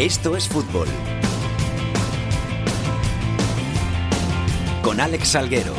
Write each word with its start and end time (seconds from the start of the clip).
Esto 0.00 0.34
es 0.34 0.48
fútbol. 0.48 0.88
Con 4.82 4.98
Alex 4.98 5.28
Salguero. 5.28 5.74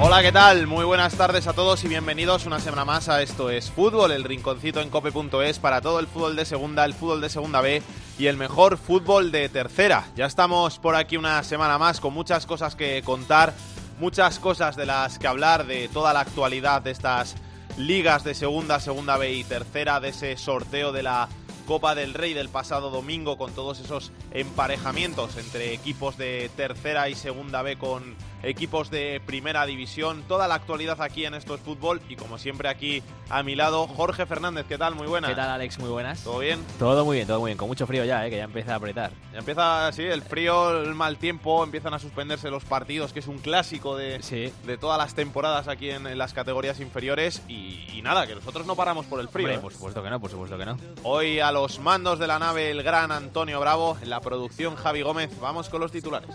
Hola, 0.00 0.20
¿qué 0.22 0.32
tal? 0.32 0.66
Muy 0.66 0.84
buenas 0.84 1.14
tardes 1.14 1.46
a 1.46 1.52
todos 1.52 1.84
y 1.84 1.88
bienvenidos 1.88 2.44
una 2.44 2.58
semana 2.58 2.84
más 2.84 3.08
a 3.08 3.22
Esto 3.22 3.50
es 3.50 3.70
Fútbol, 3.70 4.10
el 4.10 4.24
rinconcito 4.24 4.80
en 4.80 4.90
cope.es 4.90 5.60
para 5.60 5.80
todo 5.80 6.00
el 6.00 6.08
fútbol 6.08 6.34
de 6.34 6.44
segunda, 6.44 6.84
el 6.84 6.94
fútbol 6.94 7.20
de 7.20 7.28
segunda 7.28 7.60
B 7.60 7.80
y 8.18 8.26
el 8.26 8.36
mejor 8.36 8.78
fútbol 8.78 9.30
de 9.30 9.48
tercera. 9.48 10.08
Ya 10.16 10.26
estamos 10.26 10.80
por 10.80 10.96
aquí 10.96 11.16
una 11.16 11.44
semana 11.44 11.78
más 11.78 12.00
con 12.00 12.12
muchas 12.12 12.46
cosas 12.46 12.74
que 12.74 13.00
contar, 13.04 13.54
muchas 14.00 14.40
cosas 14.40 14.74
de 14.74 14.86
las 14.86 15.20
que 15.20 15.28
hablar, 15.28 15.68
de 15.68 15.86
toda 15.86 16.12
la 16.12 16.18
actualidad 16.22 16.82
de 16.82 16.90
estas 16.90 17.36
ligas 17.78 18.24
de 18.24 18.34
segunda, 18.34 18.80
segunda 18.80 19.16
B 19.16 19.32
y 19.32 19.44
tercera, 19.44 20.00
de 20.00 20.08
ese 20.08 20.36
sorteo 20.36 20.90
de 20.92 21.04
la 21.04 21.28
Copa 21.66 21.94
del 21.94 22.14
Rey 22.14 22.34
del 22.34 22.48
pasado 22.48 22.90
domingo 22.90 23.38
con 23.38 23.52
todos 23.52 23.78
esos 23.78 24.10
emparejamientos 24.32 25.36
entre 25.36 25.74
equipos 25.74 26.16
de 26.16 26.50
tercera 26.56 27.08
y 27.08 27.14
segunda 27.14 27.62
B 27.62 27.76
con 27.76 28.16
equipos 28.42 28.90
de 28.90 29.20
primera 29.24 29.66
división. 29.66 30.22
Toda 30.28 30.48
la 30.48 30.54
actualidad 30.54 31.00
aquí 31.02 31.24
en 31.24 31.34
Esto 31.34 31.54
es 31.54 31.60
Fútbol 31.60 32.00
y 32.08 32.16
como 32.16 32.38
siempre 32.38 32.68
aquí 32.68 33.02
a 33.30 33.42
mi 33.42 33.54
lado 33.56 33.86
Jorge 33.86 34.26
Fernández. 34.26 34.66
¿Qué 34.68 34.78
tal? 34.78 34.94
Muy 34.94 35.06
buenas. 35.06 35.30
¿Qué 35.30 35.36
tal 35.36 35.50
Alex? 35.50 35.78
Muy 35.78 35.88
buenas. 35.90 36.22
¿Todo 36.24 36.38
bien? 36.38 36.58
Todo 36.78 37.04
muy 37.04 37.16
bien, 37.16 37.26
todo 37.26 37.40
muy 37.40 37.48
bien. 37.50 37.58
Con 37.58 37.68
mucho 37.68 37.86
frío 37.86 38.04
ya, 38.04 38.26
¿eh? 38.26 38.30
que 38.30 38.36
ya 38.36 38.44
empieza 38.44 38.72
a 38.72 38.76
apretar. 38.76 39.10
Ya 39.32 39.38
empieza, 39.40 39.90
sí, 39.92 40.02
el 40.02 40.22
frío, 40.22 40.80
el 40.82 40.94
mal 40.94 41.16
tiempo, 41.18 41.62
empiezan 41.64 41.94
a 41.94 41.98
suspenderse 41.98 42.50
los 42.50 42.64
partidos, 42.64 43.12
que 43.12 43.20
es 43.20 43.26
un 43.26 43.38
clásico 43.38 43.96
de, 43.96 44.22
Sí. 44.22 44.52
de 44.64 44.78
todas 44.78 44.98
las 44.98 45.14
temporadas 45.14 45.68
aquí 45.68 45.90
en, 45.90 46.06
en 46.06 46.18
las 46.18 46.32
categorías 46.32 46.80
inferiores. 46.80 47.42
Y, 47.48 47.86
y 47.92 48.02
nada, 48.02 48.26
que 48.26 48.34
nosotros 48.34 48.66
no 48.66 48.76
paramos 48.76 49.06
por 49.06 49.20
el 49.20 49.28
frío. 49.28 49.46
Hombre, 49.46 49.58
¿eh? 49.58 49.60
por 49.62 49.72
supuesto 49.72 50.02
que 50.02 50.10
no, 50.10 50.20
por 50.20 50.30
supuesto 50.30 50.56
que 50.58 50.64
no. 50.66 50.76
Hoy 51.02 51.40
a 51.40 51.52
los 51.52 51.78
mandos 51.80 52.18
de 52.18 52.26
la 52.26 52.38
nave 52.38 52.70
el 52.70 52.82
gran 52.82 53.12
Antonio 53.12 53.60
Bravo, 53.60 53.96
en 54.02 54.10
la 54.10 54.20
producción 54.20 54.76
Javi 54.76 55.02
Gómez. 55.02 55.30
Vamos 55.40 55.68
con 55.68 55.80
los 55.80 55.92
titulares. 55.92 56.30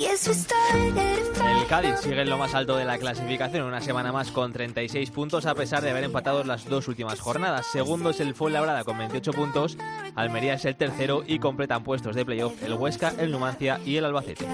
El 0.00 1.66
Cádiz 1.66 2.00
sigue 2.00 2.22
en 2.22 2.30
lo 2.30 2.38
más 2.38 2.54
alto 2.54 2.74
de 2.74 2.86
la 2.86 2.96
clasificación, 2.96 3.66
una 3.66 3.82
semana 3.82 4.12
más 4.12 4.30
con 4.30 4.50
36 4.50 5.10
puntos 5.10 5.44
a 5.44 5.54
pesar 5.54 5.82
de 5.82 5.90
haber 5.90 6.04
empatado 6.04 6.42
las 6.42 6.64
dos 6.64 6.88
últimas 6.88 7.20
jornadas. 7.20 7.66
Segundo 7.66 8.08
es 8.08 8.20
el 8.20 8.34
Fuenlabrada 8.34 8.82
con 8.84 8.96
28 8.96 9.32
puntos, 9.32 9.76
Almería 10.14 10.54
es 10.54 10.64
el 10.64 10.76
tercero 10.76 11.22
y 11.26 11.38
completan 11.38 11.84
puestos 11.84 12.16
de 12.16 12.24
playoff 12.24 12.62
el 12.62 12.72
Huesca, 12.74 13.12
el 13.18 13.30
Numancia 13.30 13.78
y 13.84 13.96
el 13.96 14.06
Albacete. 14.06 14.46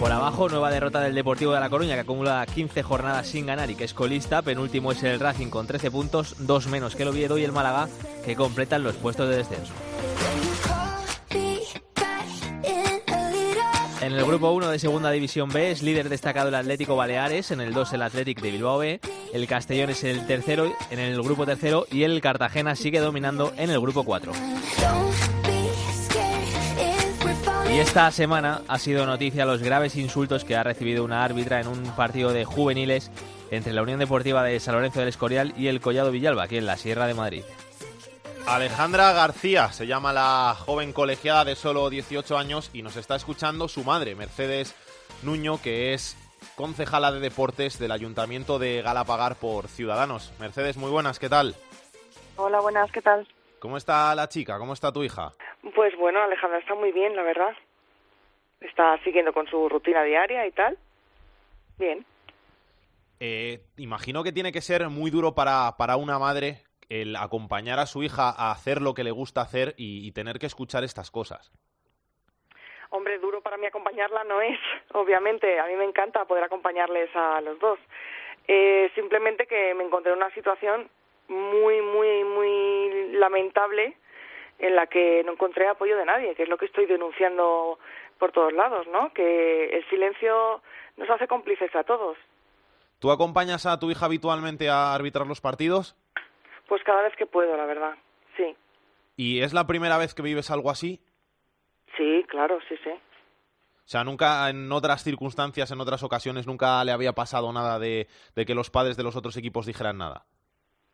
Por 0.00 0.12
abajo, 0.12 0.48
nueva 0.48 0.70
derrota 0.70 1.00
del 1.00 1.14
Deportivo 1.14 1.52
de 1.52 1.60
La 1.60 1.68
Coruña, 1.68 1.96
que 1.96 2.00
acumula 2.00 2.46
15 2.46 2.82
jornadas 2.82 3.26
sin 3.26 3.44
ganar 3.44 3.70
y 3.70 3.74
que 3.74 3.84
es 3.84 3.92
colista. 3.92 4.40
Penúltimo 4.40 4.92
es 4.92 5.02
el 5.02 5.20
Racing 5.20 5.48
con 5.48 5.66
13 5.66 5.90
puntos, 5.90 6.36
dos 6.38 6.66
menos 6.68 6.96
que 6.96 7.02
el 7.02 7.10
Oviedo 7.10 7.36
y 7.36 7.44
el 7.44 7.52
Málaga, 7.52 7.88
que 8.24 8.36
completan 8.36 8.84
los 8.84 8.94
puestos 8.96 9.28
de 9.28 9.36
descenso. 9.36 9.74
En 14.08 14.14
el 14.14 14.24
grupo 14.24 14.52
1 14.52 14.70
de 14.70 14.78
Segunda 14.78 15.10
División 15.10 15.50
B 15.50 15.70
es 15.70 15.82
líder 15.82 16.08
destacado 16.08 16.48
el 16.48 16.54
Atlético 16.54 16.96
Baleares, 16.96 17.50
en 17.50 17.60
el 17.60 17.74
2 17.74 17.92
el 17.92 18.00
Athletic 18.00 18.40
de 18.40 18.50
Bilbao 18.52 18.78
B, 18.78 19.00
el 19.34 19.46
Castellón 19.46 19.90
es 19.90 20.02
el 20.02 20.26
tercero 20.26 20.72
en 20.90 20.98
el 20.98 21.20
grupo 21.22 21.44
tercero 21.44 21.86
y 21.92 22.04
el 22.04 22.22
Cartagena 22.22 22.74
sigue 22.74 23.00
dominando 23.00 23.52
en 23.58 23.68
el 23.68 23.78
grupo 23.78 24.04
4. 24.04 24.32
Y 27.70 27.78
esta 27.80 28.10
semana 28.10 28.62
ha 28.66 28.78
sido 28.78 29.04
noticia 29.04 29.44
los 29.44 29.62
graves 29.62 29.94
insultos 29.94 30.42
que 30.42 30.56
ha 30.56 30.62
recibido 30.62 31.04
una 31.04 31.22
árbitra 31.22 31.60
en 31.60 31.68
un 31.68 31.82
partido 31.94 32.32
de 32.32 32.46
juveniles 32.46 33.10
entre 33.50 33.74
la 33.74 33.82
Unión 33.82 33.98
Deportiva 33.98 34.42
de 34.42 34.58
San 34.58 34.74
Lorenzo 34.74 35.00
del 35.00 35.10
Escorial 35.10 35.52
y 35.54 35.66
el 35.66 35.82
Collado 35.82 36.10
Villalba, 36.12 36.44
aquí 36.44 36.56
en 36.56 36.64
la 36.64 36.78
Sierra 36.78 37.06
de 37.06 37.12
Madrid. 37.12 37.42
Alejandra 38.48 39.12
García 39.12 39.68
se 39.72 39.86
llama 39.86 40.14
la 40.14 40.54
joven 40.54 40.94
colegiada 40.94 41.44
de 41.44 41.54
solo 41.54 41.90
18 41.90 42.38
años 42.38 42.70
y 42.72 42.80
nos 42.80 42.96
está 42.96 43.14
escuchando 43.14 43.68
su 43.68 43.84
madre, 43.84 44.14
Mercedes 44.14 44.74
Nuño, 45.22 45.60
que 45.62 45.92
es 45.92 46.16
concejala 46.56 47.12
de 47.12 47.20
deportes 47.20 47.78
del 47.78 47.92
Ayuntamiento 47.92 48.58
de 48.58 48.80
Galapagar 48.80 49.36
por 49.36 49.68
Ciudadanos. 49.68 50.32
Mercedes, 50.40 50.78
muy 50.78 50.90
buenas, 50.90 51.18
¿qué 51.18 51.28
tal? 51.28 51.56
Hola, 52.36 52.60
buenas, 52.60 52.90
¿qué 52.90 53.02
tal? 53.02 53.28
¿Cómo 53.58 53.76
está 53.76 54.14
la 54.14 54.30
chica? 54.30 54.58
¿Cómo 54.58 54.72
está 54.72 54.92
tu 54.92 55.04
hija? 55.04 55.34
Pues 55.74 55.94
bueno, 55.98 56.22
Alejandra 56.22 56.58
está 56.58 56.74
muy 56.74 56.90
bien, 56.90 57.14
la 57.16 57.24
verdad. 57.24 57.54
Está 58.62 58.98
siguiendo 59.04 59.34
con 59.34 59.46
su 59.46 59.68
rutina 59.68 60.02
diaria 60.04 60.46
y 60.46 60.52
tal. 60.52 60.78
Bien. 61.78 62.06
Eh, 63.20 63.60
imagino 63.76 64.24
que 64.24 64.32
tiene 64.32 64.52
que 64.52 64.62
ser 64.62 64.88
muy 64.88 65.10
duro 65.10 65.34
para, 65.34 65.76
para 65.76 65.96
una 65.96 66.18
madre 66.18 66.62
el 66.88 67.16
acompañar 67.16 67.78
a 67.78 67.86
su 67.86 68.02
hija 68.02 68.30
a 68.30 68.50
hacer 68.50 68.80
lo 68.80 68.94
que 68.94 69.04
le 69.04 69.10
gusta 69.10 69.40
hacer 69.40 69.74
y, 69.76 70.06
y 70.06 70.12
tener 70.12 70.38
que 70.38 70.46
escuchar 70.46 70.84
estas 70.84 71.10
cosas. 71.10 71.52
Hombre, 72.90 73.18
duro 73.18 73.42
para 73.42 73.56
mí 73.58 73.66
acompañarla 73.66 74.24
no 74.24 74.40
es, 74.40 74.58
obviamente. 74.94 75.58
A 75.58 75.66
mí 75.66 75.76
me 75.76 75.84
encanta 75.84 76.24
poder 76.24 76.44
acompañarles 76.44 77.14
a 77.14 77.40
los 77.40 77.58
dos. 77.58 77.78
Eh, 78.46 78.90
simplemente 78.94 79.46
que 79.46 79.74
me 79.74 79.84
encontré 79.84 80.12
en 80.12 80.18
una 80.18 80.32
situación 80.32 80.88
muy, 81.28 81.82
muy, 81.82 82.24
muy 82.24 83.12
lamentable 83.12 83.94
en 84.58 84.74
la 84.74 84.86
que 84.86 85.22
no 85.24 85.32
encontré 85.32 85.68
apoyo 85.68 85.96
de 85.96 86.06
nadie, 86.06 86.34
que 86.34 86.44
es 86.44 86.48
lo 86.48 86.56
que 86.56 86.64
estoy 86.64 86.86
denunciando 86.86 87.78
por 88.18 88.32
todos 88.32 88.52
lados, 88.52 88.86
¿no? 88.88 89.12
Que 89.12 89.66
el 89.76 89.88
silencio 89.88 90.62
nos 90.96 91.08
hace 91.10 91.28
cómplices 91.28 91.72
a 91.76 91.84
todos. 91.84 92.16
¿Tú 92.98 93.12
acompañas 93.12 93.66
a 93.66 93.78
tu 93.78 93.90
hija 93.90 94.06
habitualmente 94.06 94.68
a 94.68 94.94
arbitrar 94.94 95.26
los 95.26 95.40
partidos? 95.40 95.94
Pues 96.68 96.82
cada 96.84 97.02
vez 97.02 97.14
que 97.16 97.26
puedo, 97.26 97.56
la 97.56 97.64
verdad. 97.66 97.94
Sí, 98.36 98.54
¿Y 99.16 99.40
es 99.40 99.52
la 99.52 99.66
primera 99.66 99.98
vez 99.98 100.14
que 100.14 100.22
vives 100.22 100.50
algo 100.50 100.70
así? 100.70 101.00
sí, 101.96 102.24
claro, 102.28 102.58
sí, 102.68 102.76
sí. 102.84 102.90
O 102.90 103.90
sea, 103.90 104.04
nunca 104.04 104.48
en 104.50 104.70
otras 104.70 105.02
circunstancias, 105.02 105.70
en 105.72 105.80
otras 105.80 106.02
ocasiones, 106.04 106.46
nunca 106.46 106.84
le 106.84 106.92
había 106.92 107.14
pasado 107.14 107.50
nada 107.52 107.78
de, 107.78 108.06
de 108.36 108.44
que 108.44 108.54
los 108.54 108.70
padres 108.70 108.96
de 108.96 109.02
los 109.02 109.16
otros 109.16 109.36
equipos 109.38 109.64
dijeran 109.66 109.96
nada. 109.98 110.26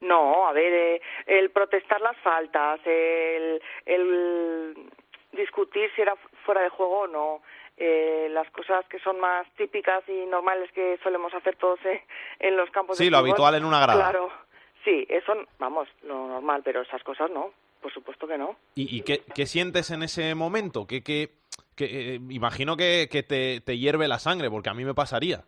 No, 0.00 0.46
a 0.48 0.52
ver, 0.52 0.72
eh, 0.72 1.02
el 1.26 1.50
protestar 1.50 2.00
las 2.00 2.16
faltas, 2.18 2.80
el, 2.86 3.60
el 3.84 4.74
discutir 5.32 5.90
si 5.96 6.02
era 6.02 6.14
fuera 6.46 6.62
de 6.62 6.68
juego 6.70 7.00
o 7.00 7.06
no, 7.08 7.42
eh, 7.76 8.28
las 8.30 8.48
cosas 8.52 8.84
que 8.86 9.00
son 9.00 9.18
más 9.18 9.46
típicas 9.56 10.02
y 10.08 10.24
normales 10.26 10.70
que 10.72 10.98
solemos 11.02 11.34
hacer 11.34 11.56
todos 11.56 11.80
eh, 11.84 12.02
en 12.38 12.56
los 12.56 12.70
campos 12.70 12.96
de 12.96 13.04
Sí, 13.04 13.10
lo 13.10 13.18
fútbol. 13.18 13.30
habitual 13.30 13.54
en 13.56 13.64
una 13.64 13.80
grada. 13.80 14.00
Claro, 14.10 14.30
sí, 14.84 15.06
eso, 15.08 15.32
vamos, 15.58 15.88
lo 16.02 16.26
normal, 16.28 16.62
pero 16.64 16.82
esas 16.82 17.02
cosas 17.02 17.30
no, 17.30 17.52
por 17.80 17.92
supuesto 17.92 18.26
que 18.26 18.38
no. 18.38 18.56
¿Y, 18.74 18.98
y 18.98 19.02
qué, 19.02 19.22
qué 19.34 19.46
sientes 19.46 19.90
en 19.90 20.02
ese 20.02 20.34
momento? 20.34 20.86
¿Qué, 20.86 21.02
qué, 21.02 21.30
qué- 21.76 22.14
eh, 22.14 22.20
imagino 22.30 22.76
que, 22.76 23.08
que 23.10 23.22
te, 23.22 23.60
te 23.60 23.78
hierve 23.78 24.08
la 24.08 24.18
sangre, 24.18 24.50
porque 24.50 24.70
a 24.70 24.74
mí 24.74 24.84
me 24.84 24.94
pasaría. 24.94 25.44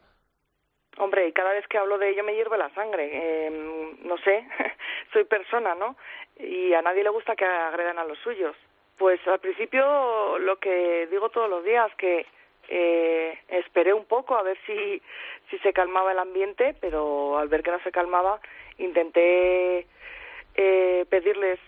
Hombre, 0.98 1.28
y 1.28 1.32
cada 1.32 1.52
vez 1.52 1.66
que 1.68 1.76
hablo 1.78 1.98
de 1.98 2.10
ello 2.10 2.24
me 2.24 2.34
hierve 2.34 2.56
la 2.56 2.72
sangre. 2.74 3.10
Eh, 3.12 3.94
no 4.02 4.16
sé, 4.18 4.48
soy 5.12 5.24
persona, 5.24 5.74
¿no? 5.74 5.96
Y 6.38 6.72
a 6.72 6.80
nadie 6.82 7.02
le 7.04 7.10
gusta 7.10 7.36
que 7.36 7.44
agredan 7.44 7.98
a 7.98 8.04
los 8.04 8.18
suyos. 8.20 8.56
Pues 8.96 9.20
al 9.26 9.40
principio 9.40 10.38
lo 10.38 10.56
que 10.58 11.06
digo 11.10 11.28
todos 11.28 11.50
los 11.50 11.62
días, 11.64 11.90
que 11.98 12.24
eh, 12.68 13.38
esperé 13.48 13.92
un 13.92 14.04
poco 14.04 14.36
a 14.36 14.42
ver 14.42 14.58
si, 14.66 15.02
si 15.50 15.58
se 15.58 15.72
calmaba 15.72 16.12
el 16.12 16.18
ambiente, 16.18 16.74
pero 16.80 17.38
al 17.38 17.48
ver 17.48 17.62
que 17.62 17.70
no 17.70 17.80
se 17.80 17.92
calmaba, 17.92 18.40
intenté 18.78 19.86
eh, 20.54 21.06
pedirles 21.08 21.58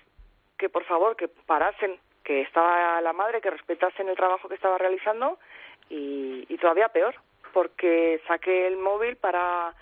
que 0.56 0.68
por 0.68 0.84
favor 0.84 1.16
que 1.16 1.28
parasen, 1.28 1.98
que 2.24 2.42
estaba 2.42 3.00
la 3.00 3.12
madre, 3.12 3.40
que 3.40 3.50
respetasen 3.50 4.08
el 4.08 4.16
trabajo 4.16 4.48
que 4.48 4.56
estaba 4.56 4.76
realizando 4.76 5.38
y, 5.88 6.44
y 6.48 6.58
todavía 6.58 6.88
peor, 6.88 7.14
porque 7.52 8.20
saqué 8.26 8.66
el 8.66 8.76
móvil 8.76 9.16
para 9.16 9.74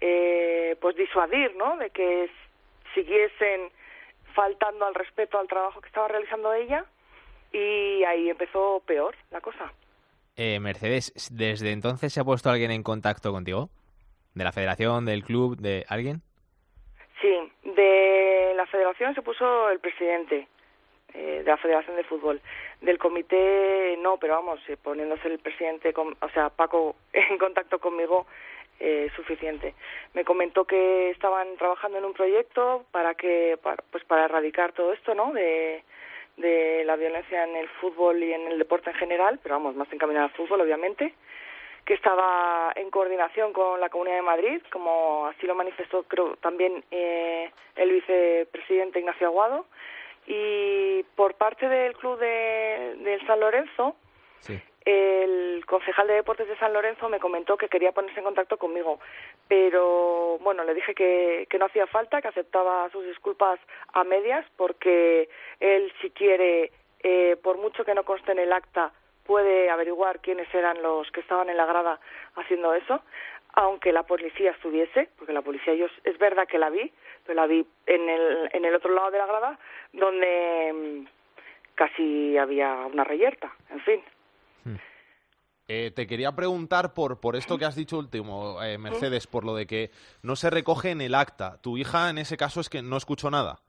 eh, 0.00 0.76
pues 0.80 0.96
disuadir, 0.96 1.54
¿no? 1.56 1.76
De 1.76 1.90
que 1.90 2.30
siguiesen 2.94 3.70
faltando 4.34 4.86
al 4.86 4.94
respeto 4.94 5.38
al 5.38 5.48
trabajo 5.48 5.80
que 5.80 5.88
estaba 5.88 6.08
realizando 6.08 6.52
ella 6.54 6.84
y 7.52 8.02
ahí 8.04 8.30
empezó 8.30 8.82
peor 8.86 9.14
la 9.30 9.40
cosa. 9.40 9.72
Eh, 10.36 10.60
Mercedes, 10.60 11.12
¿desde 11.30 11.72
entonces 11.72 12.12
se 12.12 12.20
ha 12.20 12.24
puesto 12.24 12.50
alguien 12.50 12.70
en 12.70 12.82
contacto 12.82 13.32
contigo? 13.32 13.68
¿De 14.34 14.44
la 14.44 14.52
federación, 14.52 15.04
del 15.04 15.24
club, 15.24 15.56
de 15.58 15.84
alguien? 15.88 16.22
Sí, 17.20 17.52
de 17.64 18.54
la 18.56 18.66
federación 18.66 19.14
se 19.14 19.22
puso 19.22 19.68
el 19.70 19.78
presidente 19.78 20.48
eh, 21.14 21.42
de 21.44 21.50
la 21.50 21.58
Federación 21.58 21.96
de 21.96 22.04
Fútbol. 22.04 22.40
Del 22.80 22.98
comité 22.98 23.96
no, 23.98 24.16
pero 24.16 24.34
vamos, 24.34 24.60
eh, 24.68 24.78
poniéndose 24.82 25.28
el 25.28 25.38
presidente, 25.38 25.92
o 25.94 26.28
sea, 26.30 26.48
Paco 26.48 26.96
en 27.12 27.36
contacto 27.36 27.78
conmigo, 27.78 28.26
eh, 28.80 29.10
suficiente. 29.14 29.74
Me 30.14 30.24
comentó 30.24 30.64
que 30.64 31.10
estaban 31.10 31.56
trabajando 31.58 31.98
en 31.98 32.06
un 32.06 32.14
proyecto 32.14 32.86
para 32.90 33.14
que, 33.14 33.58
para, 33.62 33.82
pues 33.90 34.04
para 34.04 34.24
erradicar 34.24 34.72
todo 34.72 34.94
esto, 34.94 35.14
¿no? 35.14 35.32
De, 35.32 35.84
de 36.36 36.84
la 36.84 36.96
violencia 36.96 37.44
en 37.44 37.56
el 37.56 37.68
fútbol 37.80 38.22
y 38.22 38.32
en 38.32 38.48
el 38.48 38.58
deporte 38.58 38.90
en 38.90 38.96
general, 38.96 39.38
pero 39.42 39.56
vamos, 39.56 39.76
más 39.76 39.92
encaminada 39.92 40.26
al 40.26 40.32
fútbol, 40.32 40.60
obviamente, 40.60 41.14
que 41.84 41.94
estaba 41.94 42.72
en 42.76 42.90
coordinación 42.90 43.52
con 43.52 43.80
la 43.80 43.88
Comunidad 43.88 44.16
de 44.16 44.22
Madrid, 44.22 44.62
como 44.70 45.26
así 45.26 45.46
lo 45.46 45.54
manifestó 45.54 46.04
creo 46.04 46.36
también 46.36 46.84
eh, 46.90 47.50
el 47.76 47.90
vicepresidente 47.90 49.00
Ignacio 49.00 49.26
Aguado, 49.26 49.66
y 50.26 51.02
por 51.16 51.34
parte 51.34 51.68
del 51.68 51.94
club 51.96 52.18
de, 52.18 52.96
del 53.00 53.26
San 53.26 53.40
Lorenzo, 53.40 53.96
el 54.84 55.64
concejal 55.66 56.08
de 56.08 56.14
deportes 56.14 56.48
de 56.48 56.56
San 56.58 56.72
Lorenzo 56.72 57.08
me 57.08 57.20
comentó 57.20 57.56
que 57.56 57.68
quería 57.68 57.92
ponerse 57.92 58.18
en 58.18 58.24
contacto 58.24 58.56
conmigo, 58.56 58.98
pero 59.48 60.38
bueno, 60.40 60.64
le 60.64 60.74
dije 60.74 60.94
que, 60.94 61.46
que 61.48 61.58
no 61.58 61.66
hacía 61.66 61.86
falta, 61.86 62.20
que 62.20 62.28
aceptaba 62.28 62.88
sus 62.90 63.04
disculpas 63.06 63.60
a 63.92 64.04
medias, 64.04 64.44
porque 64.56 65.28
él 65.60 65.92
si 66.00 66.10
quiere, 66.10 66.72
eh, 67.02 67.36
por 67.42 67.58
mucho 67.58 67.84
que 67.84 67.94
no 67.94 68.04
conste 68.04 68.32
en 68.32 68.40
el 68.40 68.52
acta, 68.52 68.92
puede 69.24 69.70
averiguar 69.70 70.20
quiénes 70.20 70.52
eran 70.54 70.82
los 70.82 71.10
que 71.12 71.20
estaban 71.20 71.48
en 71.48 71.56
la 71.56 71.66
grada 71.66 72.00
haciendo 72.36 72.74
eso, 72.74 73.02
aunque 73.54 73.92
la 73.92 74.02
policía 74.02 74.52
estuviese, 74.52 75.10
porque 75.18 75.32
la 75.32 75.42
policía 75.42 75.74
yo 75.74 75.86
es 76.04 76.18
verdad 76.18 76.48
que 76.48 76.58
la 76.58 76.70
vi, 76.70 76.92
pero 77.24 77.36
la 77.36 77.46
vi 77.46 77.66
en 77.86 78.08
el, 78.08 78.50
en 78.52 78.64
el 78.64 78.74
otro 78.74 78.92
lado 78.92 79.10
de 79.10 79.18
la 79.18 79.26
grada, 79.26 79.58
donde 79.92 80.72
mm, 80.72 81.06
casi 81.74 82.36
había 82.38 82.86
una 82.86 83.04
reyerta, 83.04 83.52
en 83.70 83.80
fin. 83.80 84.02
Eh, 85.68 85.92
te 85.94 86.06
quería 86.06 86.32
preguntar 86.32 86.92
por, 86.92 87.20
por 87.20 87.36
esto 87.36 87.56
que 87.56 87.64
has 87.64 87.76
dicho 87.76 87.96
último, 87.96 88.62
eh, 88.62 88.78
Mercedes, 88.78 89.26
por 89.26 89.44
lo 89.44 89.54
de 89.54 89.66
que 89.66 89.90
no 90.22 90.36
se 90.36 90.50
recoge 90.50 90.90
en 90.90 91.00
el 91.00 91.14
acta. 91.14 91.60
Tu 91.62 91.78
hija 91.78 92.10
en 92.10 92.18
ese 92.18 92.36
caso 92.36 92.60
es 92.60 92.68
que 92.68 92.82
no 92.82 92.96
escuchó 92.96 93.30
nada. 93.30 93.60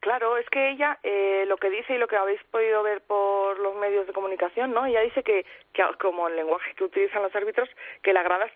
Claro, 0.00 0.36
es 0.36 0.48
que 0.50 0.70
ella 0.70 1.00
eh, 1.02 1.44
lo 1.48 1.56
que 1.56 1.68
dice 1.68 1.94
y 1.94 1.98
lo 1.98 2.06
que 2.06 2.16
habéis 2.16 2.40
podido 2.44 2.82
ver 2.84 3.00
por 3.02 3.58
los 3.58 3.74
medios 3.74 4.06
de 4.06 4.12
comunicación, 4.12 4.72
¿no? 4.72 4.86
Ella 4.86 5.00
dice 5.00 5.24
que, 5.24 5.44
que 5.72 5.82
como 6.00 6.28
el 6.28 6.36
lenguaje 6.36 6.74
que 6.74 6.84
utilizan 6.84 7.24
los 7.24 7.34
árbitros, 7.34 7.68
que 8.02 8.12
la 8.12 8.22
grada, 8.22 8.46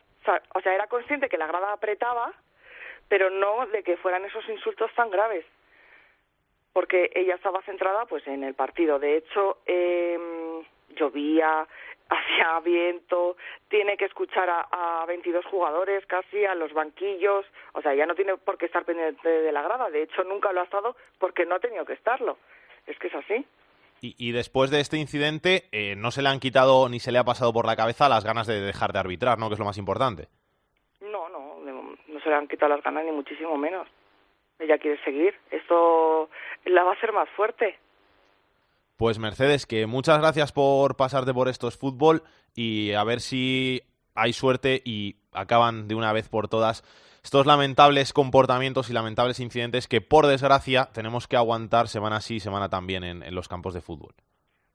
o 0.55 0.61
sea, 0.61 0.75
era 0.75 0.87
consciente 0.87 1.29
que 1.29 1.39
la 1.39 1.49
grada 1.49 1.73
apretaba, 1.73 2.33
pero 3.09 3.31
no 3.31 3.67
de 3.67 3.83
que 3.83 3.97
fueran 3.97 4.25
esos 4.25 4.49
insultos 4.49 4.93
tan 4.95 5.11
graves, 5.11 5.45
porque 6.73 7.11
ella 7.17 7.35
estaba 7.35 7.63
centrada, 7.63 8.07
pues, 8.07 8.25
en 8.29 8.45
el 8.45 8.55
partido. 8.55 9.01
De 9.01 9.17
hecho, 9.17 9.59
eh, 9.67 10.17
llovía, 10.95 11.67
hacía 12.11 12.61
viento, 12.61 13.37
tiene 13.69 13.97
que 13.97 14.05
escuchar 14.05 14.51
a, 14.51 15.03
a 15.03 15.07
22 15.07 15.45
jugadores 15.47 16.05
casi, 16.07 16.45
a 16.45 16.55
los 16.55 16.73
banquillos, 16.73 17.47
o 17.73 17.83
sea, 17.83 17.95
ya 17.95 18.07
no 18.07 18.15
tiene 18.15 18.37
por 18.37 18.59
qué 18.59 18.67
estar 18.67 18.85
pendiente 18.85 19.29
de 19.29 19.53
la 19.53 19.63
grada, 19.63 19.89
de 19.91 20.03
hecho 20.03 20.25
nunca 20.25 20.53
lo 20.53 20.61
ha 20.61 20.65
estado 20.65 20.97
porque 21.19 21.47
no 21.47 21.55
ha 21.55 21.61
tenido 21.61 21.85
que 21.85 21.95
estarlo, 21.95 22.39
es 22.87 22.99
que 22.99 23.07
es 23.07 23.15
así. 23.15 23.47
Y, 24.03 24.15
y 24.19 24.33
después 24.33 24.71
de 24.71 24.81
este 24.81 24.97
incidente, 24.97 25.65
eh, 25.73 25.95
no 25.97 26.11
se 26.11 26.23
le 26.23 26.31
han 26.31 26.41
quitado 26.41 26.89
ni 26.89 27.01
se 27.01 27.13
le 27.13 27.19
ha 27.19 27.25
pasado 27.25 27.53
por 27.53 27.67
la 27.67 27.77
cabeza 27.77 28.09
las 28.09 28.25
ganas 28.25 28.47
de 28.47 28.61
dejar 28.61 28.93
de 28.93 28.99
arbitrar, 28.99 29.39
¿no? 29.39 29.49
Que 29.49 29.55
es 29.55 29.59
lo 29.59 29.67
más 29.67 29.77
importante. 29.77 30.29
No, 31.03 31.29
no, 31.29 31.61
no 31.61 32.21
se 32.21 32.29
le 32.29 32.35
han 32.35 32.49
quitado 32.49 32.75
las 32.75 32.83
ganas 32.83 33.05
ni 33.05 33.13
muchísimo 33.13 33.57
menos. 33.57 33.87
Ella 34.59 34.79
quiere 34.79 35.03
seguir, 35.05 35.35
esto 35.51 36.29
la 36.65 36.83
va 36.83 36.91
a 36.91 36.95
hacer 36.95 37.13
más 37.13 37.29
fuerte. 37.31 37.79
Pues 39.01 39.19
Mercedes, 39.19 39.65
que 39.65 39.87
muchas 39.87 40.21
gracias 40.21 40.53
por 40.53 40.95
pasarte 40.95 41.33
por 41.33 41.49
estos 41.49 41.79
fútbol 41.79 42.23
y 42.55 42.93
a 42.93 43.03
ver 43.03 43.21
si 43.21 43.81
hay 44.15 44.35
suerte 44.35 44.83
y 44.85 45.17
acaban 45.33 45.89
de 45.89 45.95
una 45.95 46.13
vez 46.13 46.29
por 46.29 46.49
todas 46.49 46.83
estos 47.25 47.47
lamentables 47.47 48.13
comportamientos 48.13 48.91
y 48.91 48.93
lamentables 48.93 49.41
incidentes 49.41 49.89
que 49.89 50.03
por 50.03 50.27
desgracia 50.27 50.91
tenemos 50.93 51.29
que 51.29 51.39
aguantar 51.39 51.89
semana 51.89 52.21
sí 52.21 52.35
y 52.35 52.41
semana 52.41 52.69
también 52.69 53.03
en, 53.03 53.35
los 53.35 53.49
campos 53.49 53.73
de 53.73 53.81
fútbol. 53.81 54.13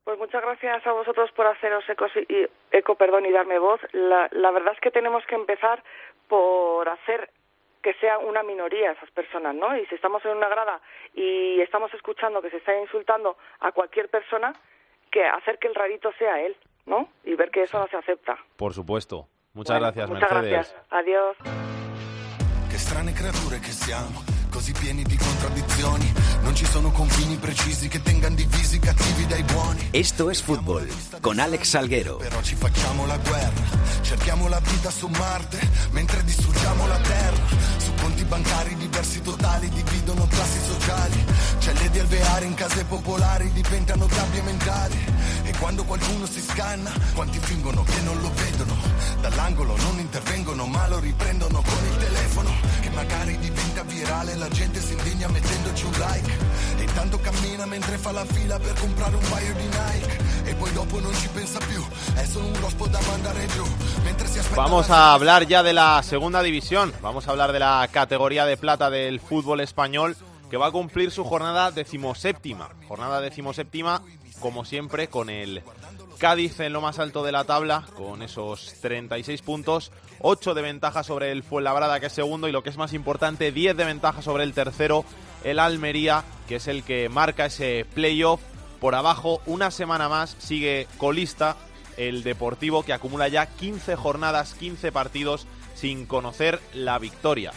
Pues 0.06 0.18
muchas 0.18 0.42
gracias 0.42 0.88
a 0.88 0.92
vosotros 0.92 1.30
por 1.34 1.46
haceros 1.46 1.88
eco, 1.88 2.08
y, 2.28 2.48
eco 2.76 2.96
perdón, 2.96 3.28
y 3.28 3.32
darme 3.32 3.60
voz. 3.60 3.80
La 3.94 4.50
verdad 4.50 4.74
es 4.74 4.80
que 4.80 4.90
tenemos 4.90 5.24
que 5.28 5.36
empezar 5.36 5.84
por 6.28 6.90
hacer 6.90 7.30
que 7.86 7.94
sea 8.02 8.18
una 8.18 8.42
minoría 8.42 8.94
esas 8.94 9.12
personas, 9.12 9.54
¿no? 9.54 9.78
Y 9.78 9.86
si 9.86 9.94
estamos 9.94 10.26
en 10.26 10.32
una 10.32 10.50
grada 10.50 10.82
y 11.14 11.62
estamos 11.62 11.94
escuchando 11.94 12.42
que 12.42 12.50
se 12.50 12.58
está 12.58 12.76
insultando 12.82 13.38
a 13.60 13.72
cualquier 13.74 14.10
persona, 14.10 14.54
que 15.12 15.24
hacer 15.24 15.60
que 15.60 15.68
el 15.68 15.76
rarito 15.76 16.12
sea 16.18 16.42
él, 16.42 16.58
¿no? 16.88 17.10
Y 17.24 17.36
ver 17.36 17.52
que 17.52 17.62
eso 17.62 17.78
no 17.78 17.86
se 17.88 17.96
acepta. 17.96 18.40
Por 18.58 18.74
supuesto. 18.74 19.28
Muchas 19.54 19.76
bueno, 19.76 19.86
gracias, 19.86 20.10
muchas 20.10 20.32
Mercedes. 20.32 20.52
Gracias. 20.52 20.86
Adiós. 20.90 21.38
Che 22.72 22.78
strane 22.80 23.14
creature 23.14 23.60
che 23.60 23.72
siamo, 23.72 24.24
così 24.52 24.74
pieni 24.74 25.04
di 25.04 25.16
contraddizioni. 25.16 26.15
Non 26.56 26.64
ci 26.64 26.72
sono 26.72 26.90
confini 26.92 27.36
precisi 27.36 27.90
che 27.90 28.02
tengano 28.02 28.36
divisi 28.36 28.78
i 28.78 28.80
cattivi 28.80 29.28
dai 29.28 29.44
buoni. 29.44 29.90
Esto 29.92 30.30
es 30.30 30.42
fútbol, 30.42 30.88
con 31.20 31.38
Alex 31.38 31.64
Salguero. 31.68 32.16
Però 32.16 32.42
ci 32.42 32.56
facciamo 32.56 33.06
la 33.06 33.18
guerra, 33.18 33.62
cerchiamo 34.00 34.48
la 34.48 34.62
vita 34.62 34.90
su 34.90 35.08
Marte, 35.08 35.60
mentre 35.92 36.24
distruggiamo 36.24 36.88
la 36.88 36.98
terra. 37.00 37.44
Su 37.76 37.94
conti 37.96 38.24
bancari 38.24 38.74
diversi 38.78 39.22
totali 39.22 39.68
dividono 39.68 40.26
classi 40.28 40.60
sociali. 40.66 41.26
Celle 41.60 41.90
di 41.90 42.00
alveare 42.00 42.46
in 42.46 42.54
case 42.54 42.86
popolari 42.86 43.52
diventano 43.52 44.06
gabbie 44.06 44.42
mentali. 44.44 45.06
E 45.44 45.54
quando 45.60 45.84
qualcuno 45.84 46.26
si 46.26 46.40
scanna, 46.40 46.90
quanti 47.16 47.38
fingono 47.38 47.84
che 47.84 48.00
non 48.06 48.22
lo 48.22 48.32
vedono. 48.34 48.78
Dall'angolo 49.20 49.76
non 49.76 50.00
intervengono, 50.00 50.66
ma 50.68 50.88
lo 50.88 51.00
riprendono 51.00 51.62
con 51.62 51.86
il 51.86 51.98
telefono. 51.98 52.52
Che 52.80 52.90
magari 52.92 53.38
diventa 53.40 53.84
virale, 53.84 54.36
la 54.36 54.48
gente 54.48 54.80
si 54.80 54.94
indigna 54.94 55.28
mettendoci 55.28 55.84
un 55.84 55.92
like. 55.92 56.45
E 56.78 56.84
intanto 56.84 57.20
cammina 57.20 57.66
mentre 57.66 57.98
fa 57.98 58.12
la 58.12 58.26
fila 58.26 58.60
per 58.60 58.74
comprare 58.80 59.16
un 59.16 59.30
paio 59.30 59.54
di 59.54 59.64
Nike. 59.64 60.24
E 60.46 60.56
poi 60.56 60.72
dopo 60.74 61.00
non 61.00 61.14
ci 61.16 61.28
pensa 61.30 61.60
più, 61.60 61.84
è 62.16 62.26
solo 62.26 62.48
un 62.48 62.60
rospo 62.62 62.88
da 62.88 63.00
mandare 63.08 63.46
giù. 63.48 63.66
Mentre 64.04 64.28
si 64.28 64.40
aspetta 64.40 64.62
Vamos 64.62 64.90
a 64.90 65.14
hablar 65.14 65.48
ya 65.48 65.64
de 65.64 65.74
la 65.74 66.02
segunda 66.04 66.42
división. 66.42 66.94
Vamos 67.02 67.28
a 67.28 67.32
hablar 67.32 67.52
de 67.52 67.60
la 67.60 67.88
categoría 67.92 68.46
de 68.46 68.58
plata 68.58 68.90
del 68.90 69.20
fútbol 69.20 69.62
español 69.62 70.16
que 70.50 70.58
va 70.58 70.68
a 70.68 70.72
cumplir 70.72 71.12
su 71.12 71.24
jornada 71.24 71.72
decimoséptima. 71.72 72.70
Jornada 72.88 73.20
decimoséptima, 73.22 74.02
como 74.40 74.64
siempre, 74.66 75.08
con 75.08 75.30
el 75.30 75.64
Cádiz 76.18 76.60
en 76.62 76.72
lo 76.72 76.82
más 76.82 77.00
alto 77.00 77.24
de 77.24 77.32
la 77.32 77.44
tabla, 77.44 77.84
con 77.96 78.22
esos 78.22 78.74
36 78.82 79.42
puntos, 79.42 79.92
8 80.20 80.54
de 80.54 80.62
ventaja 80.62 81.04
sobre 81.04 81.32
el 81.32 81.44
Fuenlabrada, 81.44 82.00
que 82.00 82.08
es 82.08 82.14
segundo, 82.14 82.48
y 82.48 82.52
lo 82.52 82.64
que 82.64 82.70
es 82.70 82.78
más 82.78 82.94
importante, 82.94 83.52
10 83.52 83.78
de 83.78 83.86
ventaja 83.86 84.22
sobre 84.22 84.44
el 84.44 84.54
tercero, 84.54 85.06
el 85.44 85.60
Almería, 85.60 86.24
que 86.48 86.56
es 86.56 86.68
el 86.68 86.84
que 86.84 87.10
marca 87.10 87.46
ese 87.46 87.86
playoff. 87.94 88.42
Por 88.80 88.96
abajo, 88.96 89.42
una 89.46 89.72
semana 89.72 90.10
más, 90.10 90.36
sigue 90.40 90.88
colista 90.98 91.56
el 91.98 92.24
Deportivo, 92.24 92.84
que 92.84 92.94
acumula 92.94 93.28
ya 93.28 93.46
15 93.46 93.96
jornadas, 93.96 94.54
15 94.56 94.92
partidos 94.92 95.48
sin 95.76 96.06
conocer 96.06 96.60
la 96.74 97.00
victoria. 97.00 97.52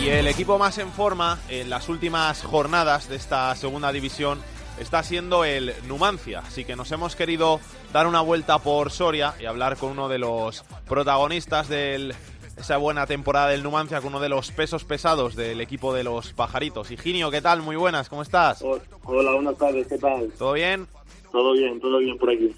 Y 0.00 0.08
el 0.08 0.28
equipo 0.28 0.58
más 0.58 0.78
en 0.78 0.92
forma 0.92 1.38
en 1.48 1.68
las 1.68 1.88
últimas 1.88 2.42
jornadas 2.42 3.08
de 3.08 3.16
esta 3.16 3.54
segunda 3.56 3.90
división 3.90 4.40
está 4.78 5.02
siendo 5.02 5.44
el 5.44 5.72
Numancia. 5.86 6.40
Así 6.40 6.64
que 6.64 6.76
nos 6.76 6.90
hemos 6.92 7.16
querido 7.16 7.60
dar 7.92 8.06
una 8.06 8.20
vuelta 8.20 8.58
por 8.58 8.90
Soria 8.90 9.34
y 9.40 9.46
hablar 9.46 9.76
con 9.76 9.90
uno 9.90 10.08
de 10.08 10.18
los 10.18 10.64
protagonistas 10.88 11.68
de 11.68 12.14
esa 12.56 12.76
buena 12.78 13.06
temporada 13.06 13.48
del 13.48 13.62
Numancia, 13.62 14.00
con 14.00 14.08
uno 14.08 14.20
de 14.20 14.28
los 14.28 14.50
pesos 14.50 14.84
pesados 14.84 15.36
del 15.36 15.60
equipo 15.60 15.92
de 15.92 16.04
los 16.04 16.32
pajaritos. 16.32 16.90
Higinio, 16.90 17.30
¿qué 17.30 17.42
tal? 17.42 17.62
Muy 17.62 17.76
buenas, 17.76 18.08
¿cómo 18.08 18.22
estás? 18.22 18.62
Hola, 19.04 19.32
buenas 19.32 19.58
tardes, 19.58 19.86
¿qué 19.86 19.98
tal? 19.98 20.32
¿Todo 20.38 20.54
bien? 20.54 20.86
Todo 21.32 21.52
bien, 21.52 21.80
todo 21.80 21.98
bien 21.98 22.16
por 22.16 22.30
aquí. 22.30 22.54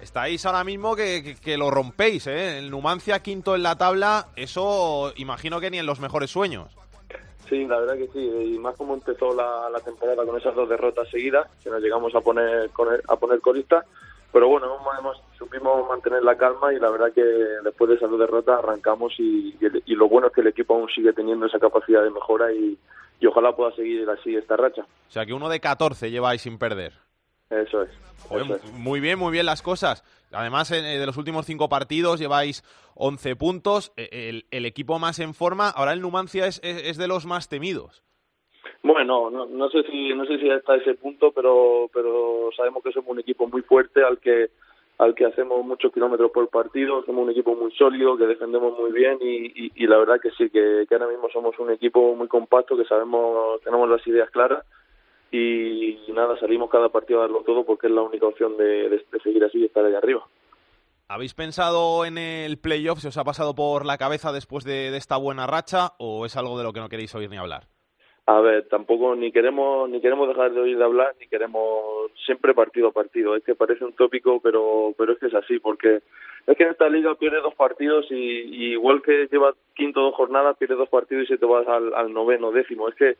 Estáis 0.00 0.44
ahora 0.46 0.64
mismo 0.64 0.96
que, 0.96 1.22
que, 1.22 1.36
que, 1.36 1.56
lo 1.56 1.70
rompéis, 1.70 2.26
¿eh? 2.26 2.58
El 2.58 2.70
Numancia 2.70 3.22
quinto 3.22 3.54
en 3.54 3.62
la 3.62 3.76
tabla, 3.76 4.28
eso 4.34 5.12
imagino 5.16 5.60
que 5.60 5.70
ni 5.70 5.78
en 5.78 5.86
los 5.86 6.00
mejores 6.00 6.30
sueños. 6.30 6.68
Sí, 7.48 7.66
la 7.66 7.80
verdad 7.80 7.96
que 7.96 8.08
sí, 8.08 8.54
y 8.54 8.58
más 8.58 8.76
como 8.76 8.94
empezó 8.94 9.34
la, 9.34 9.68
la 9.70 9.80
temporada 9.80 10.24
con 10.24 10.38
esas 10.38 10.54
dos 10.54 10.68
derrotas 10.68 11.08
seguidas, 11.10 11.48
que 11.62 11.70
nos 11.70 11.82
llegamos 11.82 12.14
a 12.14 12.20
poner 12.20 12.70
a 13.08 13.16
poner 13.16 13.40
colista, 13.40 13.84
pero 14.32 14.48
bueno, 14.48 14.78
hemos, 14.98 15.22
supimos 15.36 15.86
mantener 15.88 16.22
la 16.22 16.36
calma 16.36 16.72
y 16.72 16.78
la 16.78 16.90
verdad 16.90 17.12
que 17.12 17.22
después 17.22 17.90
de 17.90 17.96
esas 17.96 18.10
dos 18.10 18.18
derrotas 18.18 18.58
arrancamos 18.58 19.12
y, 19.18 19.54
y, 19.60 19.92
y 19.92 19.94
lo 19.94 20.08
bueno 20.08 20.28
es 20.28 20.32
que 20.32 20.40
el 20.40 20.46
equipo 20.46 20.74
aún 20.74 20.88
sigue 20.88 21.12
teniendo 21.12 21.46
esa 21.46 21.58
capacidad 21.58 22.02
de 22.02 22.10
mejora 22.10 22.50
y, 22.52 22.78
y 23.20 23.26
ojalá 23.26 23.54
pueda 23.54 23.72
seguir 23.72 24.08
así 24.10 24.34
esta 24.34 24.56
racha. 24.56 24.82
O 24.82 25.10
sea 25.10 25.24
que 25.26 25.32
uno 25.32 25.48
de 25.48 25.60
14 25.60 26.10
lleváis 26.10 26.42
sin 26.42 26.58
perder. 26.58 26.92
Eso 27.52 27.82
es. 27.82 27.90
Joder, 28.28 28.44
eso 28.44 28.54
es. 28.56 28.72
Muy 28.72 29.00
bien, 29.00 29.18
muy 29.18 29.32
bien 29.32 29.46
las 29.46 29.62
cosas. 29.62 30.02
Además, 30.32 30.70
eh, 30.70 30.80
de 30.80 31.06
los 31.06 31.16
últimos 31.16 31.46
cinco 31.46 31.68
partidos 31.68 32.18
lleváis 32.18 32.62
11 32.94 33.36
puntos. 33.36 33.92
El, 33.96 34.46
el, 34.50 34.64
equipo 34.64 34.98
más 34.98 35.18
en 35.18 35.34
forma. 35.34 35.68
Ahora 35.68 35.92
el 35.92 36.00
Numancia 36.00 36.46
es, 36.46 36.60
es, 36.64 36.82
es 36.84 36.96
de 36.96 37.08
los 37.08 37.26
más 37.26 37.48
temidos. 37.48 38.02
Bueno, 38.82 39.30
no, 39.30 39.46
no 39.46 39.68
sé 39.70 39.82
si 39.84 40.12
no 40.14 40.24
sé 40.24 40.38
si 40.38 40.50
hasta 40.50 40.76
ese 40.76 40.94
punto, 40.94 41.30
pero 41.30 41.88
pero 41.92 42.50
sabemos 42.56 42.82
que 42.82 42.90
somos 42.90 43.10
un 43.10 43.20
equipo 43.20 43.46
muy 43.46 43.62
fuerte 43.62 44.02
al 44.02 44.18
que 44.18 44.50
al 44.98 45.14
que 45.14 45.24
hacemos 45.24 45.64
muchos 45.64 45.92
kilómetros 45.92 46.30
por 46.30 46.48
partido, 46.48 47.04
somos 47.04 47.24
un 47.24 47.30
equipo 47.30 47.54
muy 47.54 47.72
sólido, 47.72 48.16
que 48.16 48.26
defendemos 48.26 48.78
muy 48.78 48.92
bien 48.92 49.18
y, 49.20 49.72
y, 49.74 49.86
la 49.86 49.98
verdad 49.98 50.20
que 50.20 50.30
sí, 50.32 50.48
que, 50.50 50.86
ahora 50.92 51.08
mismo 51.08 51.28
somos 51.32 51.58
un 51.58 51.70
equipo 51.70 52.14
muy 52.14 52.28
compacto, 52.28 52.76
que 52.76 52.84
sabemos, 52.84 53.60
tenemos 53.62 53.88
las 53.88 54.06
ideas 54.06 54.30
claras 54.30 54.64
y, 55.32 55.98
nada, 56.12 56.38
salimos 56.38 56.70
cada 56.70 56.90
partido 56.90 57.20
a 57.20 57.22
darlo 57.22 57.42
todo 57.42 57.64
porque 57.64 57.86
es 57.86 57.92
la 57.92 58.02
única 58.02 58.26
opción 58.26 58.56
de, 58.56 58.88
de, 58.88 59.20
seguir 59.22 59.42
así 59.44 59.58
y 59.58 59.64
estar 59.64 59.84
ahí 59.84 59.94
arriba. 59.94 60.26
¿Habéis 61.08 61.34
pensado 61.34 62.04
en 62.04 62.18
el 62.18 62.58
playoff? 62.58 63.00
¿Se 63.00 63.08
os 63.08 63.18
ha 63.18 63.24
pasado 63.24 63.54
por 63.54 63.84
la 63.84 63.98
cabeza 63.98 64.32
después 64.32 64.64
de 64.64 64.96
esta 64.96 65.16
buena 65.16 65.46
racha 65.46 65.92
o 65.98 66.26
es 66.26 66.36
algo 66.36 66.56
de 66.56 66.64
lo 66.64 66.72
que 66.72 66.80
no 66.80 66.88
queréis 66.88 67.14
oír 67.14 67.28
ni 67.30 67.36
hablar? 67.36 67.64
A 68.26 68.40
ver, 68.40 68.68
tampoco 68.68 69.16
ni 69.16 69.32
queremos 69.32 69.90
ni 69.90 70.00
queremos 70.00 70.28
dejar 70.28 70.52
de 70.52 70.60
oír 70.60 70.78
de 70.78 70.84
hablar 70.84 71.12
ni 71.18 71.26
queremos 71.26 72.12
siempre 72.24 72.54
partido 72.54 72.88
a 72.88 72.92
partido. 72.92 73.34
Es 73.34 73.42
que 73.42 73.56
parece 73.56 73.84
un 73.84 73.94
tópico, 73.94 74.40
pero 74.40 74.94
pero 74.96 75.12
es 75.12 75.18
que 75.18 75.26
es 75.26 75.34
así 75.34 75.58
porque 75.58 76.02
es 76.46 76.56
que 76.56 76.62
en 76.62 76.70
esta 76.70 76.88
liga 76.88 77.16
pierde 77.16 77.40
dos 77.40 77.54
partidos 77.54 78.06
y, 78.10 78.72
igual 78.72 79.02
que 79.02 79.26
lleva 79.30 79.54
quinto 79.74 80.02
dos 80.02 80.14
jornadas 80.14 80.56
pierde 80.56 80.76
dos 80.76 80.88
partidos 80.88 81.24
y 81.24 81.26
se 81.28 81.38
te 81.38 81.46
vas 81.46 81.66
al, 81.66 82.12
noveno 82.12 82.52
décimo. 82.52 82.88
Es 82.88 82.94
que 82.94 83.16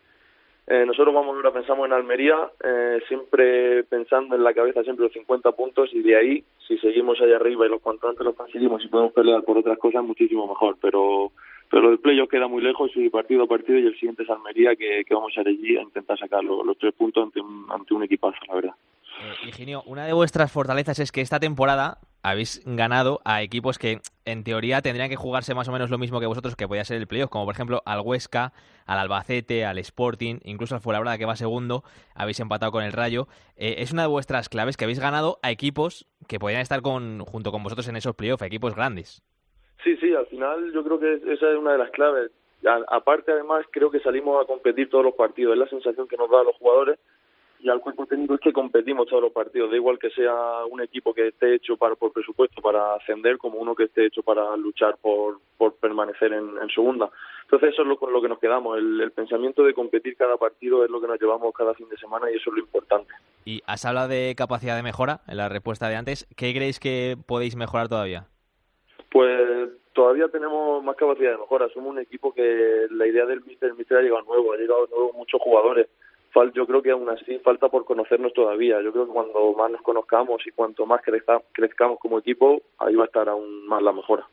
eh, 0.66 0.84
nosotros 0.86 1.12
vamos 1.14 1.34
ahora 1.34 1.52
pensamos 1.52 1.86
en 1.86 1.92
Almería 1.92 2.36
eh, 2.62 3.00
siempre 3.08 3.82
pensando 3.84 4.36
en 4.36 4.44
la 4.44 4.54
cabeza 4.54 4.82
siempre 4.84 5.04
los 5.04 5.12
50 5.12 5.52
puntos 5.52 5.90
y 5.92 6.02
de 6.02 6.16
ahí 6.16 6.44
si 6.66 6.78
seguimos 6.78 7.20
allá 7.20 7.36
arriba 7.36 7.66
y 7.66 7.68
los 7.68 7.80
cuanto 7.80 8.08
antes 8.08 8.24
los 8.24 8.36
conseguimos 8.36 8.84
y 8.84 8.88
podemos 8.88 9.12
pelear 9.12 9.42
por 9.42 9.58
otras 9.58 9.76
cosas 9.78 10.04
muchísimo 10.04 10.46
mejor. 10.46 10.76
Pero 10.80 11.32
pero 11.72 11.90
el 11.90 11.98
playoff 12.00 12.28
queda 12.28 12.48
muy 12.48 12.62
lejos 12.62 12.90
y 12.94 13.08
partido 13.08 13.44
a 13.44 13.46
partido 13.46 13.78
y 13.78 13.86
el 13.86 13.94
siguiente 13.94 14.24
es 14.24 14.30
Almería 14.30 14.76
que, 14.76 15.04
vamos 15.10 15.32
a 15.36 15.40
ir 15.40 15.48
allí 15.48 15.76
a 15.78 15.82
intentar 15.82 16.18
sacar 16.18 16.44
los, 16.44 16.76
tres 16.76 16.92
puntos 16.92 17.24
ante 17.24 17.40
un, 17.40 17.64
ante 17.70 17.94
un 17.94 18.02
equipazo, 18.02 18.36
la 18.46 18.54
verdad. 18.54 18.74
Eh, 19.20 19.76
una 19.86 20.06
de 20.06 20.12
vuestras 20.12 20.50
fortalezas 20.50 20.98
es 20.98 21.12
que 21.12 21.20
esta 21.20 21.38
temporada 21.38 21.98
habéis 22.22 22.62
ganado 22.64 23.20
a 23.24 23.42
equipos 23.42 23.78
que 23.78 24.00
en 24.24 24.44
teoría 24.44 24.80
tendrían 24.80 25.08
que 25.08 25.16
jugarse 25.16 25.54
más 25.54 25.68
o 25.68 25.72
menos 25.72 25.90
lo 25.90 25.98
mismo 25.98 26.20
que 26.20 26.26
vosotros, 26.26 26.56
que 26.56 26.68
podía 26.68 26.84
ser 26.84 26.98
el 26.98 27.06
playoff, 27.06 27.30
como 27.30 27.44
por 27.44 27.54
ejemplo 27.54 27.82
al 27.84 28.00
Huesca, 28.00 28.52
al 28.86 28.98
Albacete, 28.98 29.64
al 29.64 29.78
Sporting, 29.78 30.38
incluso 30.44 30.74
al 30.74 30.80
Fuenlabrada 30.80 31.18
que 31.18 31.26
va 31.26 31.36
segundo, 31.36 31.82
habéis 32.14 32.40
empatado 32.40 32.72
con 32.72 32.84
el 32.84 32.92
Rayo. 32.92 33.26
Eh, 33.56 33.76
es 33.78 33.92
una 33.92 34.02
de 34.02 34.08
vuestras 34.08 34.48
claves 34.48 34.76
que 34.76 34.84
habéis 34.84 35.00
ganado 35.00 35.38
a 35.42 35.50
equipos 35.50 36.06
que 36.28 36.38
podrían 36.38 36.62
estar 36.62 36.80
con, 36.82 37.20
junto 37.20 37.50
con 37.50 37.62
vosotros 37.62 37.88
en 37.88 37.96
esos 37.96 38.14
playoffs, 38.14 38.42
equipos 38.42 38.74
grandes. 38.74 39.22
Sí, 39.82 39.96
sí, 39.96 40.14
al 40.14 40.26
final 40.26 40.72
yo 40.72 40.84
creo 40.84 41.00
que 41.00 41.14
esa 41.32 41.50
es 41.50 41.58
una 41.58 41.72
de 41.72 41.78
las 41.78 41.90
claves. 41.90 42.30
aparte, 42.88 43.32
además, 43.32 43.66
creo 43.72 43.90
que 43.90 43.98
salimos 43.98 44.40
a 44.40 44.46
competir 44.46 44.88
todos 44.88 45.04
los 45.04 45.14
partidos. 45.14 45.54
Es 45.54 45.58
la 45.58 45.68
sensación 45.68 46.06
que 46.06 46.16
nos 46.16 46.30
da 46.30 46.40
a 46.40 46.44
los 46.44 46.56
jugadores 46.56 47.00
y 47.62 47.68
al 47.68 47.80
cuerpo 47.80 48.06
técnico 48.06 48.34
es 48.34 48.40
que 48.40 48.52
competimos 48.52 49.06
todos 49.06 49.22
los 49.22 49.32
partidos. 49.32 49.70
Da 49.70 49.76
igual 49.76 49.96
que 49.96 50.10
sea 50.10 50.64
un 50.68 50.80
equipo 50.80 51.14
que 51.14 51.28
esté 51.28 51.54
hecho 51.54 51.76
para, 51.76 51.94
por 51.94 52.12
presupuesto 52.12 52.60
para 52.60 52.96
ascender 52.96 53.38
como 53.38 53.58
uno 53.58 53.76
que 53.76 53.84
esté 53.84 54.06
hecho 54.06 54.24
para 54.24 54.56
luchar 54.56 54.96
por, 55.00 55.38
por 55.56 55.74
permanecer 55.76 56.32
en, 56.32 56.68
segunda. 56.74 57.08
Entonces, 57.44 57.70
eso 57.72 57.82
es 57.82 57.88
lo, 57.88 57.96
con 57.96 58.12
lo 58.12 58.20
que 58.20 58.28
nos 58.28 58.40
quedamos. 58.40 58.76
El, 58.78 59.00
el 59.00 59.12
pensamiento 59.12 59.62
de 59.62 59.74
competir 59.74 60.16
cada 60.16 60.36
partido 60.38 60.84
es 60.84 60.90
lo 60.90 61.00
que 61.00 61.06
nos 61.06 61.20
llevamos 61.20 61.54
cada 61.54 61.72
fin 61.74 61.88
de 61.88 61.96
semana 61.98 62.28
y 62.32 62.34
eso 62.34 62.50
es 62.50 62.56
lo 62.56 62.62
importante. 62.62 63.12
Y 63.44 63.62
has 63.64 63.84
hablado 63.84 64.08
de 64.08 64.34
capacidad 64.36 64.74
de 64.74 64.82
mejora 64.82 65.20
en 65.28 65.36
la 65.36 65.48
respuesta 65.48 65.88
de 65.88 65.94
antes. 65.94 66.26
¿Qué 66.36 66.52
creéis 66.52 66.80
que 66.80 67.16
podéis 67.28 67.54
mejorar 67.54 67.88
todavía? 67.88 68.26
Pues 69.12 69.70
todavía 69.92 70.26
tenemos 70.28 70.82
más 70.82 70.96
capacidad 70.96 71.30
de 71.30 71.38
mejora. 71.38 71.68
Somos 71.68 71.90
un 71.90 72.00
equipo 72.00 72.34
que 72.34 72.86
la 72.90 73.06
idea 73.06 73.24
del 73.24 73.44
míster, 73.44 73.70
el 73.70 73.76
míster 73.76 73.98
ha 73.98 74.02
llegado 74.02 74.22
nuevo, 74.22 74.52
ha 74.52 74.56
llegado 74.56 74.88
nuevo 74.88 75.12
muchos 75.12 75.40
jugadores. 75.40 75.86
Yo 76.54 76.66
creo 76.66 76.82
que 76.82 76.90
aún 76.90 77.08
así 77.10 77.38
falta 77.40 77.68
por 77.68 77.84
conocernos 77.84 78.32
todavía. 78.32 78.80
Yo 78.80 78.90
creo 78.92 79.06
que 79.06 79.12
cuando 79.12 79.52
más 79.52 79.70
nos 79.70 79.82
conozcamos 79.82 80.46
y 80.46 80.50
cuanto 80.52 80.86
más 80.86 81.02
crezcamos 81.52 81.98
como 81.98 82.18
equipo, 82.18 82.62
ahí 82.78 82.94
va 82.94 83.04
a 83.04 83.06
estar 83.06 83.28
aún 83.28 83.66
más 83.66 83.82
la 83.82 83.92
mejora. 83.92 84.26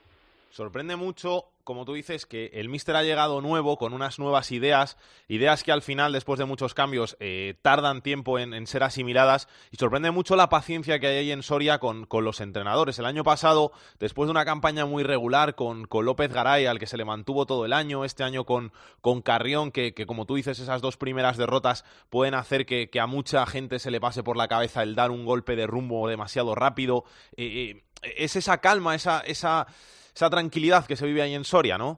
Sorprende 0.49 0.95
mucho 0.95 1.51
como 1.69 1.85
tú 1.85 1.93
dices, 1.93 2.25
que 2.25 2.49
el 2.55 2.67
míster 2.67 2.95
ha 2.95 3.03
llegado 3.03 3.41
nuevo, 3.41 3.77
con 3.77 3.93
unas 3.93 4.17
nuevas 4.17 4.51
ideas, 4.51 4.97
ideas 5.27 5.63
que 5.63 5.71
al 5.71 5.83
final, 5.83 6.11
después 6.11 6.39
de 6.39 6.45
muchos 6.45 6.73
cambios, 6.73 7.15
eh, 7.19 7.59
tardan 7.61 8.01
tiempo 8.01 8.39
en, 8.39 8.65
ser 8.65 8.81
asimiladas 8.81 9.47
y 9.69 9.77
sorprende 9.77 10.09
mucho 10.09 10.35
la 10.35 10.49
paciencia 10.49 10.97
que 10.97 11.05
hay 11.05 11.17
ahí 11.17 11.31
en 11.31 11.43
Soria 11.43 11.77
con, 11.77 12.07
los 12.09 12.41
entrenadores. 12.41 12.97
El 12.97 13.05
año 13.05 13.23
pasado, 13.23 13.71
después 13.99 14.25
de 14.25 14.31
una 14.31 14.45
campaña 14.45 14.87
muy 14.87 15.03
regular 15.03 15.53
con, 15.53 15.87
López 15.91 16.33
Garay, 16.33 16.65
al 16.65 16.79
que 16.79 16.87
se 16.87 16.97
le 16.97 17.05
mantuvo 17.05 17.45
todo 17.45 17.65
el 17.65 17.73
año, 17.73 18.03
este 18.03 18.23
año 18.23 18.45
con, 18.45 18.71
con 18.99 19.21
Carrión, 19.21 19.71
que, 19.71 19.93
como 20.07 20.25
tú 20.25 20.37
dices, 20.37 20.57
esas 20.57 20.81
dos 20.81 20.97
primeras 20.97 21.37
derrotas 21.37 21.85
pueden 22.09 22.33
hacer 22.33 22.65
que, 22.65 22.89
a 22.99 23.05
mucha 23.05 23.45
gente 23.45 23.77
se 23.77 23.91
le 23.91 24.01
pase 24.01 24.23
por 24.23 24.37
la 24.37 24.47
cabeza 24.47 24.81
el 24.81 24.95
dar 24.95 25.11
un 25.11 25.23
golpe 25.23 25.55
de 25.55 25.67
rumbo 25.67 26.07
demasiado 26.07 26.55
rápido. 26.55 27.03
Eh, 27.37 27.83
eh, 28.01 28.13
es 28.17 28.35
esa 28.35 28.57
calma, 28.57 28.95
esa... 28.95 29.19
esa 29.19 29.67
esa 30.19 30.29
tranquilidad 30.29 30.85
que 30.85 30.97
se 30.97 31.07
vive 31.07 31.21
ahí 31.21 31.33
en 31.33 31.45
Soria, 31.45 31.77
¿no? 31.77 31.97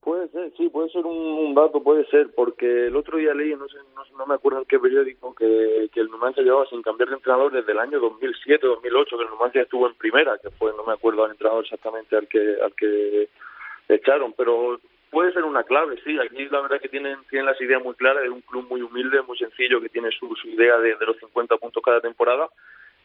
Puede 0.00 0.28
ser, 0.30 0.52
sí, 0.56 0.68
puede 0.70 0.90
ser 0.90 1.06
un, 1.06 1.54
dato, 1.54 1.80
puede 1.84 2.04
ser, 2.06 2.34
porque 2.34 2.88
el 2.88 2.96
otro 2.96 3.16
día 3.16 3.32
leí, 3.32 3.54
no 3.54 3.68
sé, 3.68 3.78
no, 4.18 4.26
me 4.26 4.34
acuerdo 4.34 4.58
en 4.58 4.64
qué 4.64 4.80
periódico, 4.80 5.32
que, 5.36 5.88
que 5.92 6.00
el 6.00 6.08
Numancia 6.08 6.42
llevaba 6.42 6.66
sin 6.66 6.82
cambiar 6.82 7.10
de 7.10 7.14
entrenador 7.14 7.52
desde 7.52 7.70
el 7.70 7.78
año 7.78 8.00
2007, 8.00 8.66
2008, 8.66 9.16
que 9.16 9.22
el 9.22 9.30
Numancia 9.30 9.62
estuvo 9.62 9.86
en 9.86 9.94
primera, 9.94 10.36
que 10.42 10.50
fue, 10.50 10.72
no 10.76 10.82
me 10.82 10.94
acuerdo 10.94 11.24
al 11.24 11.30
entrenador 11.30 11.62
exactamente 11.62 12.16
al 12.16 12.26
que, 12.26 12.56
al 12.60 12.74
que 12.74 13.28
echaron, 13.88 14.34
pero 14.36 14.80
puede 15.10 15.32
ser 15.32 15.44
una 15.44 15.62
clave, 15.62 15.96
sí, 16.02 16.18
aquí 16.18 16.48
la 16.48 16.60
verdad 16.60 16.80
que 16.80 16.88
tienen, 16.88 17.18
tienen 17.30 17.46
las 17.46 17.60
ideas 17.60 17.82
muy 17.82 17.94
claras, 17.94 18.24
es 18.24 18.30
un 18.30 18.40
club 18.40 18.66
muy 18.68 18.82
humilde, 18.82 19.22
muy 19.22 19.38
sencillo, 19.38 19.80
que 19.80 19.90
tiene 19.90 20.10
su, 20.10 20.34
su 20.34 20.48
idea 20.48 20.76
de, 20.78 20.96
de 20.96 21.06
los 21.06 21.16
50 21.18 21.56
puntos 21.58 21.82
cada 21.84 22.00
temporada, 22.00 22.48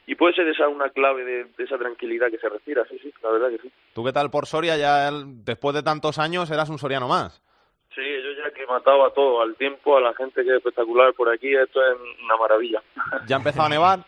y 0.10 0.16
puede 0.16 0.34
ser 0.34 0.48
esa 0.48 0.68
una 0.68 0.90
clave 0.90 1.24
de, 1.24 1.46
esa 1.64 1.78
tranquilidad 1.78 2.32
que 2.32 2.40
se 2.40 2.50
respira, 2.50 2.84
sí, 2.90 2.98
sí, 3.00 3.14
la 3.22 3.30
verdad 3.30 3.50
que 3.50 3.60
sí. 3.60 3.72
¿Tú 3.94 4.04
qué 4.04 4.12
tal 4.12 4.32
por 4.32 4.48
Soria? 4.48 4.76
Ya 4.76 5.12
después 5.12 5.76
de 5.76 5.84
tantos 5.84 6.18
años 6.18 6.50
eras 6.50 6.68
un 6.72 6.80
soriano 6.80 7.08
más. 7.08 7.44
Sí, 7.94 8.02
yo 8.02 8.44
ya 8.44 8.52
que 8.52 8.66
mataba 8.66 9.06
a 9.06 9.12
todo, 9.12 9.44
al 9.44 9.56
tiempo, 9.56 9.98
a 9.98 10.02
la 10.02 10.16
gente 10.16 10.44
que 10.44 10.50
es 10.50 10.58
espectacular 10.58 11.14
por 11.14 11.32
aquí, 11.32 11.54
esto 11.54 11.80
es 11.86 11.96
una 12.24 12.38
maravilla. 12.38 12.82
¿Ya 13.28 13.36
ha 13.36 13.38
empezado 13.38 13.68
a 13.68 13.70
nevar? 13.70 14.00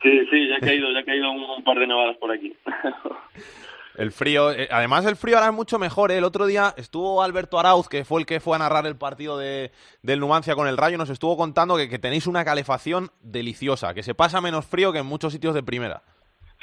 Sí, 0.00 0.26
sí, 0.30 0.48
ya 0.48 0.56
ha 0.56 0.60
caído, 0.60 0.90
ya 0.92 1.00
ha 1.00 1.04
caído 1.04 1.30
un 1.30 1.62
par 1.62 1.78
de 1.78 1.86
nevadas 1.86 2.16
por 2.16 2.32
aquí. 2.32 2.56
El 3.98 4.12
frío, 4.12 4.52
eh, 4.52 4.68
además 4.70 5.04
el 5.06 5.16
frío 5.16 5.36
ahora 5.36 5.48
es 5.48 5.54
mucho 5.54 5.76
mejor. 5.80 6.12
¿eh? 6.12 6.18
El 6.18 6.24
otro 6.24 6.46
día 6.46 6.72
estuvo 6.76 7.20
Alberto 7.20 7.58
Arauz, 7.58 7.88
que 7.88 8.04
fue 8.04 8.20
el 8.20 8.26
que 8.26 8.38
fue 8.38 8.54
a 8.54 8.60
narrar 8.60 8.86
el 8.86 8.96
partido 8.96 9.36
de, 9.36 9.72
del 10.02 10.20
Numancia 10.20 10.54
con 10.54 10.68
el 10.68 10.76
Rayo, 10.76 10.96
nos 10.96 11.10
estuvo 11.10 11.36
contando 11.36 11.76
que, 11.76 11.88
que, 11.88 11.98
tenéis 11.98 12.28
una 12.28 12.44
calefacción 12.44 13.08
deliciosa, 13.22 13.94
que 13.94 14.04
se 14.04 14.14
pasa 14.14 14.40
menos 14.40 14.66
frío 14.66 14.92
que 14.92 15.00
en 15.00 15.06
muchos 15.06 15.32
sitios 15.32 15.52
de 15.52 15.64
primera. 15.64 16.02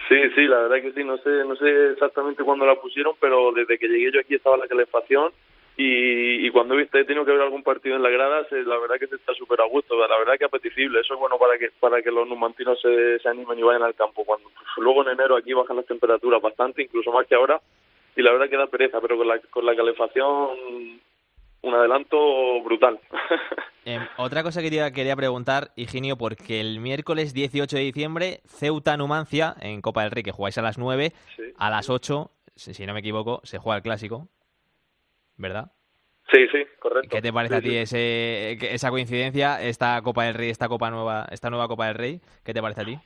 Sí, 0.08 0.16
sí, 0.34 0.48
la 0.48 0.60
verdad 0.60 0.82
que 0.82 0.94
sí. 0.94 1.04
No 1.04 1.18
sé, 1.18 1.30
no 1.46 1.58
sé 1.58 1.92
exactamente 1.92 2.42
cuándo 2.42 2.66
la 2.66 2.76
pusieron, 2.76 3.16
pero 3.20 3.52
desde 3.52 3.78
que 3.78 3.90
llegué 3.90 4.14
yo 4.14 4.22
aquí 4.22 4.36
estaba 4.36 4.56
la 4.56 4.68
calefacción 4.68 5.34
y, 5.78 6.50
cuando 6.52 6.80
he 6.80 6.86
tenido 6.86 7.26
que 7.26 7.32
ver 7.32 7.42
algún 7.42 7.64
partido 7.64 7.98
en 7.98 8.04
la 8.04 8.10
grada, 8.10 8.48
la 8.50 8.78
verdad 8.78 8.96
que 8.98 9.08
se 9.08 9.16
está 9.16 9.34
súper 9.34 9.60
a 9.60 9.66
gusto, 9.66 9.96
la 10.08 10.18
verdad 10.18 10.38
que 10.38 10.46
apetecible, 10.46 11.02
eso 11.02 11.16
es 11.16 11.20
bueno 11.20 11.38
para 11.38 11.58
que 11.58 11.70
para 11.80 12.02
que 12.02 12.12
los 12.12 12.28
numantinos 12.28 12.80
se, 12.82 13.20
se 13.20 13.28
animen 13.28 13.60
y 13.60 13.64
vayan 13.64 13.84
al 13.84 13.96
campo. 13.96 14.24
Cuando 14.24 14.50
pues, 14.50 14.66
luego 14.78 15.04
en 15.04 15.10
enero 15.10 15.36
aquí 15.36 15.54
bajan 15.54 15.76
las 15.76 15.86
temperaturas 15.86 16.42
bastante, 16.42 16.84
incluso 16.84 17.12
más 17.12 17.28
que 17.28 17.36
ahora, 17.36 17.60
y 18.16 18.22
la 18.22 18.32
verdad 18.32 18.50
que 18.50 18.58
da 18.58 18.68
pereza, 18.68 19.02
pero 19.02 19.18
con 19.18 19.28
la, 19.28 19.40
con 19.40 19.66
la 19.66 19.76
calefacción 19.76 21.02
un 21.66 21.74
adelanto 21.74 22.64
brutal. 22.64 23.00
Em, 23.88 24.02
otra 24.18 24.42
cosa 24.42 24.64
que 24.64 24.72
te 24.72 24.92
quería 24.94 25.16
preguntar, 25.16 25.72
Higinio, 25.76 26.18
porque 26.18 26.60
el 26.60 26.80
miércoles 26.80 27.36
18 27.36 27.78
de 27.78 27.84
diciembre, 27.84 28.42
Ceuta-Numancia, 28.48 29.54
en 29.62 29.82
Copa 29.82 30.02
del 30.02 30.10
Rey, 30.10 30.24
que 30.24 30.32
jugáis 30.32 30.58
a 30.58 30.64
las 30.64 30.80
9, 30.80 31.12
a 31.56 31.70
las 31.70 31.92
8, 31.92 32.32
si 32.56 32.84
no 32.88 32.96
me 32.96 33.02
equivoco, 33.02 33.42
se 33.44 33.60
juega 33.60 33.78
el 33.78 33.84
Clásico. 33.84 34.28
¿Verdad? 35.38 35.72
Sí, 36.32 36.48
sí, 36.52 36.60
correcto. 36.80 37.10
¿Qué 37.12 37.22
te 37.22 37.32
parece 37.32 37.56
a 37.56 37.62
ti 37.62 37.76
ese, 37.76 38.54
esa 38.74 38.90
coincidencia, 38.90 39.62
esta 39.62 40.02
Copa 40.02 40.24
del 40.24 40.34
Rey, 40.34 40.50
esta 40.50 40.68
Copa 40.68 40.90
nueva, 40.90 41.28
esta 41.32 41.50
nueva 41.50 41.68
Copa 41.68 41.88
del 41.88 41.96
Rey? 41.96 42.20
¿Qué 42.44 42.54
te 42.54 42.62
parece 42.62 42.82
a 42.82 42.86
ti? 42.86 42.98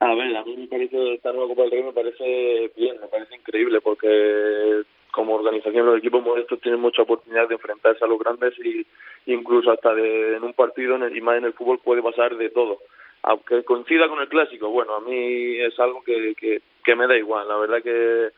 A 0.00 0.14
ver, 0.14 0.36
a 0.36 0.44
mí 0.44 0.56
me 0.56 0.66
parece 0.66 1.14
esta 1.14 1.32
nueva 1.32 1.48
Copa 1.48 1.62
del 1.62 1.70
Rey 1.70 1.82
me 1.84 1.92
parece 1.92 2.72
bien, 2.76 3.00
me 3.00 3.06
parece 3.06 3.36
increíble 3.36 3.80
porque 3.80 4.82
como 5.12 5.34
organización 5.34 5.86
los 5.86 5.98
equipos 5.98 6.22
modestos 6.22 6.60
tienen 6.60 6.80
mucha 6.80 7.02
oportunidad 7.02 7.48
de 7.48 7.54
enfrentarse 7.54 8.04
a 8.04 8.08
los 8.08 8.18
grandes 8.18 8.52
y 8.58 8.86
incluso 9.26 9.70
hasta 9.70 9.94
de, 9.94 10.36
en 10.36 10.44
un 10.44 10.52
partido 10.52 10.96
en 10.96 11.04
el, 11.04 11.16
y 11.16 11.20
más 11.20 11.38
en 11.38 11.44
el 11.44 11.54
fútbol 11.54 11.78
puede 11.78 12.02
pasar 12.02 12.36
de 12.36 12.50
todo. 12.50 12.80
Aunque 13.22 13.64
coincida 13.64 14.08
con 14.08 14.20
el 14.20 14.28
clásico, 14.28 14.68
bueno, 14.68 14.94
a 14.94 15.00
mí 15.00 15.56
es 15.58 15.78
algo 15.80 16.02
que, 16.02 16.34
que, 16.34 16.60
que 16.84 16.94
me 16.94 17.06
da 17.06 17.16
igual. 17.16 17.48
La 17.48 17.56
verdad 17.56 17.82
que 17.82 18.30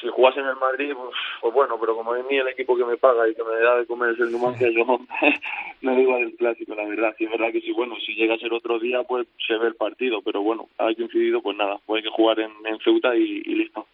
si 0.00 0.08
jugase 0.08 0.40
en 0.40 0.46
el 0.46 0.56
Madrid, 0.56 0.92
pues, 0.94 1.14
pues, 1.40 1.54
bueno, 1.54 1.78
pero 1.78 1.96
como 1.96 2.14
es 2.14 2.24
mí 2.26 2.36
el 2.36 2.48
equipo 2.48 2.76
que 2.76 2.84
me 2.84 2.96
paga 2.96 3.28
y 3.28 3.34
que 3.34 3.44
me 3.44 3.56
da 3.56 3.76
de 3.76 3.86
comer 3.86 4.10
es 4.10 4.20
el 4.20 4.32
Numancia, 4.32 4.68
yo 4.70 4.84
me 5.80 5.94
da 5.94 6.00
igual 6.00 6.22
el 6.22 6.36
clásico, 6.36 6.74
la 6.74 6.84
verdad. 6.84 7.14
Sí, 7.16 7.24
es 7.24 7.30
verdad 7.30 7.52
que 7.52 7.60
sí, 7.60 7.72
bueno, 7.72 7.94
si 8.04 8.14
llega 8.14 8.34
a 8.34 8.38
ser 8.38 8.52
otro 8.52 8.78
día, 8.78 9.02
pues 9.04 9.26
se 9.46 9.56
ve 9.56 9.68
el 9.68 9.76
partido, 9.76 10.20
pero 10.22 10.42
bueno, 10.42 10.68
hay 10.78 10.94
que 10.94 11.02
incidido, 11.02 11.40
pues 11.42 11.56
nada, 11.56 11.78
pues 11.86 11.98
hay 11.98 12.10
que 12.10 12.16
jugar 12.16 12.40
en, 12.40 12.52
Ceuta 12.82 13.14
y, 13.14 13.42
listo. 13.44 13.86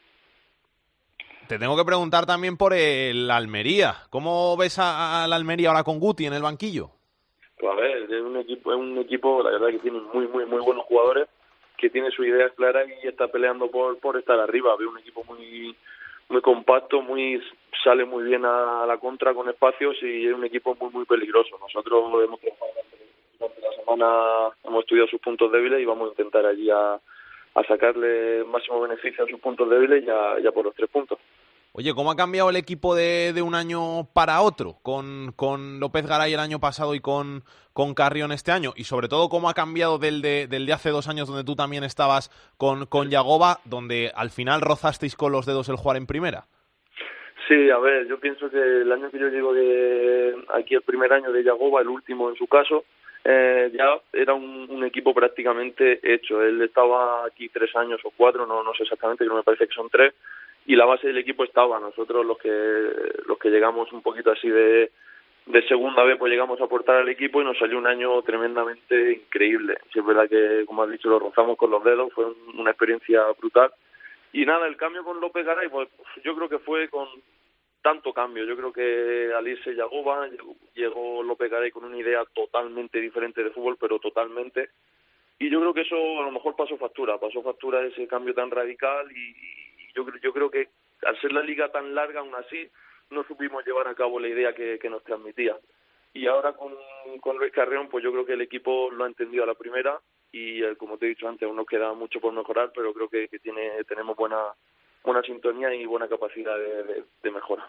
Te 1.46 1.58
tengo 1.58 1.76
que 1.76 1.84
preguntar 1.84 2.26
también 2.26 2.56
por 2.56 2.72
el 2.72 3.30
Almería. 3.30 3.96
¿Cómo 4.08 4.56
ves 4.56 4.78
al 4.78 5.32
Almería 5.32 5.68
ahora 5.68 5.84
con 5.84 5.98
Guti 5.98 6.26
en 6.26 6.32
el 6.32 6.42
banquillo? 6.42 6.90
Pues 7.58 7.72
a 7.72 7.76
ver, 7.76 8.02
es 8.04 8.22
un 8.22 8.36
equipo, 8.36 8.72
es 8.72 8.78
un 8.78 8.98
equipo, 8.98 9.42
la 9.42 9.50
verdad 9.50 9.68
que 9.68 9.80
tiene 9.80 10.00
muy, 10.14 10.26
muy, 10.28 10.46
muy 10.46 10.60
buenos 10.60 10.84
jugadores 10.86 11.28
que 11.80 11.90
tiene 11.90 12.10
sus 12.10 12.26
ideas 12.26 12.52
claras 12.52 12.86
y 13.02 13.08
está 13.08 13.28
peleando 13.28 13.70
por, 13.70 13.98
por 13.98 14.18
estar 14.18 14.38
arriba. 14.38 14.76
Veo 14.78 14.90
un 14.90 14.98
equipo 14.98 15.24
muy 15.24 15.74
muy 16.30 16.40
compacto, 16.40 17.02
muy 17.02 17.42
sale 17.82 18.04
muy 18.04 18.24
bien 18.24 18.44
a 18.44 18.84
la 18.86 18.98
contra 18.98 19.34
con 19.34 19.48
espacios 19.48 19.96
y 20.02 20.26
es 20.26 20.32
un 20.32 20.44
equipo 20.44 20.76
muy 20.80 20.90
muy 20.90 21.04
peligroso. 21.04 21.58
Nosotros 21.60 22.04
hemos 22.24 22.40
trabajado 22.40 22.70
durante 23.38 23.60
la 23.60 23.72
semana, 23.72 24.54
hemos 24.64 24.80
estudiado 24.80 25.08
sus 25.08 25.20
puntos 25.20 25.50
débiles 25.50 25.80
y 25.80 25.84
vamos 25.84 26.08
a 26.08 26.10
intentar 26.12 26.46
allí 26.46 26.70
a, 26.70 26.94
a 26.94 27.64
sacarle 27.64 28.44
máximo 28.44 28.80
beneficio 28.80 29.24
a 29.24 29.28
sus 29.28 29.40
puntos 29.40 29.68
débiles 29.68 30.04
ya, 30.04 30.38
ya 30.40 30.52
por 30.52 30.64
los 30.64 30.74
tres 30.74 30.88
puntos. 30.88 31.18
Oye, 31.72 31.94
¿cómo 31.94 32.10
ha 32.10 32.16
cambiado 32.16 32.50
el 32.50 32.56
equipo 32.56 32.96
de, 32.96 33.32
de 33.32 33.42
un 33.42 33.54
año 33.54 34.08
para 34.12 34.40
otro 34.40 34.78
con, 34.82 35.30
con 35.36 35.78
López 35.78 36.04
Garay 36.04 36.34
el 36.34 36.40
año 36.40 36.58
pasado 36.58 36.96
y 36.96 37.00
con, 37.00 37.44
con 37.72 37.94
Carrión 37.94 38.32
este 38.32 38.50
año? 38.50 38.72
Y 38.74 38.84
sobre 38.84 39.06
todo, 39.06 39.28
¿cómo 39.28 39.48
ha 39.48 39.54
cambiado 39.54 39.98
del 39.98 40.20
de, 40.20 40.48
del 40.48 40.66
de 40.66 40.72
hace 40.72 40.90
dos 40.90 41.08
años 41.08 41.28
donde 41.28 41.44
tú 41.44 41.54
también 41.54 41.84
estabas 41.84 42.28
con, 42.58 42.86
con 42.86 43.08
Yagoba, 43.08 43.58
donde 43.64 44.10
al 44.16 44.30
final 44.30 44.62
rozasteis 44.62 45.14
con 45.14 45.30
los 45.30 45.46
dedos 45.46 45.68
el 45.68 45.76
jugar 45.76 45.96
en 45.96 46.08
primera? 46.08 46.46
Sí, 47.46 47.70
a 47.70 47.78
ver, 47.78 48.08
yo 48.08 48.18
pienso 48.18 48.50
que 48.50 48.58
el 48.58 48.90
año 48.90 49.08
que 49.08 49.20
yo 49.20 49.28
llego 49.28 49.54
de 49.54 50.34
aquí, 50.54 50.74
el 50.74 50.82
primer 50.82 51.12
año 51.12 51.30
de 51.30 51.44
Yagoba, 51.44 51.82
el 51.82 51.88
último 51.88 52.30
en 52.30 52.36
su 52.36 52.48
caso, 52.48 52.84
eh, 53.24 53.70
ya 53.72 53.96
era 54.12 54.34
un, 54.34 54.82
equipo 54.84 55.14
prácticamente 55.14 56.00
hecho. 56.02 56.42
Él 56.42 56.60
estaba 56.62 57.24
aquí 57.26 57.48
tres 57.48 57.74
años 57.76 58.00
o 58.04 58.10
cuatro, 58.16 58.44
no, 58.44 58.64
no 58.64 58.74
sé 58.74 58.82
exactamente, 58.82 59.24
pero 59.24 59.36
me 59.36 59.44
parece 59.44 59.68
que 59.68 59.74
son 59.74 59.88
tres, 59.88 60.14
y 60.66 60.76
la 60.76 60.84
base 60.84 61.08
del 61.08 61.18
equipo 61.18 61.44
estaba. 61.44 61.80
Nosotros 61.80 62.24
los 62.24 62.38
que 62.38 62.50
los 63.26 63.38
que 63.38 63.50
llegamos 63.50 63.92
un 63.92 64.02
poquito 64.02 64.30
así 64.30 64.48
de, 64.48 64.90
de 65.46 65.68
segunda 65.68 66.04
vez, 66.04 66.18
pues 66.18 66.30
llegamos 66.30 66.60
a 66.60 66.64
aportar 66.64 66.96
al 66.96 67.08
equipo 67.08 67.40
y 67.40 67.44
nos 67.44 67.58
salió 67.58 67.78
un 67.78 67.86
año 67.86 68.22
tremendamente 68.22 69.12
increíble. 69.12 69.78
Si 69.92 69.98
es 69.98 70.04
verdad 70.04 70.28
que, 70.28 70.64
como 70.66 70.82
has 70.82 70.90
dicho, 70.90 71.08
lo 71.08 71.18
rozamos 71.18 71.56
con 71.56 71.70
los 71.70 71.82
dedos, 71.82 72.12
fue 72.12 72.26
una 72.54 72.70
experiencia 72.70 73.24
brutal. 73.38 73.70
Y 74.32 74.44
nada, 74.46 74.66
el 74.66 74.76
cambio 74.76 75.02
con 75.02 75.20
López 75.20 75.44
Garay, 75.44 75.68
pues 75.68 75.88
yo 76.22 76.36
creo 76.36 76.48
que 76.48 76.58
fue 76.60 76.88
con 76.88 77.08
tanto 77.82 78.12
cambio. 78.12 78.44
Yo 78.44 78.56
creo 78.56 78.72
que 78.72 79.32
al 79.36 79.48
irse 79.48 79.74
Yagoba, 79.74 80.28
llegó 80.74 81.22
López 81.22 81.50
Garay 81.50 81.70
con 81.70 81.84
una 81.84 81.98
idea 81.98 82.24
totalmente 82.32 83.00
diferente 83.00 83.42
de 83.42 83.50
fútbol, 83.50 83.76
pero 83.80 83.98
totalmente. 83.98 84.70
Y 85.38 85.50
yo 85.50 85.58
creo 85.60 85.74
que 85.74 85.80
eso 85.80 85.96
a 85.96 86.24
lo 86.24 86.30
mejor 86.30 86.54
pasó 86.54 86.76
factura, 86.76 87.18
pasó 87.18 87.42
factura 87.42 87.84
ese 87.84 88.06
cambio 88.06 88.34
tan 88.34 88.50
radical 88.50 89.10
y, 89.10 89.34
yo, 90.04 90.12
yo 90.22 90.32
creo 90.32 90.50
que 90.50 90.68
al 91.06 91.20
ser 91.20 91.32
la 91.32 91.42
liga 91.42 91.70
tan 91.70 91.94
larga 91.94 92.20
aún 92.20 92.34
así 92.34 92.68
no 93.10 93.24
supimos 93.24 93.64
llevar 93.64 93.88
a 93.88 93.94
cabo 93.94 94.20
la 94.20 94.28
idea 94.28 94.54
que, 94.54 94.78
que 94.78 94.90
nos 94.90 95.02
transmitía. 95.04 95.56
Y 96.12 96.26
ahora 96.26 96.52
con, 96.54 96.72
con 97.20 97.38
Luis 97.38 97.52
Carreón, 97.52 97.88
pues 97.88 98.02
yo 98.02 98.10
creo 98.12 98.26
que 98.26 98.32
el 98.32 98.40
equipo 98.40 98.90
lo 98.90 99.04
ha 99.04 99.06
entendido 99.06 99.44
a 99.44 99.46
la 99.46 99.54
primera 99.54 100.00
y 100.32 100.62
eh, 100.62 100.76
como 100.76 100.98
te 100.98 101.06
he 101.06 101.10
dicho 101.10 101.28
antes, 101.28 101.46
aún 101.46 101.56
nos 101.56 101.66
queda 101.66 101.92
mucho 101.92 102.20
por 102.20 102.32
mejorar, 102.32 102.72
pero 102.74 102.92
creo 102.92 103.08
que, 103.08 103.28
que 103.28 103.38
tiene, 103.38 103.84
tenemos 103.84 104.16
buena, 104.16 104.54
buena 105.04 105.22
sintonía 105.22 105.74
y 105.74 105.86
buena 105.86 106.08
capacidad 106.08 106.56
de, 106.56 106.82
de, 106.82 107.04
de 107.22 107.30
mejora. 107.30 107.66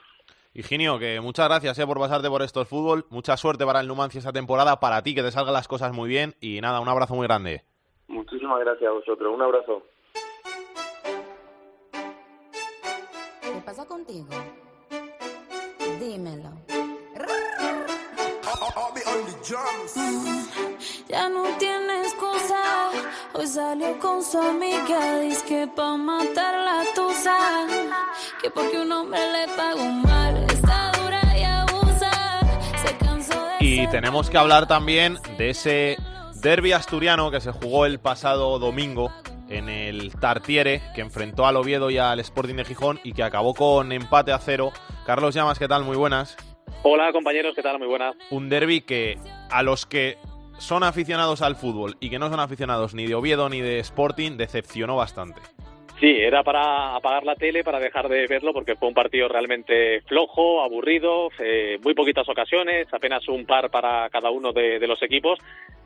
Higinio, 0.54 1.00
que 1.00 1.22
muchas 1.22 1.48
gracias 1.48 1.80
eh, 1.80 1.88
por 1.88 1.98
pasarte 1.98 2.28
por 2.28 2.42
esto 2.42 2.66
fútbol. 2.66 3.06
Mucha 3.10 3.38
suerte 3.38 3.66
para 3.66 3.80
el 3.80 3.88
Numancia 3.88 4.20
esta 4.20 4.34
temporada, 4.34 4.80
para 4.80 5.02
ti, 5.02 5.16
que 5.16 5.22
te 5.22 5.32
salgan 5.32 5.54
las 5.54 5.68
cosas 5.68 5.94
muy 5.94 6.10
bien. 6.10 6.34
Y 6.42 6.60
nada, 6.62 6.82
un 6.82 6.90
abrazo 6.90 7.16
muy 7.16 7.26
grande. 7.26 7.62
Muchísimas 8.08 8.60
gracias 8.60 8.90
a 8.90 8.94
vosotros. 8.94 9.34
Un 9.34 9.42
abrazo. 9.42 9.84
¿Qué 13.72 13.78
pasa 13.78 13.88
contigo? 13.88 14.28
Dímelo. 15.98 16.52
Ya 21.08 21.30
no 21.30 21.44
tienes 21.58 22.08
excusa. 22.08 22.90
Hoy 23.34 23.48
salió 23.48 23.98
con 24.00 24.22
su 24.26 24.40
amiga. 24.40 25.20
Dice 25.22 25.46
que 25.46 25.68
pa' 25.68 25.96
matar 25.96 26.54
la 26.54 26.84
tusa. 26.94 27.38
Que 28.42 28.50
porque 28.50 28.78
un 28.78 28.92
hombre 28.92 29.22
le 29.32 29.48
pagó 29.56 29.86
mal. 29.86 30.36
Está 30.52 30.92
dura 31.02 31.22
y 31.38 31.44
abusa. 31.44 32.42
Se 32.86 32.98
cansó 32.98 33.42
de 33.42 33.66
Y 33.66 33.88
tenemos 33.88 34.30
que 34.30 34.38
hablar 34.38 34.68
también 34.68 35.18
de 35.38 35.52
ese 35.52 35.98
derby 36.42 36.74
asturiano 36.74 37.32
que 37.32 37.40
se 37.40 37.54
jugó 37.54 37.86
el 37.86 38.02
pasado 38.02 38.60
domingo 38.60 39.14
en 39.52 39.70
el 39.70 40.14
Tartiere, 40.20 40.82
que 40.96 41.02
enfrentó 41.02 41.46
al 41.46 41.58
Oviedo 41.58 41.90
y 41.90 41.98
al 41.98 42.20
Sporting 42.20 42.56
de 42.56 42.66
Gijón 42.66 43.00
y 43.04 43.14
que 43.14 43.24
acabó 43.24 43.54
con 43.54 43.92
empate 43.92 44.32
a 44.32 44.40
cero. 44.40 44.72
Carlos 45.06 45.36
Llamas, 45.36 45.60
¿qué 45.60 45.68
tal? 45.68 45.84
Muy 45.84 45.98
buenas. 45.98 46.38
Hola 46.84 47.12
compañeros, 47.12 47.54
¿qué 47.56 47.62
tal? 47.62 47.78
Muy 47.78 47.88
buenas. 47.88 48.16
Un 48.32 48.50
derby 48.50 48.82
que 48.82 49.18
a 49.52 49.62
los 49.62 49.86
que 49.86 50.18
son 50.58 50.84
aficionados 50.84 51.42
al 51.42 51.56
fútbol 51.56 51.96
y 52.00 52.10
que 52.10 52.18
no 52.18 52.30
son 52.30 52.40
aficionados 52.40 52.94
ni 52.96 53.06
de 53.06 53.16
Oviedo 53.16 53.50
ni 53.50 53.62
de 53.62 53.80
Sporting 53.80 54.38
decepcionó 54.38 54.96
bastante. 54.96 55.42
Sí, 56.00 56.08
era 56.08 56.44
para 56.44 56.96
apagar 56.96 57.24
la 57.24 57.36
tele, 57.36 57.64
para 57.64 57.80
dejar 57.80 58.10
de 58.10 58.26
verlo, 58.26 58.54
porque 58.54 58.76
fue 58.76 58.88
un 58.88 58.96
partido 58.96 59.28
realmente 59.28 60.02
flojo, 60.08 60.64
aburrido, 60.64 61.30
eh, 61.38 61.78
muy 61.84 61.94
poquitas 61.94 62.28
ocasiones, 62.28 62.88
apenas 62.92 63.28
un 63.28 63.46
par 63.46 63.70
para 63.70 64.10
cada 64.10 64.32
uno 64.32 64.52
de, 64.52 64.80
de 64.80 64.88
los 64.88 65.04
equipos 65.04 65.38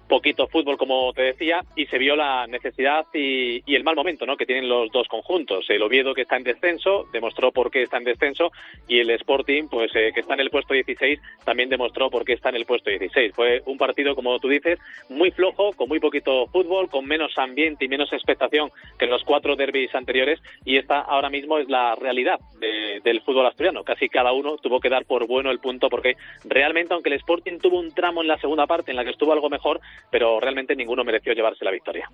poquito 0.07 0.47
fútbol, 0.47 0.77
como 0.77 1.11
te 1.13 1.23
decía, 1.23 1.63
y 1.75 1.85
se 1.87 1.97
vio 1.97 2.15
la 2.15 2.47
necesidad 2.47 3.05
y, 3.13 3.63
y, 3.65 3.75
el 3.75 3.83
mal 3.83 3.95
momento 3.95 4.25
¿no? 4.25 4.37
que 4.37 4.45
tienen 4.45 4.69
los 4.69 4.91
dos 4.91 5.07
conjuntos. 5.07 5.65
El 5.69 5.81
Oviedo, 5.81 6.13
que 6.13 6.21
está 6.21 6.37
en 6.37 6.43
descenso, 6.43 7.07
demostró 7.11 7.51
por 7.51 7.71
qué 7.71 7.83
está 7.83 7.97
en 7.97 8.03
descenso, 8.03 8.51
y 8.87 8.99
el 8.99 9.09
Sporting, 9.11 9.67
pues 9.69 9.91
eh, 9.95 10.11
que 10.13 10.21
está 10.21 10.33
en 10.33 10.41
el 10.41 10.49
puesto 10.49 10.73
16, 10.73 11.19
también 11.43 11.69
demostró 11.69 12.09
por 12.09 12.25
qué 12.25 12.33
está 12.33 12.49
en 12.49 12.55
el 12.55 12.65
puesto 12.65 12.89
16. 12.89 13.33
Fue 13.33 13.61
un 13.65 13.77
partido, 13.77 14.15
como 14.15 14.39
tú 14.39 14.49
dices, 14.49 14.79
muy 15.09 15.31
flojo, 15.31 15.73
con 15.73 15.89
muy 15.89 15.99
poquito 15.99 16.47
fútbol, 16.47 16.89
con 16.89 17.05
menos 17.05 17.37
ambiente 17.37 17.85
y 17.85 17.87
menos 17.87 18.11
expectación 18.13 18.71
que 18.97 19.05
en 19.05 19.11
los 19.11 19.23
cuatro 19.23 19.55
derbis 19.55 19.93
anteriores, 19.95 20.41
y 20.63 20.77
esta 20.77 20.99
ahora 20.99 21.29
mismo 21.29 21.57
es 21.57 21.69
la 21.69 21.95
realidad 21.95 22.39
de, 22.59 23.01
del 23.03 23.21
fútbol 23.21 23.45
asturiano. 23.45 23.83
Casi 23.83 24.09
cada 24.09 24.31
uno 24.31 24.57
tuvo 24.57 24.79
que 24.79 24.89
dar 24.89 25.05
por 25.05 25.27
bueno 25.27 25.51
el 25.51 25.59
punto, 25.59 25.89
porque 25.89 26.15
realmente, 26.43 26.93
aunque 26.93 27.09
el 27.09 27.15
Sporting 27.15 27.59
tuvo 27.59 27.79
un 27.79 27.93
tramo 27.93 28.21
en 28.21 28.27
la 28.27 28.37
segunda 28.37 28.67
parte 28.67 28.91
en 28.91 28.97
la 28.97 29.03
que 29.03 29.11
estuvo 29.11 29.33
algo 29.33 29.49
mejor, 29.49 29.79
pero 30.09 30.39
realmente 30.39 30.75
ninguno 30.75 31.03
mereció 31.03 31.33
llevarse 31.33 31.65
la 31.65 31.71
victoria. 31.71 32.09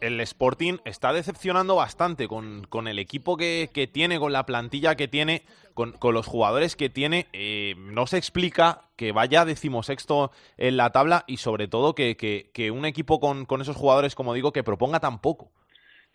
El 0.00 0.20
Sporting 0.20 0.76
está 0.84 1.12
decepcionando 1.12 1.76
bastante 1.76 2.28
con, 2.28 2.66
con 2.68 2.86
el 2.86 2.98
equipo 2.98 3.36
que, 3.36 3.70
que, 3.72 3.86
tiene, 3.86 4.18
con 4.18 4.32
la 4.32 4.44
plantilla 4.44 4.94
que 4.94 5.08
tiene, 5.08 5.42
con, 5.72 5.92
con 5.92 6.12
los 6.12 6.26
jugadores 6.26 6.76
que 6.76 6.90
tiene. 6.90 7.28
Eh, 7.32 7.74
no 7.78 8.06
se 8.06 8.18
explica 8.18 8.82
que 8.96 9.12
vaya 9.12 9.46
decimosexto 9.46 10.32
en 10.58 10.76
la 10.76 10.90
tabla 10.90 11.24
y 11.26 11.38
sobre 11.38 11.66
todo 11.66 11.94
que, 11.94 12.16
que, 12.16 12.50
que 12.52 12.70
un 12.70 12.84
equipo 12.84 13.20
con, 13.20 13.46
con 13.46 13.62
esos 13.62 13.76
jugadores, 13.76 14.14
como 14.14 14.34
digo, 14.34 14.52
que 14.52 14.62
proponga 14.62 15.00
tan 15.00 15.20
poco. 15.20 15.50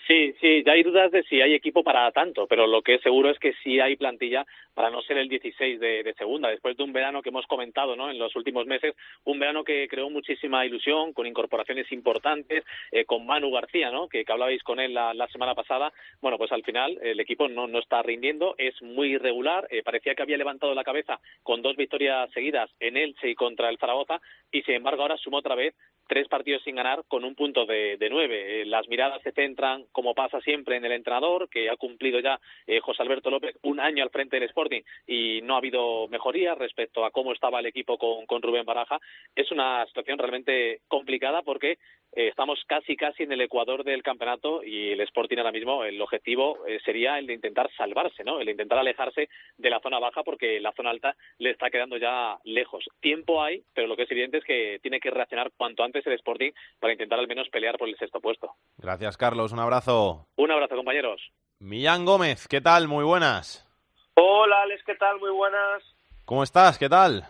Sí, 0.07 0.33
sí, 0.41 0.63
ya 0.65 0.73
hay 0.73 0.83
dudas 0.83 1.11
de 1.11 1.23
si 1.23 1.41
hay 1.41 1.53
equipo 1.53 1.83
para 1.83 2.11
tanto, 2.11 2.47
pero 2.47 2.65
lo 2.65 2.81
que 2.81 2.95
es 2.95 3.01
seguro 3.01 3.29
es 3.29 3.37
que 3.37 3.53
sí 3.63 3.79
hay 3.79 3.95
plantilla 3.95 4.45
para 4.73 4.89
no 4.89 5.01
ser 5.01 5.17
el 5.17 5.29
16 5.29 5.79
de, 5.79 6.13
segunda, 6.17 6.49
después 6.49 6.75
de 6.75 6.83
un 6.83 6.93
verano 6.93 7.21
que 7.21 7.29
hemos 7.29 7.45
comentado 7.45 7.95
¿no? 7.95 8.09
en 8.09 8.17
los 8.17 8.35
últimos 8.35 8.65
meses, 8.65 8.95
un 9.25 9.37
verano 9.37 9.63
que 9.63 9.87
creó 9.87 10.09
muchísima 10.09 10.65
ilusión, 10.65 11.13
con 11.13 11.27
incorporaciones 11.27 11.91
importantes, 11.91 12.63
eh, 12.91 13.05
con 13.05 13.25
Manu 13.25 13.51
García, 13.51 13.91
¿no? 13.91 14.07
que, 14.07 14.25
que 14.25 14.31
hablabais 14.31 14.63
con 14.63 14.79
él 14.79 14.93
la, 14.93 15.27
semana 15.31 15.53
pasada, 15.53 15.93
bueno, 16.19 16.37
pues 16.37 16.51
al 16.51 16.63
final 16.63 16.97
el 17.01 17.19
equipo 17.19 17.47
no, 17.47 17.67
no 17.67 17.79
está 17.79 18.01
rindiendo, 18.01 18.55
es 18.57 18.81
muy 18.81 19.13
irregular, 19.13 19.67
eh, 19.69 19.83
parecía 19.83 20.15
que 20.15 20.23
había 20.23 20.37
levantado 20.37 20.73
la 20.73 20.83
cabeza 20.83 21.19
con 21.43 21.61
dos 21.61 21.75
victorias 21.75 22.29
seguidas 22.31 22.71
en 22.79 22.97
Elche 22.97 23.29
y 23.29 23.35
contra 23.35 23.69
el 23.69 23.77
Zaragoza, 23.77 24.19
y 24.51 24.63
sin 24.63 24.75
embargo 24.75 25.03
ahora 25.03 25.17
sumó 25.17 25.37
otra 25.37 25.55
vez 25.55 25.75
tres 26.11 26.27
partidos 26.27 26.61
sin 26.63 26.75
ganar 26.75 27.05
con 27.07 27.23
un 27.23 27.35
punto 27.35 27.65
de, 27.65 27.97
nueve. 28.11 28.63
Eh, 28.63 28.65
las 28.65 28.85
miradas 28.89 29.21
se 29.21 29.31
centran, 29.31 29.85
como 29.93 30.13
pasa 30.13 30.41
siempre, 30.41 30.75
en 30.75 30.83
el 30.83 30.91
entrenador, 30.91 31.47
que 31.47 31.69
ha 31.69 31.77
cumplido 31.77 32.19
ya 32.19 32.37
eh, 32.67 32.81
José 32.81 33.01
Alberto 33.01 33.29
López 33.29 33.55
un 33.61 33.79
año 33.79 34.03
al 34.03 34.09
frente 34.09 34.35
del 34.35 34.49
Sporting 34.49 34.81
y 35.07 35.39
no 35.43 35.55
ha 35.55 35.59
habido 35.59 36.09
mejoría 36.09 36.53
respecto 36.53 37.05
a 37.05 37.11
cómo 37.11 37.31
estaba 37.31 37.61
el 37.61 37.65
equipo 37.65 37.97
con, 37.97 38.25
con 38.25 38.41
Rubén 38.41 38.65
Baraja. 38.65 38.99
Es 39.33 39.53
una 39.53 39.85
situación 39.85 40.17
realmente 40.17 40.81
complicada 40.89 41.43
porque 41.43 41.77
eh, 42.13 42.27
estamos 42.27 42.61
casi 42.67 42.97
casi 42.97 43.23
en 43.23 43.31
el 43.31 43.39
ecuador 43.39 43.85
del 43.85 44.03
campeonato 44.03 44.63
y 44.65 44.89
el 44.89 44.99
Sporting 44.99 45.37
ahora 45.37 45.53
mismo 45.53 45.85
el 45.85 46.01
objetivo 46.01 46.67
eh, 46.67 46.79
sería 46.83 47.17
el 47.17 47.25
de 47.25 47.35
intentar 47.35 47.71
salvarse, 47.77 48.25
¿no? 48.25 48.41
El 48.41 48.47
de 48.47 48.51
intentar 48.51 48.79
alejarse 48.79 49.29
de 49.57 49.69
la 49.69 49.79
zona 49.79 49.97
baja 49.97 50.21
porque 50.23 50.59
la 50.59 50.73
zona 50.73 50.89
alta 50.89 51.15
le 51.37 51.51
está 51.51 51.69
quedando 51.69 51.95
ya 51.95 52.37
lejos. 52.43 52.83
Tiempo 52.99 53.41
hay, 53.41 53.63
pero 53.73 53.87
lo 53.87 53.95
que 53.95 54.03
es 54.03 54.11
evidente 54.11 54.39
es 54.39 54.43
que 54.43 54.79
tiene 54.81 54.99
que 54.99 55.09
reaccionar 55.09 55.51
cuanto 55.55 55.83
antes 55.83 56.00
el 56.07 56.13
Sporting 56.13 56.51
para 56.79 56.93
intentar 56.93 57.19
al 57.19 57.27
menos 57.27 57.49
pelear 57.49 57.77
por 57.77 57.89
el 57.89 57.97
sexto 57.97 58.19
puesto. 58.19 58.55
Gracias, 58.77 59.17
Carlos. 59.17 59.51
Un 59.51 59.59
abrazo. 59.59 60.27
Un 60.35 60.51
abrazo, 60.51 60.75
compañeros. 60.75 61.21
Millán 61.59 62.05
Gómez, 62.05 62.47
¿qué 62.47 62.61
tal? 62.61 62.87
Muy 62.87 63.03
buenas. 63.03 63.67
Hola, 64.15 64.63
Alex, 64.63 64.83
¿qué 64.83 64.95
tal? 64.95 65.19
Muy 65.19 65.31
buenas. 65.31 65.83
¿Cómo 66.25 66.43
estás? 66.43 66.77
¿Qué 66.77 66.89
tal? 66.89 67.23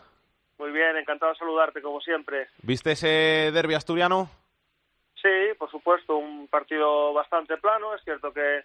Muy 0.57 0.71
bien, 0.71 0.95
encantado 0.95 1.31
de 1.33 1.37
saludarte, 1.39 1.81
como 1.81 2.01
siempre. 2.01 2.47
¿Viste 2.61 2.91
ese 2.91 3.51
derbi 3.51 3.73
asturiano? 3.73 4.29
Sí, 5.21 5.55
por 5.57 5.69
supuesto, 5.69 6.15
un 6.15 6.47
partido 6.47 7.13
bastante 7.13 7.57
plano. 7.57 7.93
Es 7.95 8.03
cierto 8.03 8.31
que, 8.31 8.63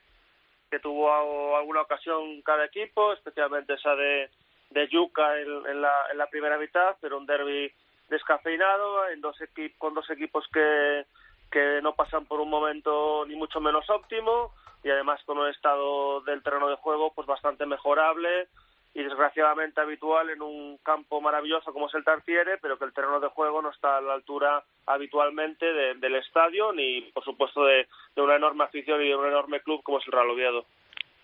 que 0.71 0.79
tuvo 0.79 1.57
alguna 1.57 1.83
ocasión 1.83 2.43
cada 2.43 2.65
equipo, 2.67 3.13
especialmente 3.13 3.75
esa 3.75 3.95
de, 3.95 4.31
de 4.71 4.89
Yuca 4.89 5.39
en, 5.41 5.49
en, 5.67 5.83
la, 5.83 5.93
en 6.13 6.19
la 6.19 6.27
primera 6.29 6.59
mitad, 6.59 6.97
pero 7.01 7.19
un 7.19 7.27
derby 7.27 7.73
descafeinado 8.09 9.09
en 9.09 9.21
dos 9.21 9.37
con 9.79 9.95
dos 9.95 10.09
equipos 10.11 10.45
que, 10.53 11.07
que 11.51 11.81
no 11.83 11.95
pasan 11.95 12.27
por 12.27 12.41
un 12.41 12.51
momento 12.51 13.25
ni 13.27 13.37
mucho 13.37 13.61
menos 13.61 13.89
óptimo 13.91 14.53
y 14.85 14.91
además 14.91 15.21
con 15.25 15.39
un 15.39 15.49
estado 15.49 16.21
del 16.23 16.43
terreno 16.43 16.69
de 16.69 16.77
juego 16.77 17.13
pues 17.15 17.27
bastante 17.27 17.67
mejorable 17.67 18.49
y 18.97 19.03
desgraciadamente 19.03 19.79
habitual 19.81 20.31
en 20.31 20.41
un 20.41 20.79
campo 20.83 21.21
maravilloso 21.21 21.71
como 21.71 21.87
es 21.87 21.95
el 21.95 22.05
Tartiere, 22.05 22.57
pero 22.63 22.79
que 22.79 22.87
el 22.87 22.95
terreno 22.95 23.21
de 23.21 23.29
juego 23.29 23.61
no 23.61 23.71
está 23.71 23.99
a 23.99 24.01
la 24.01 24.15
altura 24.15 24.65
habitualmente 24.87 25.67
del 25.67 26.15
estadio 26.15 26.73
ni, 26.73 27.03
por 27.13 27.23
supuesto, 27.23 27.63
de, 27.65 27.87
una 28.17 28.37
enorme 28.37 28.65
afición 28.65 29.03
y 29.03 29.09
de 29.09 29.17
un 29.17 29.27
enorme 29.27 29.61
club 29.61 29.83
como 29.83 29.99
es 29.99 30.07
el 30.07 30.13
Real 30.13 30.31
Oviedo. 30.31 30.65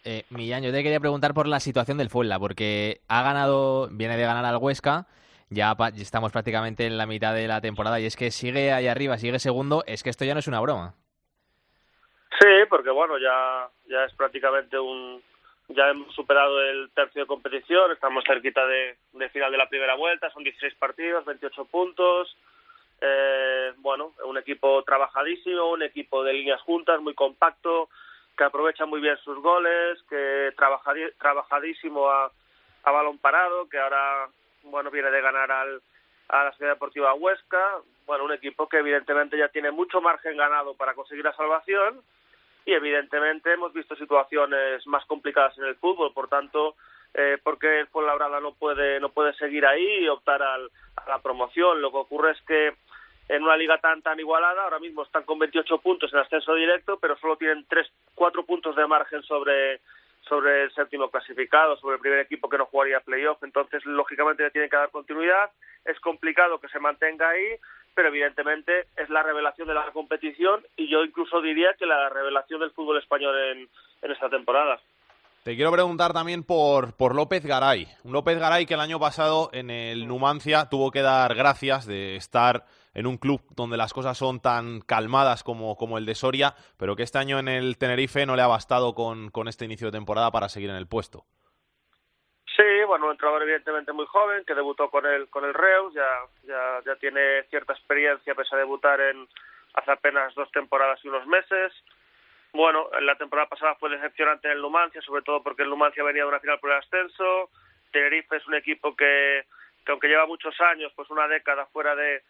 Eh, 0.04 0.24
Millán, 0.28 0.62
yo 0.62 0.70
te 0.70 0.82
quería 0.82 1.00
preguntar 1.00 1.32
por 1.32 1.48
la 1.48 1.60
situación 1.60 1.96
del 1.96 2.10
Fuenla, 2.10 2.38
porque 2.38 3.00
ha 3.08 3.22
ganado, 3.22 3.88
viene 3.90 4.18
de 4.18 4.24
ganar 4.24 4.44
al 4.44 4.58
Huesca, 4.58 5.06
ya 5.52 5.74
estamos 5.96 6.32
prácticamente 6.32 6.86
en 6.86 6.98
la 6.98 7.06
mitad 7.06 7.34
de 7.34 7.46
la 7.46 7.60
temporada 7.60 8.00
y 8.00 8.06
es 8.06 8.16
que 8.16 8.30
sigue 8.30 8.72
ahí 8.72 8.88
arriba, 8.88 9.18
sigue 9.18 9.38
segundo, 9.38 9.84
es 9.86 10.02
que 10.02 10.10
esto 10.10 10.24
ya 10.24 10.34
no 10.34 10.40
es 10.40 10.48
una 10.48 10.60
broma. 10.60 10.94
Sí, 12.40 12.48
porque 12.68 12.90
bueno, 12.90 13.18
ya, 13.18 13.68
ya 13.88 14.04
es 14.04 14.12
prácticamente 14.14 14.78
un, 14.78 15.22
ya 15.68 15.90
hemos 15.90 16.14
superado 16.14 16.60
el 16.60 16.90
tercio 16.90 17.22
de 17.22 17.26
competición, 17.26 17.92
estamos 17.92 18.24
cerquita 18.26 18.66
de, 18.66 18.96
final 19.30 19.52
de 19.52 19.58
la 19.58 19.68
primera 19.68 19.94
vuelta, 19.94 20.30
son 20.30 20.42
16 20.42 20.74
partidos, 20.74 21.24
28 21.24 21.64
puntos. 21.66 22.36
Eh, 23.00 23.72
bueno, 23.78 24.12
un 24.24 24.38
equipo 24.38 24.82
trabajadísimo, 24.84 25.70
un 25.70 25.82
equipo 25.82 26.22
de 26.22 26.34
líneas 26.34 26.60
juntas, 26.62 27.00
muy 27.00 27.14
compacto, 27.14 27.88
que 28.36 28.44
aprovecha 28.44 28.86
muy 28.86 29.00
bien 29.00 29.16
sus 29.18 29.38
goles, 29.38 29.98
que 30.08 30.52
trabajadísimo 31.18 32.08
a, 32.08 32.30
a 32.84 32.90
balón 32.90 33.18
parado, 33.18 33.68
que 33.68 33.78
ahora 33.78 34.28
bueno 34.64 34.90
viene 34.90 35.10
de 35.10 35.20
ganar 35.20 35.50
al, 35.50 35.82
a 36.28 36.44
la 36.44 36.52
Ciudad 36.52 36.72
Deportiva 36.72 37.14
Huesca. 37.14 37.78
Bueno, 38.06 38.24
un 38.24 38.32
equipo 38.32 38.68
que 38.68 38.78
evidentemente 38.78 39.38
ya 39.38 39.48
tiene 39.48 39.70
mucho 39.70 40.00
margen 40.00 40.36
ganado 40.36 40.74
para 40.74 40.94
conseguir 40.94 41.24
la 41.24 41.34
salvación 41.34 42.02
y 42.64 42.72
evidentemente 42.72 43.52
hemos 43.52 43.72
visto 43.72 43.96
situaciones 43.96 44.86
más 44.86 45.04
complicadas 45.06 45.56
en 45.58 45.64
el 45.64 45.76
fútbol, 45.76 46.12
por 46.12 46.28
tanto, 46.28 46.76
eh, 47.14 47.38
porque 47.42 47.80
el 47.80 47.86
Fuenlabrada 47.88 48.40
no 48.40 48.52
puede 48.52 49.00
no 49.00 49.10
puede 49.10 49.34
seguir 49.34 49.66
ahí 49.66 50.04
y 50.04 50.08
optar 50.08 50.42
al, 50.42 50.70
a 50.96 51.08
la 51.08 51.18
promoción. 51.18 51.80
Lo 51.80 51.90
que 51.90 51.98
ocurre 51.98 52.32
es 52.32 52.40
que 52.42 52.74
en 53.28 53.42
una 53.42 53.56
liga 53.56 53.78
tan 53.78 54.02
tan 54.02 54.18
igualada, 54.18 54.64
ahora 54.64 54.78
mismo 54.78 55.02
están 55.02 55.24
con 55.24 55.38
28 55.38 55.78
puntos 55.78 56.12
en 56.12 56.20
ascenso 56.20 56.54
directo, 56.54 56.98
pero 56.98 57.16
solo 57.18 57.36
tienen 57.36 57.66
tres, 57.68 57.90
cuatro 58.14 58.44
puntos 58.44 58.76
de 58.76 58.86
margen 58.86 59.22
sobre 59.22 59.80
sobre 60.28 60.64
el 60.64 60.72
séptimo 60.72 61.10
clasificado, 61.10 61.76
sobre 61.76 61.96
el 61.96 62.00
primer 62.00 62.20
equipo 62.20 62.48
que 62.48 62.58
no 62.58 62.66
jugaría 62.66 63.00
playoff, 63.00 63.42
entonces 63.42 63.84
lógicamente 63.84 64.42
le 64.42 64.50
tienen 64.50 64.70
que 64.70 64.76
dar 64.76 64.90
continuidad, 64.90 65.50
es 65.84 65.98
complicado 66.00 66.60
que 66.60 66.68
se 66.68 66.78
mantenga 66.78 67.28
ahí, 67.28 67.56
pero 67.94 68.08
evidentemente 68.08 68.86
es 68.96 69.10
la 69.10 69.22
revelación 69.22 69.68
de 69.68 69.74
la 69.74 69.90
competición 69.92 70.64
y 70.76 70.88
yo 70.88 71.04
incluso 71.04 71.40
diría 71.42 71.74
que 71.74 71.86
la 71.86 72.08
revelación 72.08 72.60
del 72.60 72.70
fútbol 72.70 72.98
español 72.98 73.36
en, 73.38 73.68
en 74.02 74.10
esta 74.10 74.30
temporada. 74.30 74.80
Te 75.44 75.56
quiero 75.56 75.72
preguntar 75.72 76.12
también 76.12 76.44
por, 76.44 76.96
por 76.96 77.16
López 77.16 77.44
Garay. 77.44 77.88
Un 78.04 78.12
López 78.12 78.38
Garay 78.38 78.64
que 78.64 78.74
el 78.74 78.80
año 78.80 79.00
pasado 79.00 79.50
en 79.52 79.70
el 79.70 80.06
Numancia 80.06 80.68
tuvo 80.70 80.92
que 80.92 81.02
dar 81.02 81.34
gracias 81.34 81.84
de 81.84 82.14
estar 82.14 82.62
en 82.94 83.08
un 83.08 83.18
club 83.18 83.40
donde 83.56 83.76
las 83.76 83.92
cosas 83.92 84.16
son 84.16 84.40
tan 84.40 84.82
calmadas 84.82 85.42
como, 85.42 85.76
como 85.76 85.98
el 85.98 86.06
de 86.06 86.14
Soria, 86.14 86.54
pero 86.78 86.94
que 86.94 87.02
este 87.02 87.18
año 87.18 87.40
en 87.40 87.48
el 87.48 87.76
Tenerife 87.76 88.24
no 88.24 88.36
le 88.36 88.42
ha 88.42 88.46
bastado 88.46 88.94
con, 88.94 89.30
con 89.30 89.48
este 89.48 89.64
inicio 89.64 89.88
de 89.88 89.98
temporada 89.98 90.30
para 90.30 90.48
seguir 90.48 90.70
en 90.70 90.76
el 90.76 90.86
puesto. 90.86 91.24
Sí, 92.54 92.84
bueno, 92.86 93.06
un 93.06 93.12
entrenador 93.12 93.42
evidentemente 93.42 93.92
muy 93.92 94.06
joven 94.06 94.44
que 94.44 94.54
debutó 94.54 94.90
con 94.90 95.06
el 95.06 95.28
con 95.28 95.44
el 95.44 95.54
Reus, 95.54 95.92
ya 95.92 96.06
ya 96.44 96.82
ya 96.86 96.94
tiene 97.00 97.42
cierta 97.50 97.72
experiencia 97.72 98.36
pese 98.36 98.54
a 98.54 98.58
debutar 98.58 99.00
en 99.00 99.26
hace 99.74 99.90
apenas 99.90 100.32
dos 100.36 100.52
temporadas 100.52 101.00
y 101.02 101.08
unos 101.08 101.26
meses. 101.26 101.72
Bueno, 102.52 102.90
la 103.00 103.16
temporada 103.16 103.48
pasada 103.48 103.74
fue 103.76 103.88
decepcionante 103.90 104.46
en 104.46 104.54
el 104.54 104.60
Numancia, 104.60 105.00
sobre 105.00 105.22
todo 105.22 105.42
porque 105.42 105.62
el 105.62 105.70
Numancia 105.70 106.04
venía 106.04 106.22
de 106.22 106.28
una 106.28 106.40
final 106.40 106.60
por 106.60 106.70
el 106.70 106.78
ascenso. 106.78 107.48
Tenerife 107.90 108.36
es 108.36 108.46
un 108.46 108.54
equipo 108.54 108.94
que, 108.94 109.44
que 109.84 109.92
aunque 109.92 110.08
lleva 110.08 110.26
muchos 110.26 110.60
años, 110.60 110.92
pues 110.94 111.08
una 111.10 111.26
década 111.28 111.64
fuera 111.66 111.94
de, 111.96 112.22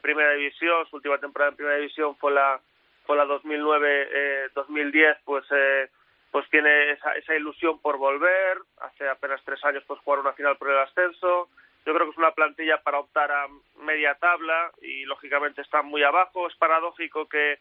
primera 0.00 0.32
división, 0.32 0.86
su 0.88 0.96
última 0.96 1.18
temporada 1.18 1.50
en 1.50 1.56
primera 1.56 1.76
división 1.76 2.16
fue 2.16 2.32
la 2.32 2.60
fue 3.06 3.16
la 3.16 3.24
2009 3.24 4.08
eh, 4.12 4.48
2010, 4.54 5.18
pues 5.24 5.44
eh, 5.50 5.88
pues 6.32 6.48
tiene 6.50 6.90
esa, 6.90 7.12
esa 7.12 7.36
ilusión 7.36 7.78
por 7.80 7.98
volver. 7.98 8.58
Hace 8.80 9.08
apenas 9.08 9.40
tres 9.44 9.62
años 9.64 9.84
pues 9.86 10.00
jugar 10.00 10.20
una 10.20 10.32
final 10.32 10.56
por 10.56 10.70
el 10.70 10.78
ascenso. 10.78 11.48
Yo 11.84 11.94
creo 11.94 12.06
que 12.06 12.12
es 12.12 12.18
una 12.18 12.32
plantilla 12.32 12.82
para 12.82 12.98
optar 12.98 13.30
a 13.30 13.46
media 13.78 14.14
tabla 14.16 14.72
y 14.82 15.04
lógicamente 15.04 15.62
están 15.62 15.86
muy 15.86 16.02
abajo. 16.02 16.48
Es 16.48 16.56
paradójico 16.56 17.28
que 17.28 17.58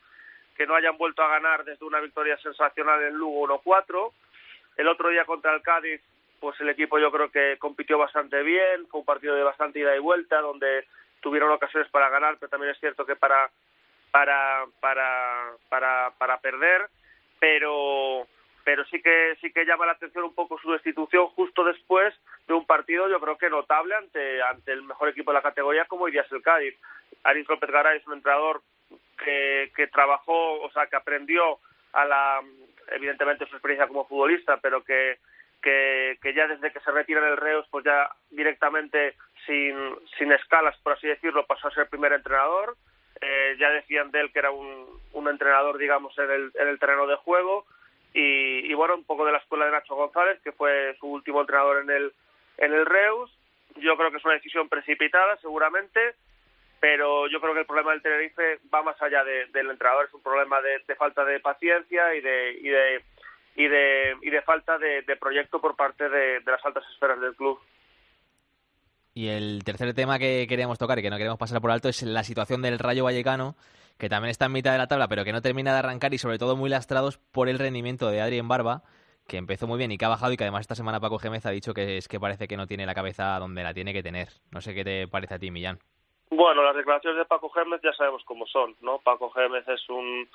que 0.55 0.65
no 0.65 0.75
hayan 0.75 0.97
vuelto 0.97 1.21
a 1.21 1.27
ganar 1.27 1.63
desde 1.63 1.85
una 1.85 1.99
victoria 1.99 2.37
sensacional 2.37 3.03
en 3.03 3.15
Lugo 3.15 3.47
1-4. 3.63 4.11
El 4.77 4.87
otro 4.87 5.09
día 5.09 5.25
contra 5.25 5.53
el 5.53 5.61
Cádiz, 5.61 6.01
pues 6.39 6.59
el 6.61 6.69
equipo 6.69 6.99
yo 6.99 7.11
creo 7.11 7.29
que 7.29 7.57
compitió 7.59 7.97
bastante 7.97 8.41
bien, 8.43 8.87
fue 8.87 9.01
un 9.01 9.05
partido 9.05 9.35
de 9.35 9.43
bastante 9.43 9.79
ida 9.79 9.95
y 9.95 9.99
vuelta, 9.99 10.41
donde 10.41 10.85
tuvieron 11.21 11.51
ocasiones 11.51 11.89
para 11.89 12.09
ganar, 12.09 12.37
pero 12.39 12.49
también 12.49 12.71
es 12.71 12.79
cierto 12.79 13.05
que 13.05 13.15
para 13.15 13.49
para 14.11 14.65
para 14.79 15.51
para, 15.69 16.11
para 16.17 16.39
perder, 16.39 16.87
pero 17.39 18.27
pero 18.63 18.85
sí 18.85 19.01
que 19.01 19.35
sí 19.41 19.51
que 19.51 19.65
llama 19.65 19.85
la 19.85 19.93
atención 19.93 20.23
un 20.23 20.35
poco 20.35 20.57
su 20.59 20.71
destitución 20.71 21.27
justo 21.27 21.63
después 21.63 22.13
de 22.47 22.53
un 22.53 22.65
partido 22.65 23.09
yo 23.09 23.19
creo 23.19 23.37
que 23.37 23.49
notable 23.49 23.95
ante 23.95 24.41
ante 24.43 24.71
el 24.71 24.83
mejor 24.83 25.09
equipo 25.09 25.31
de 25.31 25.35
la 25.35 25.41
categoría 25.41 25.85
como 25.85 26.05
hoy 26.05 26.17
es 26.17 26.31
el 26.31 26.41
Cádiz. 26.41 26.75
Aris 27.23 27.47
López 27.49 27.69
Garay 27.71 27.97
es 27.97 28.07
un 28.07 28.13
entrenador 28.13 28.61
que, 29.25 29.87
trabajó, 29.91 30.61
o 30.61 30.71
sea, 30.71 30.87
que 30.87 30.95
aprendió 30.95 31.59
a 31.93 32.05
la, 32.05 32.41
evidentemente 32.91 33.45
su 33.47 33.55
experiencia 33.55 33.87
como 33.87 34.07
futbolista, 34.07 34.57
pero 34.57 34.83
que, 34.83 35.17
que, 35.61 36.33
ya 36.35 36.47
desde 36.47 36.71
que 36.71 36.79
se 36.79 36.91
retira 36.91 37.21
en 37.21 37.31
el 37.31 37.37
Reus, 37.37 37.65
pues 37.71 37.83
ya 37.85 38.09
directamente 38.29 39.15
sin, 39.45 39.75
sin 40.17 40.31
escalas, 40.31 40.77
por 40.83 40.93
así 40.93 41.07
decirlo, 41.07 41.45
pasó 41.45 41.67
a 41.67 41.73
ser 41.73 41.89
primer 41.89 42.13
entrenador. 42.13 42.75
Eh, 43.21 43.55
ya 43.57 43.69
decían 43.69 44.11
de 44.11 44.19
él 44.19 44.31
que 44.31 44.39
era 44.39 44.51
un, 44.51 44.99
un 45.13 45.27
entrenador, 45.29 45.77
digamos, 45.77 46.17
en 46.19 46.29
el, 46.29 46.51
en 46.55 46.67
el 46.67 46.79
terreno 46.79 47.07
de 47.07 47.15
juego. 47.15 47.65
Y, 48.13 48.69
y, 48.69 48.73
bueno, 48.73 48.95
un 48.95 49.05
poco 49.05 49.25
de 49.25 49.31
la 49.31 49.39
escuela 49.39 49.65
de 49.65 49.71
Nacho 49.71 49.95
González, 49.95 50.39
que 50.41 50.51
fue 50.51 50.95
su 50.99 51.07
último 51.07 51.41
entrenador 51.41 51.81
en 51.81 51.89
el, 51.89 52.13
en 52.57 52.73
el 52.73 52.85
Reus. 52.85 53.31
Yo 53.77 53.97
creo 53.97 54.11
que 54.11 54.17
es 54.17 54.25
una 54.25 54.35
decisión 54.35 54.69
precipitada, 54.69 55.37
seguramente, 55.37 56.15
pero 56.79 57.27
yo 57.29 57.39
creo 57.39 57.53
que 57.53 57.61
el 57.61 57.65
problema 57.65 57.91
del 57.91 58.01
Tenerife 58.01 58.59
va 58.73 58.83
más 58.83 59.01
allá 59.01 59.23
del 59.23 59.69
entrenador, 59.69 60.05
es 60.07 60.13
un 60.13 60.21
problema 60.21 60.57
de, 60.61 60.95
falta 60.95 61.23
de 61.25 61.39
paciencia 61.39 62.13
y 62.15 62.21
de, 62.21 62.51
y 62.59 62.69
de, 62.69 63.03
y 63.55 63.67
de, 63.67 64.15
y 64.21 64.29
de 64.29 64.41
falta 64.41 64.77
de, 64.77 65.03
proyecto 65.19 65.59
por 65.59 65.75
parte 65.75 66.09
de, 66.09 66.41
las 66.45 66.63
altas 66.65 66.83
esferas 66.93 67.19
del 67.19 67.35
club. 67.35 67.59
Y 69.13 69.29
el 69.29 69.63
tercer 69.63 69.93
tema 69.93 70.19
que 70.19 70.45
queríamos 70.47 70.77
tocar 70.77 70.99
y 70.99 71.01
que 71.01 71.09
no 71.09 71.17
queremos 71.17 71.39
pasar 71.39 71.61
por 71.61 71.71
alto 71.71 71.87
es 71.87 72.03
la 72.03 72.23
situación 72.23 72.61
del 72.61 72.79
Rayo 72.79 73.05
Vallecano, 73.05 73.55
que 73.97 74.09
también 74.09 74.31
está 74.31 74.47
en 74.47 74.51
mitad 74.51 74.73
de 74.73 74.77
la 74.77 74.87
tabla, 74.87 75.07
pero 75.07 75.23
que 75.23 75.31
no 75.31 75.41
termina 75.41 75.71
de 75.71 75.79
arrancar 75.79 76.13
y 76.13 76.17
sobre 76.17 76.37
todo 76.37 76.57
muy 76.57 76.69
lastrados 76.69 77.17
por 77.31 77.47
el 77.47 77.59
rendimiento 77.59 78.09
de 78.09 78.19
Adrien 78.19 78.49
Barba, 78.49 78.83
que 79.25 79.37
empezó 79.37 79.67
muy 79.67 79.77
bien 79.77 79.91
y 79.91 79.97
que 79.97 80.05
ha 80.05 80.09
bajado 80.09 80.33
y 80.33 80.37
que 80.37 80.43
además 80.43 80.61
esta 80.61 80.75
semana 80.75 80.99
Paco 80.99 81.17
Gémez 81.17 81.45
ha 81.45 81.51
dicho 81.51 81.73
que 81.73 81.97
es 81.97 82.09
que 82.09 82.19
parece 82.19 82.47
que 82.47 82.57
no 82.57 82.67
tiene 82.67 82.85
la 82.85 82.93
cabeza 82.93 83.39
donde 83.39 83.63
la 83.63 83.73
tiene 83.73 83.93
que 83.93 84.03
tener. 84.03 84.29
No 84.51 84.59
sé 84.59 84.73
qué 84.73 84.83
te 84.83 85.07
parece 85.07 85.35
a 85.35 85.39
ti, 85.39 85.49
Millán. 85.49 85.79
Bueno, 86.35 86.63
las 86.63 86.75
declaraciones 86.75 87.17
de 87.17 87.25
Paco 87.25 87.49
Gémez 87.49 87.79
ya 87.81 87.93
sabemos 87.93 88.21
cómo 88.25 88.45
son, 88.45 88.75
¿no? 88.81 88.99
Paco 88.99 89.29
Gémez 89.29 89.65
es 89.69 89.89
un, 89.89 90.27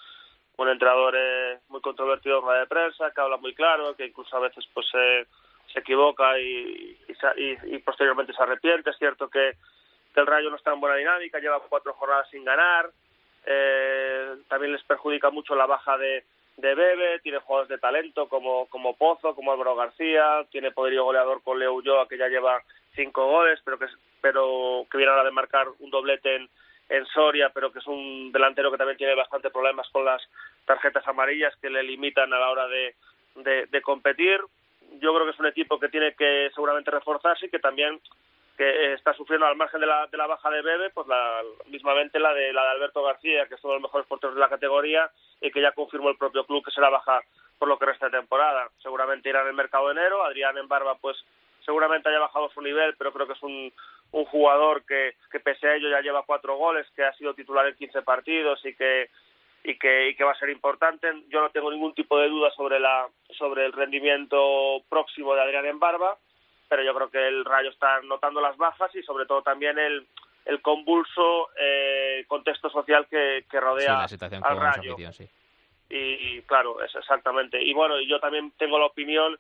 un 0.57 0.69
entrenador 0.69 1.15
eh, 1.15 1.59
muy 1.69 1.83
controvertido 1.83 2.41
en 2.41 2.47
la 2.47 2.55
de 2.61 2.67
prensa, 2.67 3.11
que 3.11 3.21
habla 3.21 3.37
muy 3.37 3.55
claro, 3.55 3.95
que 3.95 4.07
incluso 4.07 4.35
a 4.35 4.41
veces 4.41 4.67
pues 4.73 4.87
se, 4.91 5.27
se 5.71 5.81
equivoca 5.81 6.39
y, 6.41 6.97
y, 7.37 7.75
y, 7.75 7.79
posteriormente 7.81 8.33
se 8.33 8.43
arrepiente. 8.43 8.89
Es 8.89 8.97
cierto 8.97 9.29
que, 9.29 9.59
que, 10.15 10.21
el 10.21 10.27
Rayo 10.27 10.49
no 10.49 10.57
está 10.57 10.73
en 10.73 10.81
buena 10.81 10.97
dinámica, 10.97 11.39
lleva 11.39 11.61
cuatro 11.69 11.93
jornadas 11.93 12.31
sin 12.31 12.47
ganar, 12.47 12.91
eh, 13.45 14.37
también 14.49 14.73
les 14.73 14.83
perjudica 14.85 15.29
mucho 15.29 15.55
la 15.55 15.67
baja 15.67 15.99
de, 15.99 16.25
de 16.57 16.75
Bebe, 16.75 17.21
tiene 17.21 17.41
jugadores 17.41 17.69
de 17.69 17.79
talento 17.79 18.27
como, 18.27 18.65
como 18.69 18.97
Pozo, 18.97 19.35
como 19.35 19.53
Álvaro 19.53 19.77
García, 19.77 20.47
tiene 20.51 20.71
poderío 20.71 21.05
goleador 21.05 21.43
con 21.43 21.59
Leo 21.59 21.75
Ulloa 21.75 22.09
que 22.09 22.17
ya 22.17 22.29
lleva 22.29 22.63
cinco 22.95 23.27
goles, 23.27 23.61
pero 23.65 23.79
que 23.79 23.87
pero 24.21 24.87
que 24.91 24.99
viene 24.99 25.13
a 25.13 25.17
la 25.17 25.25
de 25.25 25.31
marcar 25.31 25.67
un 25.79 25.91
doblete 25.91 26.37
en, 26.37 26.49
en 26.89 27.07
Soria, 27.07 27.51
pero 27.51 27.73
que 27.73 27.79
es 27.79 27.87
un 27.87 28.31
delantero 28.33 28.71
que 28.71 28.77
también 28.77 28.99
tiene 28.99 29.15
bastante 29.15 29.51
problemas 29.51 29.89
con 29.91 30.05
las 30.05 30.23
tarjetas 30.67 31.07
amarillas 31.09 31.55
que 31.61 31.71
le 31.71 31.83
limitan 31.83 32.33
a 32.33 32.39
la 32.39 32.51
hora 32.51 32.69
de, 32.69 32.95
de, 33.35 33.83
competir. 33.83 34.41
Yo 35.01 35.15
creo 35.15 35.25
que 35.25 35.33
es 35.33 35.41
un 35.41 35.47
equipo 35.47 35.79
que 35.79 35.89
tiene 35.89 36.15
que 36.15 36.51
seguramente 36.55 36.91
reforzarse 36.91 37.47
y 37.47 37.49
que 37.49 37.61
también 37.61 38.01
que 38.59 38.93
está 38.93 39.15
sufriendo 39.15 39.47
al 39.47 39.57
margen 39.57 39.81
de 39.81 39.87
la, 39.87 40.07
de 40.09 40.19
la 40.19 40.27
baja 40.27 40.51
de 40.51 40.61
Bebe, 40.61 40.91
pues 40.91 41.07
la, 41.07 41.41
mismamente 41.69 42.19
la 42.19 42.35
de 42.35 42.53
la 42.53 42.63
de 42.65 42.71
Alberto 42.71 43.03
García, 43.03 43.47
que 43.47 43.55
es 43.55 43.65
uno 43.65 43.73
de 43.73 43.81
los 43.81 43.89
mejores 43.89 44.07
porteros 44.07 44.35
de 44.35 44.41
la 44.41 44.51
categoría 44.51 45.11
y 45.41 45.51
que 45.51 45.63
ya 45.63 45.73
confirmó 45.73 46.11
el 46.11 46.19
propio 46.19 46.45
club 46.45 46.63
que 46.63 46.71
será 46.71 46.91
baja 46.91 47.23
por 47.59 47.69
lo 47.69 47.79
que 47.79 47.87
resta 47.87 48.07
de 48.07 48.19
temporada. 48.19 48.69
Seguramente 48.83 49.29
irá 49.29 49.43
en 49.43 49.49
el 49.49 49.55
mercado 49.55 49.87
de 49.87 49.93
enero. 49.93 50.23
Adrián 50.25 50.59
en 50.59 50.69
Barba, 50.69 50.97
pues 51.01 51.17
seguramente 51.65 52.09
haya 52.09 52.19
bajado 52.19 52.51
su 52.51 52.61
nivel, 52.61 52.95
pero 52.97 53.13
creo 53.13 53.27
que 53.27 53.35
es 53.35 53.43
un, 53.43 53.73
un 54.13 54.25
jugador 54.27 54.85
que, 54.85 55.15
que 55.31 55.41
pese 55.41 55.69
a 55.69 55.77
ello 55.77 55.89
ya 55.91 56.01
lleva 56.01 56.25
cuatro 56.25 56.57
goles, 56.57 56.87
que 56.95 57.05
ha 57.05 57.13
sido 57.15 57.35
titular 57.35 57.67
en 57.67 57.75
15 57.75 58.03
partidos 58.03 58.65
y 58.65 58.75
que 58.75 59.11
y 59.63 59.77
que, 59.77 60.09
y 60.09 60.15
que 60.15 60.25
va 60.25 60.33
a 60.33 60.39
ser 60.39 60.51
importante. 60.51 61.07
Yo 61.29 61.41
no 61.41 61.51
tengo 61.51 61.71
ningún 61.71 61.95
tipo 61.95 62.19
de 62.19 62.29
duda 62.29 62.51
sobre, 62.53 62.81
la, 62.81 63.07
sobre 63.39 63.67
el 63.67 63.73
rendimiento 63.73 64.83
próximo 64.89 65.35
de 65.35 65.43
Adrián 65.43 65.67
en 65.67 65.79
Barba, 65.79 66.17
pero 66.69 66.83
yo 66.83 66.95
creo 66.95 67.11
que 67.11 67.29
el 67.29 67.45
Rayo 67.45 67.71
está 67.71 68.01
notando 68.03 68.41
las 68.41 68.57
bajas 68.57 68.95
y 68.95 69.03
sobre 69.03 69.27
todo 69.27 69.43
también 69.43 69.79
el, 69.79 70.07
el 70.47 70.63
convulso 70.63 71.51
eh, 71.61 72.25
contexto 72.27 72.71
social 72.71 73.07
que, 73.11 73.45
que 73.51 73.61
rodea 73.61 74.07
al 74.43 74.57
Rayo. 74.57 74.97
y, 75.91 76.41
claro, 76.43 76.83
es 76.83 76.95
exactamente. 76.95 77.63
Y 77.63 77.75
bueno, 77.75 78.01
yo 78.01 78.19
también 78.21 78.53
tengo 78.53 78.79
la 78.79 78.87
opinión 78.87 79.39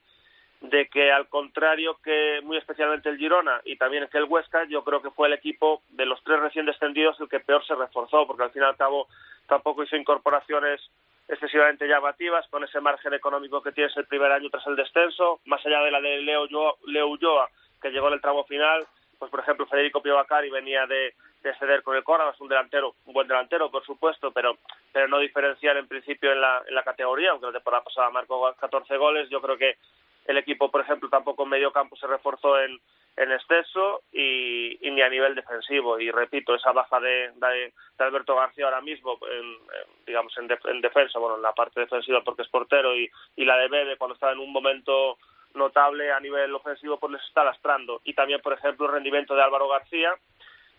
de 0.60 0.88
que 0.88 1.10
al 1.10 1.28
contrario 1.28 1.98
que 2.02 2.40
muy 2.42 2.56
especialmente 2.58 3.08
el 3.08 3.16
Girona 3.16 3.60
y 3.64 3.76
también 3.76 4.08
que 4.08 4.18
el 4.18 4.24
Huesca, 4.24 4.64
yo 4.64 4.84
creo 4.84 5.00
que 5.00 5.10
fue 5.10 5.28
el 5.28 5.34
equipo 5.34 5.82
de 5.90 6.04
los 6.04 6.22
tres 6.22 6.38
recién 6.40 6.66
descendidos 6.66 7.18
el 7.20 7.28
que 7.28 7.40
peor 7.40 7.64
se 7.66 7.74
reforzó, 7.74 8.26
porque 8.26 8.42
al 8.42 8.50
fin 8.50 8.62
y 8.62 8.66
al 8.66 8.76
cabo 8.76 9.08
tampoco 9.46 9.82
hizo 9.82 9.96
incorporaciones 9.96 10.80
excesivamente 11.28 11.88
llamativas 11.88 12.46
con 12.48 12.64
ese 12.64 12.80
margen 12.80 13.14
económico 13.14 13.62
que 13.62 13.72
tienes 13.72 13.96
el 13.96 14.06
primer 14.06 14.32
año 14.32 14.50
tras 14.50 14.66
el 14.66 14.76
descenso, 14.76 15.40
más 15.46 15.64
allá 15.64 15.80
de 15.80 15.90
la 15.90 16.00
de 16.00 16.20
Leo, 16.20 16.46
Leo 16.86 17.08
Ulloa, 17.08 17.48
que 17.80 17.90
llegó 17.90 18.08
en 18.08 18.14
el 18.14 18.20
tramo 18.20 18.44
final, 18.44 18.86
pues 19.18 19.30
por 19.30 19.40
ejemplo 19.40 19.66
Federico 19.66 20.02
Piovacari 20.02 20.50
venía 20.50 20.86
de, 20.86 21.14
de 21.42 21.54
ceder 21.54 21.82
con 21.82 21.96
el 21.96 22.04
Córdoba, 22.04 22.32
es 22.34 22.40
un 22.40 22.48
delantero, 22.48 22.94
un 23.06 23.14
buen 23.14 23.28
delantero 23.28 23.70
por 23.70 23.84
supuesto, 23.84 24.30
pero 24.32 24.58
pero 24.92 25.08
no 25.08 25.18
diferenciar 25.18 25.76
en 25.76 25.86
principio 25.86 26.32
en 26.32 26.40
la, 26.40 26.62
en 26.66 26.74
la 26.74 26.82
categoría, 26.82 27.30
aunque 27.30 27.46
la 27.46 27.52
temporada 27.52 27.84
pasada 27.84 28.10
marcó 28.10 28.52
14 28.58 28.96
goles, 28.96 29.28
yo 29.30 29.40
creo 29.40 29.56
que 29.56 29.76
el 30.26 30.38
equipo, 30.38 30.70
por 30.70 30.80
ejemplo, 30.82 31.08
tampoco 31.08 31.42
en 31.42 31.50
medio 31.50 31.72
campo 31.72 31.96
se 31.96 32.06
reforzó 32.06 32.60
en, 32.60 32.80
exceso 33.16 34.02
y, 34.12 34.78
ni 34.80 35.02
a 35.02 35.08
nivel 35.08 35.34
defensivo. 35.34 35.98
Y 35.98 36.10
repito, 36.10 36.54
esa 36.54 36.72
baja 36.72 37.00
de, 37.00 37.32
de, 37.34 37.72
Alberto 37.98 38.36
García 38.36 38.64
ahora 38.64 38.80
mismo, 38.80 39.18
en, 39.30 39.56
digamos, 40.06 40.36
en, 40.38 40.48
en, 40.64 40.80
defensa, 40.80 41.18
bueno, 41.18 41.36
en 41.36 41.42
la 41.42 41.52
parte 41.52 41.80
defensiva 41.80 42.22
porque 42.22 42.42
es 42.42 42.48
portero 42.48 42.96
y, 42.96 43.10
y 43.36 43.44
la 43.44 43.56
de 43.58 43.68
Bebe 43.68 43.96
cuando 43.96 44.14
está 44.14 44.32
en 44.32 44.38
un 44.38 44.52
momento 44.52 45.18
notable 45.54 46.12
a 46.12 46.20
nivel 46.20 46.54
ofensivo, 46.54 46.98
pues 46.98 47.12
les 47.12 47.24
está 47.24 47.44
lastrando. 47.44 48.00
Y 48.04 48.14
también, 48.14 48.40
por 48.40 48.52
ejemplo, 48.52 48.86
el 48.86 48.92
rendimiento 48.92 49.34
de 49.34 49.42
Álvaro 49.42 49.68
García, 49.68 50.14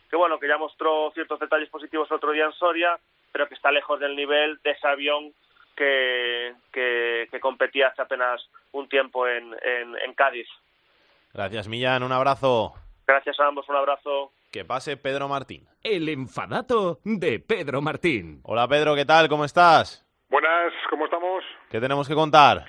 que 0.10 0.16
bueno, 0.16 0.40
que 0.40 0.48
ya 0.48 0.58
mostró 0.58 1.12
ciertos 1.14 1.40
detalles 1.40 1.70
positivos 1.70 2.10
el 2.10 2.18
otro 2.18 2.32
día 2.32 2.46
en 2.46 2.54
Soria, 2.54 3.00
pero 3.32 3.48
que 3.48 3.56
está 3.56 3.72
lejos 3.72 4.00
del 4.00 4.16
nivel 4.16 4.60
de 4.64 4.72
ese 4.72 4.88
avión 4.88 5.34
que, 5.82 7.28
que, 7.32 7.40
competía 7.40 7.88
hace 7.88 8.02
apenas 8.02 8.42
un 8.72 8.88
tiempo 8.88 9.28
en, 9.28 9.56
en, 9.64 10.14
Cádiz. 10.14 10.48
Gracias, 11.34 11.68
Millán. 11.68 12.04
Un 12.04 12.12
abrazo. 12.12 12.74
Gracias 13.08 13.40
a 13.40 13.48
ambos. 13.48 13.68
Un 13.68 13.76
abrazo. 13.76 14.32
Que 14.52 14.64
pase 14.64 14.98
Pedro 14.98 15.28
Martín. 15.28 15.66
El 15.84 16.08
enfadato 16.10 17.00
de 17.04 17.40
Pedro 17.40 17.82
Martín. 17.82 18.42
Hola, 18.44 18.68
Pedro. 18.68 18.96
¿Qué 18.96 19.06
tal? 19.06 19.28
¿Cómo 19.28 19.46
estás? 19.46 20.06
Buenas. 20.30 20.74
¿Cómo 20.90 21.06
estamos? 21.06 21.44
¿Qué 21.70 21.80
tenemos 21.80 22.08
que 22.08 22.14
contar? 22.14 22.66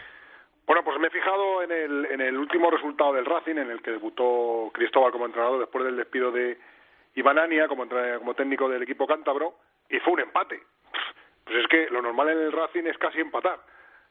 Bueno, 0.67 0.83
pues 0.85 0.99
me 0.99 1.09
he 1.09 1.11
fijado 1.11 1.63
en 1.63 1.73
el, 1.73 2.07
en 2.07 2.21
el 2.21 2.39
último 2.39 2.71
resultado 2.71 3.13
del 3.13 3.27
Racing, 3.27 3.57
en 3.57 3.71
el 3.71 3.83
que 3.83 3.91
debutó 3.91 4.71
Cristóbal 4.73 5.13
como 5.13 5.27
entrenador 5.27 5.61
después 5.61 5.85
del 5.85 5.97
despido 5.97 6.31
de 6.31 6.57
Iván 7.17 7.39
Ania 7.39 7.69
como, 7.69 7.87
como 8.19 8.35
técnico 8.35 8.69
del 8.69 8.83
equipo 8.83 9.07
cántabro, 9.07 9.55
y 9.91 9.99
fue 9.99 10.15
un 10.15 10.21
empate. 10.21 10.63
Pues 11.45 11.59
es 11.59 11.67
que 11.69 11.89
lo 11.91 12.03
normal 12.03 12.31
en 12.31 12.39
el 12.39 12.53
Racing 12.53 12.85
es 12.85 12.99
casi 12.99 13.21
empatar. 13.21 13.59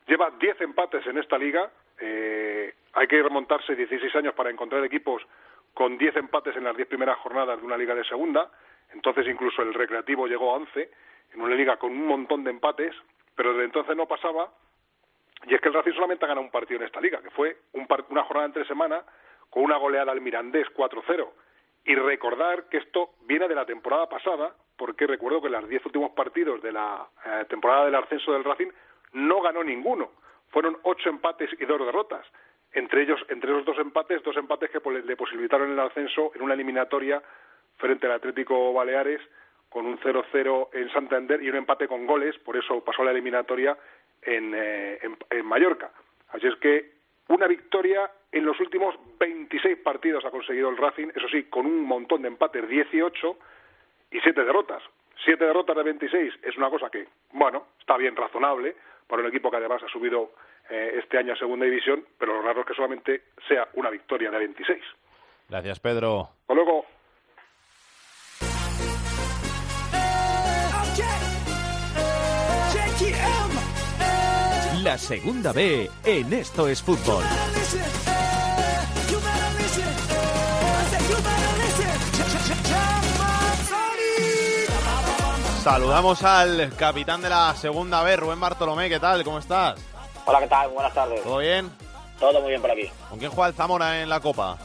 Lleva 0.08 0.32
10 0.32 0.62
empates 0.62 1.06
en 1.08 1.17
esta 1.17 1.38
liga. 1.38 1.70
Eh, 2.00 2.74
hay 2.94 3.08
que 3.08 3.22
remontarse 3.22 3.76
16 3.76 4.15
años 4.15 4.34
para 4.34 4.50
encontrar 4.50 4.84
equipos 4.84 5.22
con 5.74 5.98
10 5.98 6.17
empates 6.17 6.56
en 6.58 6.63
las 6.63 6.76
10 6.76 6.88
primeras 6.88 7.17
jornadas 7.20 7.60
de 7.60 7.65
una 7.65 7.78
liga 7.78 7.96
de 7.96 8.04
segunda. 8.04 8.50
Entonces 8.94 9.28
incluso 9.28 9.62
el 9.62 9.74
Recreativo 9.74 10.28
llegó 10.28 10.52
a 10.52 10.58
11 10.58 10.89
en 11.34 11.41
una 11.41 11.56
liga 11.56 11.78
con 11.78 11.91
un 11.91 12.06
montón 12.06 12.44
de 12.44 12.52
empates, 12.52 12.94
pero 13.36 13.54
desde 13.54 13.65
entonces 13.65 13.96
no 13.96 14.08
pasaba. 14.08 14.52
Y 15.48 15.56
es 15.56 15.62
que 15.62 15.70
el 15.70 15.74
Racing 15.74 15.94
solamente 15.94 16.26
ha 16.26 16.28
ganado 16.28 16.46
un 16.46 16.52
partido 16.52 16.80
en 16.82 16.86
esta 16.86 17.02
liga, 17.02 17.22
que 17.22 17.32
fue 17.32 17.58
un 17.74 17.88
una 18.10 18.24
jornada 18.24 18.48
entre 18.48 18.65
semana 18.65 19.04
con 19.50 19.63
una 19.63 19.78
goleada 19.78 20.12
al 20.12 20.22
Mirandés 20.22 20.67
4-0. 20.74 21.30
Y 21.86 21.96
recordar 21.96 22.70
que 22.70 22.78
esto 22.78 23.12
viene 23.22 23.48
de 23.48 23.56
la 23.56 23.65
temporada 23.65 24.08
pasada, 24.08 24.56
porque 24.82 25.06
recuerdo 25.06 25.39
que 25.41 25.46
en 25.46 25.54
los 25.54 25.70
diez 25.70 25.86
últimos 25.86 26.12
partidos 26.13 26.60
de 26.63 26.72
la 26.72 27.08
eh, 27.24 27.46
temporada 27.48 27.86
del 27.86 27.94
ascenso 27.94 28.34
del 28.34 28.44
Racing 28.44 28.70
no 29.13 29.39
ganó 29.39 29.63
ninguno. 29.63 30.10
Fueron 30.50 30.76
ocho 30.82 31.08
empates 31.08 31.52
y 31.60 31.65
dos 31.65 31.86
derrotas. 31.86 32.26
Entre 32.74 33.04
ellos, 33.04 33.24
entre 33.30 33.52
esos 33.52 33.63
dos 33.63 33.78
empates, 33.78 34.24
dos 34.24 34.36
empates 34.38 34.72
que 34.72 34.82
le 35.06 35.15
posibilitaron 35.15 35.72
el 35.72 35.80
ascenso 35.80 36.32
en 36.34 36.41
una 36.41 36.56
eliminatoria 36.56 37.22
frente 37.78 38.08
al 38.08 38.13
Atlético 38.13 38.74
Baleares 38.74 39.22
con 39.70 39.86
un 39.86 40.00
0-0 40.00 40.70
en 40.74 40.91
Santander 40.91 41.44
y 41.44 41.52
un 41.52 41.58
empate 41.58 41.88
con 41.88 42.08
goles, 42.08 42.36
por 42.39 42.58
eso 42.58 42.84
pasó 42.84 43.04
a 43.04 43.06
la 43.06 43.12
eliminatoria 43.12 43.78
en, 44.24 44.52
eh, 44.56 44.98
en 45.30 45.46
Mallorca. 45.46 45.91
Así 46.30 46.48
es 46.48 46.56
que 46.56 46.94
una 47.28 47.46
victoria 47.46 48.10
en 48.32 48.46
los 48.46 48.60
últimos 48.60 48.96
26 49.20 49.78
partidos 49.78 50.26
ha 50.26 50.32
conseguido 50.32 50.70
el 50.70 50.78
Racing, 50.78 51.10
eso 51.13 51.28
sí, 51.28 51.44
con 51.44 51.67
un 51.67 51.84
montón 51.84 52.24
de 52.24 52.30
empates, 52.30 52.67
18, 52.67 53.38
y 54.12 54.19
siete 54.19 54.43
derrotas. 54.43 54.84
Siete 55.24 55.45
derrotas 55.45 55.76
de 55.76 55.84
26 55.84 56.34
es 56.43 56.58
una 56.58 56.69
cosa 56.69 56.89
que, 56.89 57.08
bueno, 57.34 57.67
está 57.80 57.97
bien 57.97 58.15
razonable 58.15 58.76
para 59.08 59.21
un 59.21 59.28
equipo 59.30 59.52
que 59.52 59.58
además 59.58 59.82
ha 59.84 59.88
subido 59.88 60.32
eh, 60.69 61.00
este 61.00 61.17
año 61.17 61.34
a 61.34 61.38
Segunda 61.38 61.65
División, 61.65 62.06
pero 62.17 62.34
lo 62.34 62.41
raro 62.41 62.62
es 62.62 62.67
que 62.67 62.74
solamente 62.74 63.24
sea 63.47 63.67
una 63.74 63.89
victoria 63.89 64.32
de 64.32 64.39
26. 64.39 64.82
Gracias, 65.50 65.80
Pedro. 65.80 66.30
Hasta 66.41 66.54
luego. 66.54 66.86
La 74.84 74.97
segunda 74.97 75.52
B 75.54 75.89
en 76.06 76.34
Esto 76.34 76.67
es 76.67 76.82
Fútbol. 76.82 77.24
Saludamos 85.62 86.24
al 86.24 86.76
capitán 86.76 87.21
de 87.21 87.30
la 87.30 87.54
segunda 87.54 88.02
vez, 88.02 88.17
Rubén 88.17 88.39
Bartolomé. 88.39 88.89
¿Qué 88.89 89.00
tal? 89.00 89.24
¿Cómo 89.24 89.38
estás? 89.38 89.80
Hola, 90.26 90.39
¿qué 90.39 90.47
tal? 90.47 90.71
Buenas 90.71 90.91
tardes. 90.91 91.21
¿Todo 91.21 91.38
bien? 91.38 91.69
Todo 92.19 92.41
muy 92.41 92.50
bien 92.50 92.62
por 92.62 92.71
aquí. 92.71 92.89
¿Con 93.08 93.19
quién 93.19 93.30
juega 93.30 93.50
el 93.50 93.54
Zamora 93.54 94.02
en 94.02 94.10
la 94.10 94.19
Copa? 94.19 94.58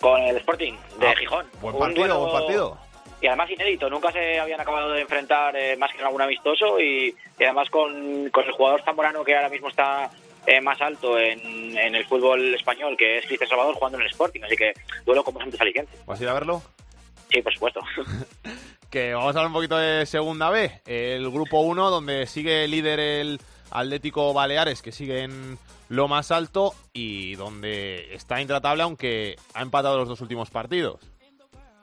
Con 0.00 0.20
el 0.20 0.36
Sporting 0.38 0.72
de 0.98 1.06
ah, 1.06 1.14
Gijón. 1.16 1.46
Buen 1.60 1.78
partido, 1.78 2.18
buen 2.18 2.32
partido. 2.32 2.76
Y 3.20 3.28
además 3.28 3.50
inédito, 3.52 3.88
nunca 3.88 4.10
se 4.10 4.40
habían 4.40 4.60
acabado 4.60 4.90
de 4.90 5.02
enfrentar 5.02 5.54
eh, 5.54 5.76
más 5.76 5.92
que 5.92 6.00
en 6.00 6.06
algún 6.06 6.22
amistoso 6.22 6.80
y, 6.80 7.14
además 7.38 7.70
con, 7.70 8.28
con, 8.30 8.44
el 8.46 8.52
jugador 8.52 8.82
zamorano 8.82 9.22
que 9.22 9.36
ahora 9.36 9.48
mismo 9.48 9.68
está 9.68 10.10
eh, 10.44 10.60
más 10.60 10.80
alto 10.80 11.20
en, 11.20 11.78
en, 11.78 11.94
el 11.94 12.04
fútbol 12.04 12.52
español, 12.52 12.96
que 12.98 13.18
es 13.18 13.26
Cristian 13.26 13.48
Salvador, 13.48 13.76
jugando 13.76 13.98
en 13.98 14.02
el 14.02 14.10
Sporting. 14.10 14.40
Así 14.42 14.56
que 14.56 14.74
duelo 15.04 15.22
como 15.22 15.38
siempre 15.38 15.60
aliciente. 15.62 15.92
¿Vas 16.04 16.18
a 16.18 16.22
ir 16.24 16.28
a 16.28 16.34
verlo? 16.34 16.62
Sí, 17.30 17.40
por 17.42 17.52
supuesto. 17.52 17.80
que 18.90 19.14
vamos 19.14 19.34
a 19.34 19.38
hablar 19.40 19.46
un 19.46 19.52
poquito 19.52 19.76
de 19.76 20.06
Segunda 20.06 20.50
B, 20.50 20.70
el 20.86 21.30
grupo 21.30 21.60
1, 21.60 21.90
donde 21.90 22.26
sigue 22.26 22.66
líder 22.68 23.00
el 23.00 23.38
Atlético 23.70 24.32
Baleares, 24.32 24.82
que 24.82 24.92
sigue 24.92 25.22
en 25.22 25.58
lo 25.88 26.08
más 26.08 26.30
alto 26.30 26.72
y 26.92 27.34
donde 27.36 28.14
está 28.14 28.40
intratable, 28.40 28.82
aunque 28.82 29.36
ha 29.54 29.62
empatado 29.62 29.98
los 29.98 30.08
dos 30.08 30.20
últimos 30.20 30.50
partidos. 30.50 31.00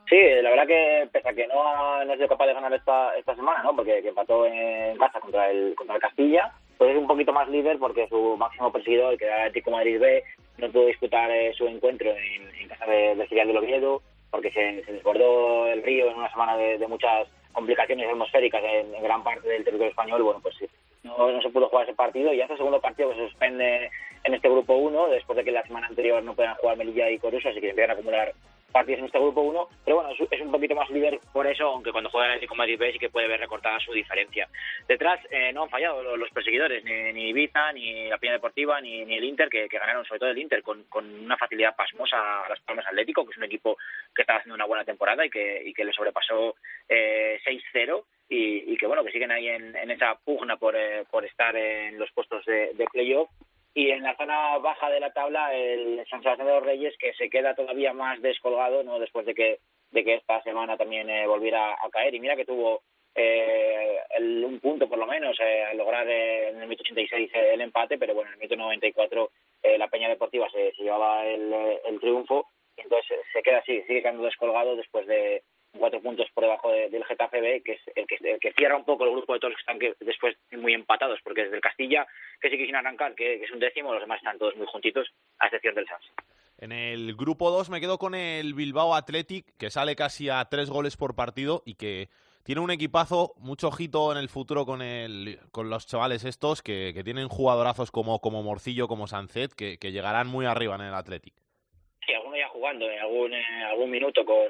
Sí, 0.10 0.20
la 0.42 0.50
verdad 0.50 0.68
que 0.68 1.10
pese 1.12 1.30
a 1.30 1.34
que 1.34 1.48
no 1.48 1.68
ha, 1.68 2.04
no 2.06 2.14
sido 2.16 2.28
capaz 2.28 2.46
de 2.48 2.54
ganar 2.54 2.74
esta, 2.74 3.16
esta 3.16 3.36
semana, 3.36 3.64
¿no? 3.64 3.76
porque 3.76 4.00
empató 4.00 4.46
en 4.46 4.98
casa 4.98 5.20
contra 5.20 5.50
el, 5.50 5.74
contra 5.76 5.96
el 5.96 6.02
Castilla, 6.02 6.52
pues 6.78 6.92
es 6.92 6.98
un 6.98 7.08
poquito 7.08 7.32
más 7.32 7.50
líder 7.50 7.80
porque 7.80 8.08
su 8.10 8.36
máximo 8.38 8.72
perseguidor, 8.72 9.18
que 9.18 9.26
era 9.26 9.36
el 9.38 9.48
Atlético 9.48 9.72
Madrid 9.72 10.00
B, 10.00 10.24
no 10.58 10.72
pudo 10.72 10.86
disputar 10.88 11.32
eh, 11.32 11.54
su 11.54 11.66
encuentro 11.68 12.12
en, 12.12 12.68
casa 12.68 12.86
de, 12.86 13.16
de 13.16 13.28
Filial 13.28 13.48
de 13.48 13.58
Oviedo 13.58 14.02
porque 14.34 14.50
se, 14.52 14.92
desbordó 14.92 15.68
el 15.68 15.84
río 15.84 16.10
en 16.10 16.18
una 16.18 16.32
semana 16.32 16.58
de, 16.58 16.88
muchas 16.88 17.28
complicaciones 17.52 18.10
atmosféricas 18.10 18.64
en, 18.64 18.92
gran 19.04 19.24
parte 19.24 19.48
del 19.48 19.64
territorio 19.64 19.92
español. 19.92 20.24
Bueno, 20.24 20.40
pues 20.42 20.56
no, 21.04 21.32
no 21.32 21.40
se 21.40 21.52
pudo 21.52 21.70
jugar 21.70 21.86
ese 21.86 21.96
partido 21.96 22.34
y 22.34 22.42
el 22.42 22.48
segundo 22.48 22.82
partido 22.82 23.10
que 23.10 23.16
se 23.18 23.28
suspende 23.30 23.92
en 24.24 24.34
este 24.34 24.50
grupo 24.50 24.74
1, 24.74 25.10
después 25.10 25.38
de 25.38 25.44
que 25.44 25.52
la 25.52 25.62
semana 25.62 25.86
anterior 25.86 26.24
no 26.24 26.34
puedan 26.34 26.56
jugar 26.56 26.78
Melilla 26.78 27.12
y 27.12 27.20
Coruso, 27.20 27.48
así 27.48 27.62
que 27.62 27.70
empiezan 27.70 27.92
a 27.92 27.94
acumular 27.94 28.34
partidos 28.74 29.00
en 29.00 29.06
este 29.06 29.20
grupo 29.20 29.42
1, 29.42 29.70
pero 29.86 29.98
bueno, 29.98 30.10
es, 30.30 30.42
un 30.42 30.52
poquito 30.52 30.76
más 30.76 30.90
líder 30.90 31.20
por 31.32 31.48
eso, 31.48 31.66
aunque 31.68 31.92
cuando 31.92 32.10
juega 32.10 32.26
el 32.26 32.32
Atlético 32.34 32.56
Madrid 32.56 32.78
B 32.78 32.92
sí 32.92 33.00
que 33.00 33.10
puede 33.10 33.28
ver 33.28 33.40
recortada 33.40 33.80
su 33.80 33.94
diferencia. 33.94 34.50
Detrás 34.88 35.22
eh, 35.30 35.54
no 35.54 35.64
han 35.64 35.70
fallado 35.70 36.18
los, 36.18 36.30
perseguidores, 36.32 36.84
ni, 36.84 37.14
ni, 37.14 37.30
Ibiza, 37.30 37.72
ni 37.72 38.10
la 38.10 38.18
Peña 38.18 38.34
Deportiva, 38.34 38.82
ni, 38.82 39.02
el 39.02 39.24
Inter, 39.24 39.48
que, 39.48 39.68
ganaron 39.68 40.04
sobre 40.06 40.20
todo 40.20 40.30
el 40.32 40.40
Inter 40.40 40.64
con, 40.64 40.84
una 40.94 41.38
facilidad 41.38 41.76
pasmosa 41.76 42.46
a 42.46 42.50
las 42.50 42.60
Palmas 42.62 42.88
Atlético, 42.88 43.24
que 43.26 43.32
es 43.32 43.38
un 43.38 43.44
equipo 43.44 43.78
que 44.14 44.24
está 44.24 44.38
haciendo 44.38 44.56
una 44.56 44.66
buena 44.66 44.84
temporada 44.84 45.26
y 45.26 45.30
que, 45.30 45.62
y 45.64 45.74
que 45.74 45.86
le 45.86 45.94
sobrepasó 45.94 46.56
eh, 46.90 47.40
6-0 47.46 48.04
y, 48.30 48.76
que 48.78 48.88
bueno, 48.88 49.04
que 49.04 49.12
siguen 49.12 49.32
ahí 49.32 49.48
en, 49.48 49.92
esa 49.92 50.16
pugna 50.16 50.58
por, 50.58 50.76
eh, 50.76 51.04
por 51.12 51.24
estar 51.24 51.56
en 51.56 52.00
los 52.00 52.12
puestos 52.12 52.44
de, 52.46 52.74
de 52.74 52.86
playoff 52.92 53.30
y 53.74 53.90
en 53.90 54.04
la 54.04 54.16
zona 54.16 54.58
baja 54.60 54.90
de 54.90 55.00
la 55.00 55.12
tabla 55.12 55.54
el 55.54 56.06
San 56.10 56.22
Sebastián 56.22 56.48
de 56.48 56.54
los 56.54 56.64
Reyes 56.64 56.96
que 56.98 57.14
se 57.14 57.30
queda 57.30 57.56
todavía 57.56 57.94
más 57.94 58.22
descolgado 58.22 58.84
no 58.84 59.00
después 59.00 59.26
de 59.26 59.34
que 59.34 59.60
de 59.92 60.04
que 60.04 60.16
esta 60.16 60.42
semana 60.42 60.76
también 60.76 61.10
eh, 61.10 61.28
volviera 61.28 61.74
a 61.74 61.90
caer. 61.92 62.16
Y 62.16 62.20
mira 62.20 62.36
que 62.36 62.46
tuvo 62.46 62.82
eh, 63.16 64.00
el, 64.18 64.44
un 64.44 64.60
punto 64.60 64.90
por 64.90 64.98
lo 64.98 65.06
menos, 65.06 65.38
eh, 65.40 65.64
al 65.64 65.78
lograr 65.78 66.08
eh, 66.10 66.50
en 66.50 66.56
el 66.62 66.68
minuto 66.68 66.82
86 66.82 67.32
el 67.34 67.62
empate, 67.62 67.98
pero 67.98 68.16
bueno, 68.16 68.30
en 68.30 68.34
el 68.34 68.40
minuto 68.40 68.56
94 68.56 69.32
la 69.78 69.88
Peña 69.88 70.10
Deportiva 70.10 70.50
se, 70.50 70.74
llevaba 70.78 71.26
el, 71.26 71.54
el 71.86 72.00
triunfo, 72.00 72.48
y 72.76 72.82
entonces 72.82 73.18
se 73.32 73.42
queda 73.42 73.60
así, 73.60 73.82
sigue 73.84 74.02
quedando 74.02 74.26
descolgado 74.26 74.76
después 74.76 75.08
de 75.08 75.44
cuatro 75.84 76.02
puntos 76.02 76.30
por 76.34 76.46
debajo 76.46 76.72
del 76.72 77.04
Getafe 77.04 77.42
B, 77.42 77.62
que 77.62 77.74
es 77.74 77.82
el 77.94 78.08
que, 78.08 78.16
el 78.22 78.40
que, 78.40 78.54
cierra 78.54 78.78
un 78.78 78.86
poco 78.86 79.04
el 79.04 79.12
grupo 79.12 79.34
de 79.34 79.40
todos 79.42 79.52
los 79.52 79.58
que 79.58 79.62
están 79.64 79.80
que 79.80 80.06
después 80.06 80.38
muy 80.54 80.74
empatados, 80.74 81.20
porque 81.26 81.44
desde 81.44 81.58
el 81.58 81.62
Castilla, 81.62 82.08
que 82.40 82.50
sí 82.50 82.56
quisieron 82.56 82.86
arrancar, 82.86 83.14
que, 83.16 83.44
es 83.44 83.52
un 83.52 83.60
décimo, 83.60 83.92
los 83.92 84.02
demás 84.02 84.20
están 84.20 84.38
todos 84.38 84.56
muy 84.56 84.66
juntitos, 84.66 85.12
a 85.40 85.48
excepción 85.48 85.76
del 85.76 85.86
Sans. 85.86 86.06
En 86.58 86.72
el 86.72 87.18
grupo 87.18 87.52
2 87.52 87.70
me 87.70 87.82
quedo 87.82 87.98
con 87.98 88.16
el 88.16 88.54
Bilbao 88.54 88.96
Athletic, 88.96 89.58
que 89.58 89.70
sale 89.70 89.98
casi 89.98 90.30
a 90.30 90.46
tres 90.46 90.70
goles 90.70 90.96
por 90.96 91.18
partido 91.18 91.64
y 91.66 91.76
que 91.76 92.08
tiene 92.46 92.62
un 92.62 92.72
equipazo, 92.72 93.34
mucho 93.40 93.68
ojito 93.68 94.14
en 94.14 94.20
el 94.20 94.30
futuro 94.30 94.66
con, 94.66 94.82
el, 94.82 95.38
con 95.52 95.70
los 95.70 95.86
chavales 95.86 96.24
estos, 96.24 96.62
que, 96.62 96.94
que 96.94 97.04
tienen 97.04 97.28
jugadorazos 97.28 97.92
como, 97.92 98.20
como 98.20 98.42
Morcillo, 98.42 98.88
como 98.88 99.08
Sancet, 99.08 99.52
que, 99.52 99.78
que, 99.78 99.92
llegarán 99.92 100.28
muy 100.28 100.46
arriba 100.46 100.76
en 100.76 100.84
el 100.84 100.94
Athletic. 100.94 101.34
Sí, 102.06 102.14
alguno 102.14 102.38
ya 102.38 102.48
jugando 102.48 102.90
en 102.90 103.00
algún, 103.00 103.34
algún 103.34 103.92
minuto 103.92 104.24
con, 104.24 104.48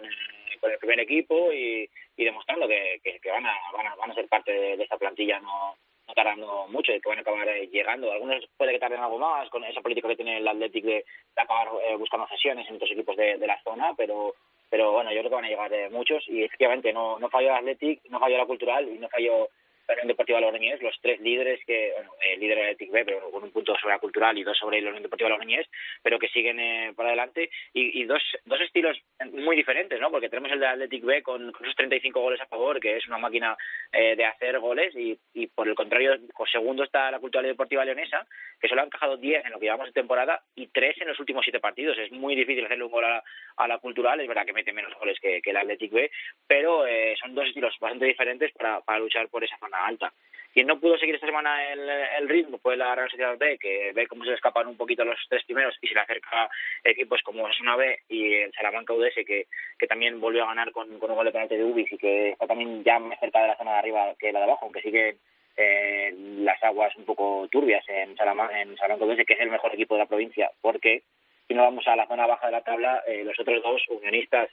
con, 0.63 0.71
el 0.71 0.79
primer 0.79 0.99
equipo 0.99 1.51
y, 1.51 1.89
y 2.15 2.25
demostrando 2.25 2.67
que, 2.67 3.01
van, 3.25 3.45
a, 3.45 3.53
van, 3.75 3.87
a, 3.87 3.95
van 3.95 4.11
a 4.11 4.15
ser 4.15 4.27
parte 4.27 4.51
de, 4.51 4.73
esta 4.81 4.97
plantilla 4.97 5.39
no, 5.39 5.75
tardando 6.15 6.67
mucho 6.69 6.93
y 6.93 7.01
que 7.01 7.09
van 7.09 7.19
a 7.19 7.21
acabar 7.21 7.47
eh, 7.49 7.67
llegando. 7.67 8.11
Algunos 8.11 8.43
puede 8.57 8.73
que 8.73 8.79
tarden 8.79 8.99
algo 8.99 9.17
más 9.17 9.49
con 9.49 9.63
esa 9.63 9.81
política 9.81 10.07
que 10.07 10.15
tiene 10.15 10.37
el 10.37 10.47
Athletic 10.47 10.83
de, 10.83 11.05
acabar 11.35 11.69
eh, 11.87 11.95
buscando 11.95 12.27
sesiones 12.27 12.67
en 12.69 12.75
otros 12.75 12.91
equipos 12.91 13.15
de, 13.17 13.37
de 13.37 13.47
la 13.47 13.61
zona, 13.63 13.93
pero 13.95 14.33
pero 14.73 14.91
bueno, 14.91 15.11
yo 15.11 15.19
creo 15.19 15.29
que 15.29 15.35
van 15.35 15.45
a 15.45 15.49
llegar 15.49 15.71
eh, 15.71 15.87
muchos 15.91 16.27
y 16.27 16.41
efectivamente 16.41 16.91
no, 16.91 17.19
no 17.19 17.29
falló 17.29 17.49
el 17.49 17.57
Athletic, 17.57 18.01
no 18.09 18.19
falló 18.19 18.39
la 18.39 18.47
Cultural 18.47 18.89
y 18.89 18.97
no 18.97 19.07
falló 19.07 19.47
Unión 19.89 20.07
Deportiva 20.07 20.39
Logroñés, 20.39 20.81
los 20.81 20.97
tres 21.01 21.19
líderes 21.19 21.59
que, 21.65 21.91
bueno, 21.95 22.11
el 22.21 22.39
líder 22.39 22.57
del 22.57 22.65
Athletic 22.67 22.91
B, 22.91 23.05
pero 23.05 23.31
con 23.31 23.43
un 23.43 23.51
punto 23.51 23.75
sobre 23.77 23.93
la 23.93 23.99
Cultural 23.99 24.37
y 24.37 24.43
dos 24.43 24.57
sobre 24.57 24.81
la 24.81 24.89
Unión 24.89 25.03
Deportiva 25.03 25.29
Logroñés, 25.29 25.67
pero 26.01 26.19
que 26.19 26.29
siguen 26.29 26.59
eh, 26.59 26.93
para 26.95 27.09
adelante 27.09 27.49
y, 27.73 28.03
dos, 28.05 28.21
dos 28.45 28.61
estilos 28.61 28.97
muy 29.31 29.55
diferentes, 29.55 29.99
¿no? 29.99 30.11
Porque 30.11 30.29
tenemos 30.29 30.51
el 30.51 30.59
de 30.59 30.67
Athletic 30.67 31.03
B 31.03 31.21
con, 31.21 31.51
con 31.51 31.65
esos 31.65 31.75
35 31.75 32.19
goles 32.19 32.41
a 32.41 32.47
favor, 32.47 32.79
que 32.79 32.97
es 32.97 33.07
una 33.07 33.17
máquina 33.17 33.57
eh, 33.91 34.15
de 34.15 34.25
hacer 34.25 34.59
goles 34.59 34.93
y, 34.95 35.47
por 35.47 35.67
el 35.67 35.75
contrario, 35.75 36.17
con 36.33 36.47
segundo 36.47 36.83
está 36.83 37.11
la 37.11 37.19
Cultural 37.19 37.45
Deportiva 37.45 37.85
Leonesa, 37.85 38.25
que 38.59 38.67
solo 38.67 38.81
ha 38.81 38.85
encajado 38.85 39.17
10 39.17 39.45
en 39.45 39.51
lo 39.51 39.59
que 39.59 39.65
llevamos 39.65 39.87
de 39.87 39.93
temporada 39.93 40.41
y 40.55 40.67
3 40.67 41.01
en 41.01 41.07
los 41.09 41.19
últimos 41.19 41.43
7 41.43 41.59
partidos. 41.59 41.97
Es 41.97 42.11
muy 42.11 42.35
difícil 42.35 42.65
hacerle 42.65 42.85
un 42.85 42.91
gol 42.91 43.05
a, 43.05 43.67
la 43.67 43.77
Cultural, 43.79 44.19
es 44.19 44.27
verdad 44.27 44.45
que 44.45 44.53
mete 44.53 44.73
menos 44.73 44.93
goles 44.95 45.19
que, 45.19 45.41
que 45.41 45.49
el 45.49 45.57
Athletic 45.57 45.91
B, 45.91 46.11
pero 46.47 46.85
eh, 46.85 47.15
son 47.19 47.33
dos 47.33 47.47
estilos 47.47 47.75
bastante 47.79 48.05
diferentes 48.05 48.51
para, 48.53 48.81
para 48.81 48.99
luchar 48.99 49.27
por 49.29 49.43
esa 49.43 49.57
zona 49.57 49.72
alta. 49.73 50.13
Quien 50.53 50.67
no 50.67 50.79
pudo 50.79 50.99
seguir 50.99 51.15
esta 51.15 51.25
semana 51.25 51.71
el, 51.71 51.89
el 51.89 52.29
ritmo 52.29 52.59
fue 52.59 52.77
la 52.77 52.93
Real 52.93 53.09
Sociedad 53.09 53.35
B, 53.39 53.57
que 53.57 53.91
ve 53.91 54.05
cómo 54.05 54.23
se 54.23 54.29
le 54.29 54.35
escapan 54.35 54.67
un 54.67 54.77
poquito 54.77 55.03
los 55.03 55.17
tres 55.27 55.43
primeros 55.45 55.75
y 55.81 55.87
se 55.87 55.95
le 55.95 56.01
acerca 56.01 56.47
equipos 56.83 57.23
como 57.23 57.43
una 57.43 57.75
B 57.75 58.01
y 58.09 58.35
el 58.35 58.53
Salamanca 58.53 58.93
UDS, 58.93 59.15
que, 59.25 59.47
que 59.79 59.87
también 59.87 60.21
volvió 60.21 60.43
a 60.43 60.49
ganar 60.49 60.71
con, 60.71 60.99
con 60.99 61.09
un 61.09 61.15
gol 61.15 61.25
de 61.25 61.31
penalti 61.31 61.55
de 61.55 61.63
Ubis 61.63 61.91
y 61.91 61.97
que 61.97 62.29
está 62.29 62.45
también 62.45 62.83
ya 62.83 62.99
más 62.99 63.19
cerca 63.19 63.41
de 63.41 63.47
la 63.47 63.57
zona 63.57 63.71
de 63.71 63.77
arriba 63.79 64.13
que 64.19 64.31
la 64.31 64.39
de 64.39 64.45
abajo, 64.45 64.65
aunque 64.65 64.83
sigue 64.83 65.17
eh, 65.57 66.13
las 66.37 66.61
aguas 66.61 66.95
un 66.97 67.05
poco 67.05 67.47
turbias 67.51 67.83
en 67.89 68.15
Salamanca, 68.15 68.61
en 68.61 68.77
Salamanca 68.77 69.05
UDS, 69.05 69.25
que 69.25 69.33
es 69.33 69.39
el 69.39 69.49
mejor 69.49 69.73
equipo 69.73 69.95
de 69.95 70.01
la 70.01 70.07
provincia, 70.07 70.51
porque 70.61 71.01
si 71.47 71.55
no 71.55 71.63
vamos 71.63 71.87
a 71.87 71.95
la 71.95 72.05
zona 72.05 72.27
baja 72.27 72.45
de 72.45 72.51
la 72.51 72.61
tabla, 72.61 73.01
eh, 73.07 73.23
los 73.23 73.39
otros 73.39 73.63
dos, 73.63 73.81
Unionistas 73.89 74.51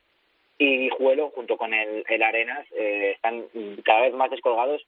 y 0.57 0.89
Juelo, 0.89 1.29
junto 1.35 1.59
con 1.59 1.75
el, 1.75 2.05
el 2.09 2.23
Arenas, 2.23 2.67
eh, 2.73 3.13
están 3.17 3.45
cada 3.85 4.01
vez 4.01 4.15
más 4.15 4.31
descolgados 4.31 4.83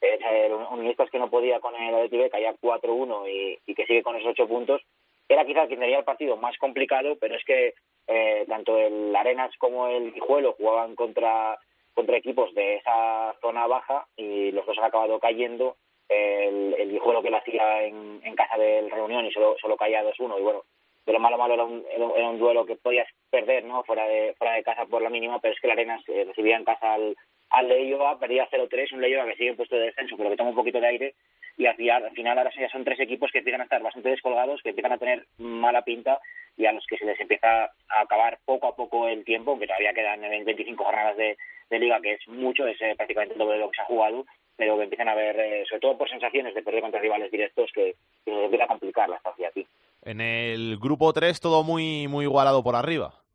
eh, 0.00 0.50
Unionistas 0.70 1.10
que 1.10 1.18
no 1.18 1.30
podía 1.30 1.60
con 1.60 1.74
el 1.74 1.94
Athletic 1.94 2.30
caía 2.30 2.54
4-1 2.54 3.58
y, 3.66 3.74
que 3.74 3.86
sigue 3.86 4.02
con 4.02 4.16
esos 4.16 4.30
8 4.30 4.48
puntos, 4.48 4.82
era 5.28 5.44
quizá 5.44 5.66
quien 5.66 5.80
tenía 5.80 5.98
el 5.98 6.04
partido 6.04 6.36
más 6.36 6.56
complicado, 6.58 7.16
pero 7.20 7.34
es 7.34 7.44
que 7.44 7.74
eh, 8.06 8.44
tanto 8.48 8.78
el 8.78 9.14
Arenas 9.14 9.56
como 9.58 9.88
el 9.88 10.12
Guijuelo 10.12 10.52
jugaban 10.52 10.94
contra, 10.94 11.58
contra 11.94 12.16
equipos 12.16 12.54
de 12.54 12.76
esa 12.76 13.34
zona 13.40 13.66
baja 13.66 14.06
y 14.16 14.52
los 14.52 14.64
dos 14.66 14.78
han 14.78 14.84
acabado 14.84 15.18
cayendo. 15.18 15.76
El, 16.08 16.74
el 16.78 16.90
Guijuelo 16.92 17.20
que 17.20 17.30
lo 17.30 17.38
hacía 17.38 17.82
en, 17.82 18.20
en 18.22 18.36
casa 18.36 18.56
del 18.56 18.88
Reunión 18.90 19.26
y 19.26 19.32
solo, 19.32 19.56
solo 19.60 19.76
caía 19.76 20.04
2-1 20.04 20.38
y 20.38 20.42
bueno, 20.42 20.62
de 21.04 21.12
lo 21.12 21.18
malo 21.18 21.36
malo 21.38 21.54
era 21.54 21.64
un, 21.64 21.84
era 21.88 22.28
un 22.28 22.38
duelo 22.38 22.64
que 22.64 22.76
podías 22.76 23.08
perder 23.30 23.64
no 23.64 23.82
fuera 23.82 24.06
de 24.06 24.34
fuera 24.34 24.54
de 24.54 24.62
casa 24.62 24.86
por 24.86 25.02
la 25.02 25.10
mínima 25.10 25.40
pero 25.40 25.54
es 25.54 25.60
que 25.60 25.66
el 25.66 25.72
Arenas 25.72 26.02
eh, 26.08 26.24
recibía 26.26 26.56
en 26.56 26.64
casa 26.64 26.94
al, 26.94 27.16
al 27.50 27.68
Leioa, 27.68 28.18
perdía 28.18 28.48
0-3, 28.50 28.92
un 28.92 29.00
Leioa 29.00 29.26
que 29.26 29.36
sigue 29.36 29.50
en 29.50 29.56
puesto 29.56 29.76
de 29.76 29.86
descenso, 29.86 30.16
pero 30.16 30.30
que 30.30 30.36
toma 30.36 30.50
un 30.50 30.56
poquito 30.56 30.80
de 30.80 30.86
aire, 30.86 31.14
y 31.56 31.66
al 31.66 31.76
final, 31.76 32.04
al 32.04 32.12
final 32.12 32.36
ahora 32.36 32.52
ya 32.58 32.68
son 32.68 32.84
tres 32.84 33.00
equipos 33.00 33.30
que 33.32 33.38
empiezan 33.38 33.62
a 33.62 33.64
estar 33.64 33.82
bastante 33.82 34.10
descolgados, 34.10 34.60
que 34.62 34.70
empiezan 34.70 34.92
a 34.92 34.98
tener 34.98 35.26
mala 35.38 35.82
pinta 35.82 36.20
y 36.56 36.66
a 36.66 36.72
los 36.72 36.84
que 36.86 36.98
se 36.98 37.06
les 37.06 37.18
empieza 37.18 37.64
a 37.64 38.00
acabar 38.00 38.38
poco 38.44 38.68
a 38.68 38.76
poco 38.76 39.08
el 39.08 39.24
tiempo, 39.24 39.52
aunque 39.52 39.66
todavía 39.66 39.94
quedan 39.94 40.20
25 40.20 40.84
jornadas 40.84 41.16
de, 41.16 41.36
liga, 41.78 42.00
que 42.00 42.12
es 42.14 42.28
mucho, 42.28 42.66
es 42.66 42.80
eh, 42.80 42.94
prácticamente 42.96 43.34
el 43.34 43.38
doble 43.38 43.54
de 43.54 43.60
lo 43.60 43.70
que 43.70 43.76
se 43.76 43.82
ha 43.82 43.86
jugado, 43.86 44.26
pero 44.56 44.76
que 44.76 44.84
empiezan 44.84 45.08
a 45.08 45.14
ver, 45.14 45.38
eh, 45.38 45.64
sobre 45.68 45.80
todo 45.80 45.98
por 45.98 46.08
sensaciones 46.08 46.54
de 46.54 46.62
perder 46.62 46.82
contra 46.82 47.00
rivales 47.00 47.30
directos, 47.30 47.70
que, 47.74 47.96
que 48.24 48.30
se 48.30 48.44
empieza 48.44 48.64
a 48.64 48.68
complicar 48.68 49.08
la 49.08 49.16
estancia 49.16 49.48
aquí. 49.48 49.66
En 50.02 50.20
el 50.20 50.78
grupo 50.78 51.12
3 51.12 51.40
todo 51.40 51.62
muy, 51.64 52.06
muy 52.06 52.24
igualado 52.26 52.62
por 52.62 52.76
arriba. 52.76 53.25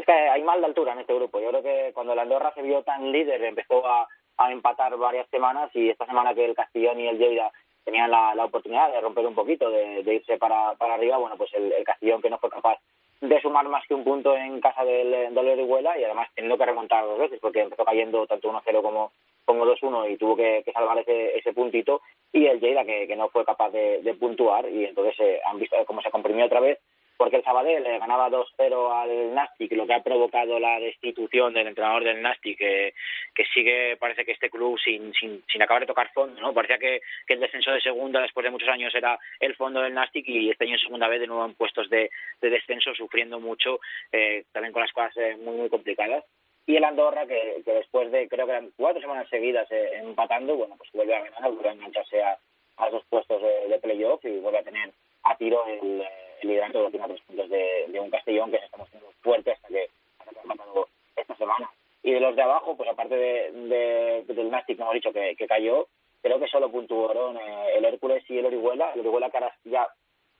Es 0.00 0.06
que 0.06 0.12
hay 0.12 0.42
mal 0.42 0.60
de 0.60 0.66
altura 0.66 0.94
en 0.94 1.00
este 1.00 1.14
grupo. 1.14 1.40
Yo 1.40 1.50
creo 1.50 1.62
que 1.62 1.92
cuando 1.92 2.14
el 2.14 2.18
Andorra 2.18 2.54
se 2.54 2.62
vio 2.62 2.82
tan 2.82 3.12
líder 3.12 3.44
empezó 3.44 3.86
a, 3.86 4.08
empatar 4.48 4.96
varias 4.96 5.28
semanas 5.28 5.70
y 5.74 5.90
esta 5.90 6.06
semana 6.06 6.34
que 6.34 6.42
el 6.46 6.54
Castellón 6.54 6.98
y 6.98 7.08
el 7.08 7.18
Lleida 7.18 7.52
tenían 7.84 8.10
la, 8.10 8.34
la 8.34 8.46
oportunidad 8.46 8.90
de 8.90 9.02
romper 9.02 9.26
un 9.26 9.34
poquito, 9.34 9.68
de, 9.68 10.02
de 10.02 10.14
irse 10.14 10.38
para, 10.38 10.70
arriba, 10.70 11.18
bueno, 11.18 11.36
pues 11.36 11.52
el, 11.52 11.70
el, 11.70 11.84
Castellón 11.84 12.22
que 12.22 12.30
no 12.30 12.38
fue 12.38 12.48
capaz 12.48 12.78
de 13.20 13.40
sumar 13.42 13.68
más 13.68 13.86
que 13.86 13.92
un 13.92 14.02
punto 14.02 14.34
en 14.34 14.58
casa 14.62 14.82
del, 14.82 15.34
del 15.34 15.48
Orihuela 15.48 15.98
y 15.98 16.04
además 16.04 16.30
teniendo 16.34 16.56
que 16.56 16.64
remontar 16.64 17.04
dos 17.04 17.18
veces 17.18 17.38
porque 17.38 17.60
empezó 17.60 17.84
cayendo 17.84 18.26
tanto 18.26 18.50
1-0 18.50 18.80
como, 18.80 19.12
como 19.44 19.66
2-1 19.66 20.10
y 20.10 20.16
tuvo 20.16 20.36
que, 20.36 20.64
salvar 20.72 20.96
ese, 20.96 21.36
ese 21.36 21.52
puntito 21.52 22.00
y 22.32 22.46
el 22.46 22.60
Lleida 22.60 22.86
que, 22.86 23.06
que 23.06 23.16
no 23.16 23.28
fue 23.28 23.44
capaz 23.44 23.68
de, 23.68 24.00
de 24.00 24.14
puntuar 24.14 24.66
y 24.70 24.86
entonces 24.86 25.20
eh, 25.20 25.42
han 25.44 25.58
visto 25.58 25.76
cómo 25.84 26.00
se 26.00 26.10
comprimió 26.10 26.46
otra 26.46 26.60
vez 26.60 26.78
porque 27.20 27.36
el 27.36 27.44
Sabadell 27.44 27.82
le 27.82 27.98
ganaba 27.98 28.30
2-0 28.30 28.92
al 28.94 29.34
Nastic, 29.34 29.72
lo 29.72 29.86
que 29.86 29.92
ha 29.92 30.02
provocado 30.02 30.58
la 30.58 30.80
destitución 30.80 31.52
del 31.52 31.66
entrenador 31.66 32.02
del 32.02 32.22
Nastic, 32.22 32.56
que, 32.56 32.94
que 33.34 33.44
sigue, 33.52 33.98
parece 33.98 34.24
que 34.24 34.32
este 34.32 34.48
club 34.48 34.78
sin, 34.82 35.12
sin, 35.12 35.44
sin 35.52 35.62
acabar 35.62 35.82
de 35.82 35.88
tocar 35.88 36.10
fondo, 36.14 36.40
¿no? 36.40 36.54
Parecía 36.54 36.78
que, 36.78 37.02
que 37.26 37.34
el 37.34 37.40
descenso 37.40 37.72
de 37.72 37.82
segunda 37.82 38.22
después 38.22 38.42
de 38.42 38.50
muchos 38.50 38.70
años 38.70 38.94
era 38.94 39.18
el 39.38 39.54
fondo 39.54 39.82
del 39.82 39.92
Nastic 39.92 40.26
y 40.28 40.48
este 40.48 40.64
año 40.64 40.76
en 40.76 40.80
segunda 40.80 41.08
vez 41.08 41.20
de 41.20 41.26
nuevo 41.26 41.44
en 41.44 41.52
puestos 41.52 41.90
de, 41.90 42.10
de 42.40 42.48
descenso, 42.48 42.94
sufriendo 42.94 43.38
mucho, 43.38 43.80
eh, 44.12 44.44
también 44.52 44.72
con 44.72 44.80
las 44.80 44.92
cosas 44.92 45.14
eh, 45.18 45.36
muy, 45.36 45.56
muy 45.56 45.68
complicadas. 45.68 46.24
Y 46.64 46.76
el 46.76 46.84
Andorra, 46.84 47.26
que, 47.26 47.60
que 47.66 47.72
después 47.74 48.10
de, 48.12 48.30
creo 48.30 48.46
que 48.46 48.52
eran 48.52 48.70
cuatro 48.78 49.02
semanas 49.02 49.28
seguidas 49.28 49.70
eh, 49.70 49.90
empatando, 49.96 50.56
bueno, 50.56 50.74
pues 50.78 50.88
vuelve 50.94 51.14
a 51.14 51.20
ganar, 51.20 51.50
vuelve 51.52 51.68
a 51.68 51.72
engancharse 51.72 52.22
a, 52.22 52.38
a 52.78 52.88
esos 52.88 53.04
puestos 53.10 53.42
de, 53.42 53.68
de 53.68 53.78
playoff 53.78 54.24
y 54.24 54.38
vuelve 54.38 54.60
a 54.60 54.64
tener 54.64 54.90
a 55.24 55.36
tiro 55.36 55.66
el 55.66 56.02
liderando 56.42 56.80
los 56.80 56.94
últimos 56.94 57.20
puntos 57.22 57.48
de, 57.50 57.86
de, 57.88 58.00
un 58.00 58.10
Castellón 58.10 58.50
que 58.50 58.58
se 58.58 58.64
está 58.64 58.76
mostrando 58.76 59.10
fuerte 59.20 59.52
hasta 59.52 59.68
que, 59.68 59.88
ha 60.18 60.42
empatado 60.42 60.88
esta 61.16 61.36
semana. 61.36 61.70
Y 62.02 62.12
de 62.12 62.20
los 62.20 62.34
de 62.34 62.42
abajo, 62.42 62.76
pues 62.76 62.88
aparte 62.88 63.14
de, 63.14 63.52
de, 63.52 64.34
del 64.34 64.50
Nastic, 64.50 64.78
hemos 64.80 64.94
dicho 64.94 65.12
que, 65.12 65.36
que 65.36 65.46
cayó, 65.46 65.86
creo 66.22 66.38
que 66.38 66.48
solo 66.48 66.70
puntuaron 66.70 67.36
eh, 67.36 67.76
el 67.76 67.84
Hércules 67.84 68.24
y 68.28 68.38
el 68.38 68.46
Orihuela. 68.46 68.92
El 68.94 69.00
Orihuela 69.00 69.30
que 69.30 69.38
ahora 69.38 69.54
ya 69.64 69.88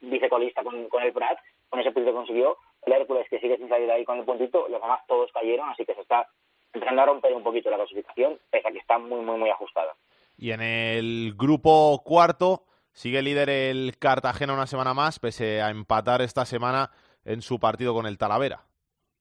vicecolista 0.01 0.63
con, 0.63 0.89
con 0.89 1.03
el 1.03 1.13
Prat, 1.13 1.39
con 1.69 1.81
ese 1.81 1.93
punto 1.93 2.11
que 2.11 2.17
consiguió. 2.17 2.57
El 2.83 2.95
Hércules 2.95 3.27
que 3.29 3.39
sigue 3.41 3.59
sin 3.59 3.69
salir 3.69 3.91
ahí 3.91 4.05
con 4.05 4.19
el 4.19 4.25
puntito. 4.25 4.69
Los 4.69 4.81
demás 4.81 5.01
todos 5.07 5.31
cayeron, 5.33 5.69
así 5.69 5.85
que 5.85 5.95
se 5.95 6.01
está 6.01 6.27
empezando 6.73 7.03
a 7.03 7.07
romper 7.07 7.35
un 7.35 7.43
poquito 7.43 7.71
la 7.71 7.77
clasificación, 7.77 8.39
pese 8.51 8.69
a 8.69 8.73
que 8.73 8.79
está 8.79 8.99
muy, 8.99 9.21
muy, 9.21 9.37
muy 9.37 9.51
ajustada. 9.51 9.95
Y 10.39 10.53
en 10.53 10.63
el 10.63 11.35
grupo 11.37 12.01
cuarto 12.03 12.63
Sigue 12.93 13.23
líder 13.23 13.49
el 13.51 13.97
Cartagena 13.99 14.53
una 14.53 14.67
semana 14.67 14.95
más, 14.95 15.19
pese 15.19 15.63
a 15.63 15.71
empatar 15.71 16.23
esta 16.23 16.45
semana 16.45 16.91
en 17.25 17.43
su 17.43 17.59
partido 17.61 17.95
con 17.95 18.07
el 18.07 18.19
Talavera. 18.19 18.61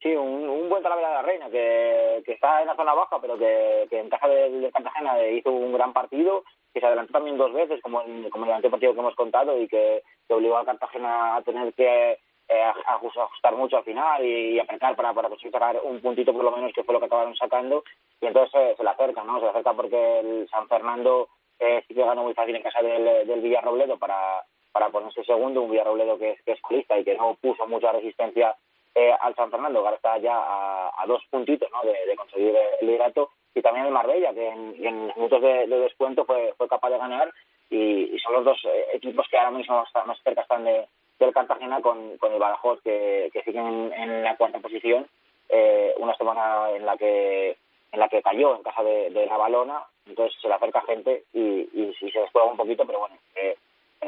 Sí, 0.01 0.15
un, 0.15 0.49
un 0.49 0.69
buen 0.69 0.81
Talavera 0.81 1.09
de 1.09 1.15
la 1.15 1.21
Reina, 1.21 1.49
que, 1.49 2.23
que, 2.25 2.33
está 2.33 2.61
en 2.61 2.67
la 2.67 2.75
zona 2.75 2.93
baja, 2.93 3.19
pero 3.21 3.37
que, 3.37 3.87
que 3.89 3.99
en 3.99 4.09
casa 4.09 4.27
del 4.27 4.61
de 4.61 4.71
Cartagena 4.71 5.27
hizo 5.27 5.51
un 5.51 5.73
gran 5.73 5.93
partido, 5.93 6.43
que 6.73 6.79
se 6.79 6.85
adelantó 6.85 7.13
también 7.13 7.37
dos 7.37 7.53
veces, 7.53 7.81
como 7.81 8.01
en, 8.01 8.29
como 8.29 8.45
en 8.45 8.51
el 8.51 8.55
antepartido 8.57 8.93
que 8.93 8.99
hemos 8.99 9.15
contado, 9.15 9.59
y 9.59 9.67
que, 9.67 10.03
obligó 10.29 10.57
a 10.57 10.65
Cartagena 10.65 11.35
a 11.35 11.41
tener 11.41 11.73
que 11.73 12.11
eh, 12.47 12.63
ajustar 12.85 13.55
mucho 13.55 13.77
al 13.77 13.83
final 13.83 14.25
y, 14.25 14.55
y 14.55 14.59
apretar 14.59 14.95
para, 14.95 15.13
para 15.13 15.29
conseguir 15.29 15.55
un 15.83 15.99
puntito 16.01 16.33
por 16.33 16.43
lo 16.43 16.51
menos, 16.51 16.71
que 16.73 16.83
fue 16.83 16.93
lo 16.93 16.99
que 16.99 17.07
acabaron 17.07 17.35
sacando, 17.35 17.83
y 18.21 18.25
entonces 18.25 18.53
eh, 18.55 18.73
se 18.77 18.83
le 18.83 18.89
acerca, 18.89 19.23
¿no? 19.23 19.39
Se 19.39 19.45
le 19.45 19.49
acerca 19.51 19.73
porque 19.73 20.19
el 20.19 20.49
San 20.49 20.67
Fernando 20.67 21.29
eh, 21.59 21.83
sí 21.87 21.93
que 21.93 22.03
ganó 22.03 22.23
muy 22.23 22.33
fácil 22.33 22.55
en 22.55 22.63
casa 22.63 22.81
del, 22.81 23.27
del 23.27 23.41
Villarrobledo 23.41 23.97
para, 23.97 24.43
para 24.71 24.89
ponerse 24.89 25.23
segundo, 25.23 25.61
un 25.61 25.71
Villarrobledo 25.71 26.17
que 26.17 26.37
es, 26.45 26.61
colista 26.61 26.97
y 26.97 27.03
que 27.03 27.15
no 27.15 27.35
puso 27.41 27.67
mucha 27.67 27.91
resistencia 27.91 28.55
eh, 28.95 29.13
al 29.19 29.35
San 29.35 29.51
Fernando, 29.51 29.81
que 29.81 29.85
ahora 29.85 29.95
está 29.97 30.17
ya 30.17 30.35
a, 30.35 31.05
dos 31.07 31.23
puntitos 31.29 31.69
¿no? 31.71 31.81
de, 31.89 32.15
conseguir 32.15 32.55
el 32.79 32.87
liderato, 32.87 33.31
y 33.55 33.61
también 33.61 33.85
el 33.85 33.91
Marbella, 33.91 34.33
que 34.33 34.47
en, 34.47 34.75
en 34.85 35.07
minutos 35.07 35.41
de, 35.41 35.67
descuento 35.67 36.25
fue, 36.25 36.53
fue 36.57 36.67
capaz 36.67 36.89
de 36.91 36.97
ganar. 36.97 37.33
Y, 37.69 38.17
son 38.19 38.33
los 38.33 38.45
dos 38.45 38.59
eh, 38.65 38.85
equipos 38.93 39.27
que 39.29 39.37
ahora 39.37 39.51
mismo 39.51 39.83
más 40.05 40.21
cerca 40.23 40.41
están 40.41 40.63
de, 40.63 40.87
del 41.19 41.33
Cartagena 41.33 41.81
con, 41.81 42.17
con 42.17 42.33
el 42.33 42.39
Badajoz, 42.39 42.81
que, 42.81 43.29
que 43.33 43.43
siguen 43.43 43.91
en, 43.93 44.23
la 44.23 44.35
cuarta 44.37 44.59
posición, 44.59 45.07
eh, 45.49 45.93
una 45.97 46.15
semana 46.15 46.71
en 46.71 46.85
la 46.85 46.97
que 46.97 47.57
en 47.91 47.99
la 47.99 48.09
que 48.09 48.21
cayó 48.21 48.55
en 48.55 48.63
casa 48.63 48.83
de, 48.83 49.09
de 49.09 49.25
la 49.25 49.37
Balona, 49.37 49.83
entonces 50.05 50.39
se 50.41 50.47
le 50.47 50.53
acerca 50.53 50.81
gente 50.81 51.23
y, 51.33 51.69
y, 51.73 51.95
se 51.99 52.19
descuelga 52.19 52.51
un 52.51 52.57
poquito, 52.57 52.85
pero 52.85 52.99
bueno, 52.99 53.17
eh, 53.35 53.55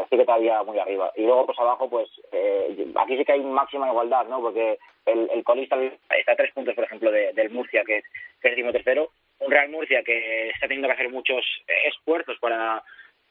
sigue 0.09 0.25
todavía 0.25 0.63
muy 0.63 0.77
arriba. 0.79 1.11
Y 1.15 1.23
luego, 1.23 1.45
pues 1.45 1.59
abajo, 1.59 1.89
pues 1.89 2.09
eh, 2.31 2.87
aquí 2.95 3.17
sí 3.17 3.25
que 3.25 3.33
hay 3.33 3.41
máxima 3.41 3.89
igualdad, 3.89 4.25
¿no? 4.27 4.41
Porque 4.41 4.77
el, 5.05 5.29
el 5.31 5.43
colista 5.43 5.77
está 5.81 6.33
a 6.33 6.35
tres 6.35 6.53
puntos, 6.53 6.75
por 6.75 6.83
ejemplo, 6.83 7.11
del 7.11 7.49
Murcia, 7.49 7.83
que 7.85 7.97
es, 7.97 8.05
que 8.41 8.49
es 8.49 8.71
tercero, 8.73 9.11
un 9.39 9.51
Real 9.51 9.69
Murcia 9.69 10.03
que 10.03 10.49
está 10.49 10.67
teniendo 10.67 10.87
que 10.87 10.93
hacer 10.93 11.09
muchos 11.09 11.43
esfuerzos 11.85 12.37
para 12.39 12.83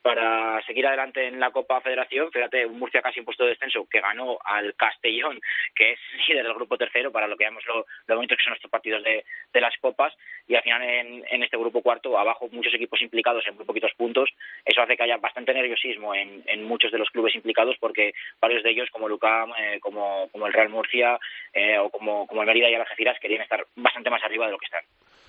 para 0.02 0.62
seguir 0.62 0.86
adelante 0.86 1.26
en 1.26 1.38
la 1.38 1.50
Copa 1.50 1.80
Federación. 1.80 2.30
Fíjate, 2.32 2.64
un 2.66 2.78
Murcia 2.78 3.02
casi 3.02 3.18
en 3.18 3.24
puesto 3.24 3.44
de 3.44 3.50
descenso 3.50 3.86
que 3.90 4.00
ganó 4.00 4.38
al 4.44 4.74
Castellón, 4.74 5.40
que 5.74 5.92
es 5.92 5.98
líder 6.28 6.44
del 6.44 6.54
grupo 6.54 6.78
tercero, 6.78 7.12
para 7.12 7.26
lo 7.26 7.36
que 7.36 7.44
vemos 7.44 7.64
lo, 7.66 7.86
lo 8.06 8.16
bonito 8.16 8.36
que 8.36 8.42
son 8.42 8.54
estos 8.54 8.70
partidos 8.70 9.02
de, 9.02 9.24
de 9.52 9.60
las 9.60 9.76
Copas. 9.78 10.14
Y 10.46 10.54
al 10.54 10.62
final 10.62 10.82
en, 10.82 11.24
en, 11.30 11.42
este 11.42 11.56
grupo 11.56 11.82
cuarto, 11.82 12.18
abajo 12.18 12.48
muchos 12.50 12.74
equipos 12.74 13.00
implicados 13.02 13.46
en 13.46 13.56
muy 13.56 13.64
poquitos 13.64 13.92
puntos. 13.96 14.30
Eso 14.64 14.82
hace 14.82 14.96
que 14.96 15.02
haya 15.02 15.18
bastante 15.18 15.52
nerviosismo 15.52 16.14
en, 16.14 16.42
en 16.46 16.64
muchos 16.64 16.90
de 16.90 16.98
los 16.98 17.10
clubes 17.10 17.34
implicados 17.34 17.76
porque 17.78 18.12
varios 18.40 18.62
de 18.62 18.70
ellos, 18.70 18.88
como 18.90 19.08
Lucam, 19.08 19.52
eh, 19.58 19.78
como, 19.80 20.28
como 20.30 20.46
el 20.46 20.52
Real 20.52 20.70
Murcia 20.70 21.18
eh, 21.52 21.78
o 21.78 21.90
como, 21.90 22.26
como 22.26 22.42
el 22.42 22.46
Mérida 22.46 22.68
y 22.68 22.74
el 22.74 22.80
Algeciras, 22.80 23.18
querían 23.20 23.42
estar 23.42 23.66
bastante 23.76 24.10
más 24.10 24.22
arriba 24.24 24.46
de 24.46 24.52
lo 24.52 24.58
que 24.58 24.66
están. 24.66 24.82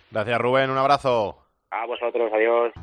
Gracias 0.10 0.40
Rubén, 0.40 0.70
un 0.70 0.78
abrazo. 0.78 1.38
A 1.70 1.86
vosotros, 1.86 2.32
adiós. 2.34 2.74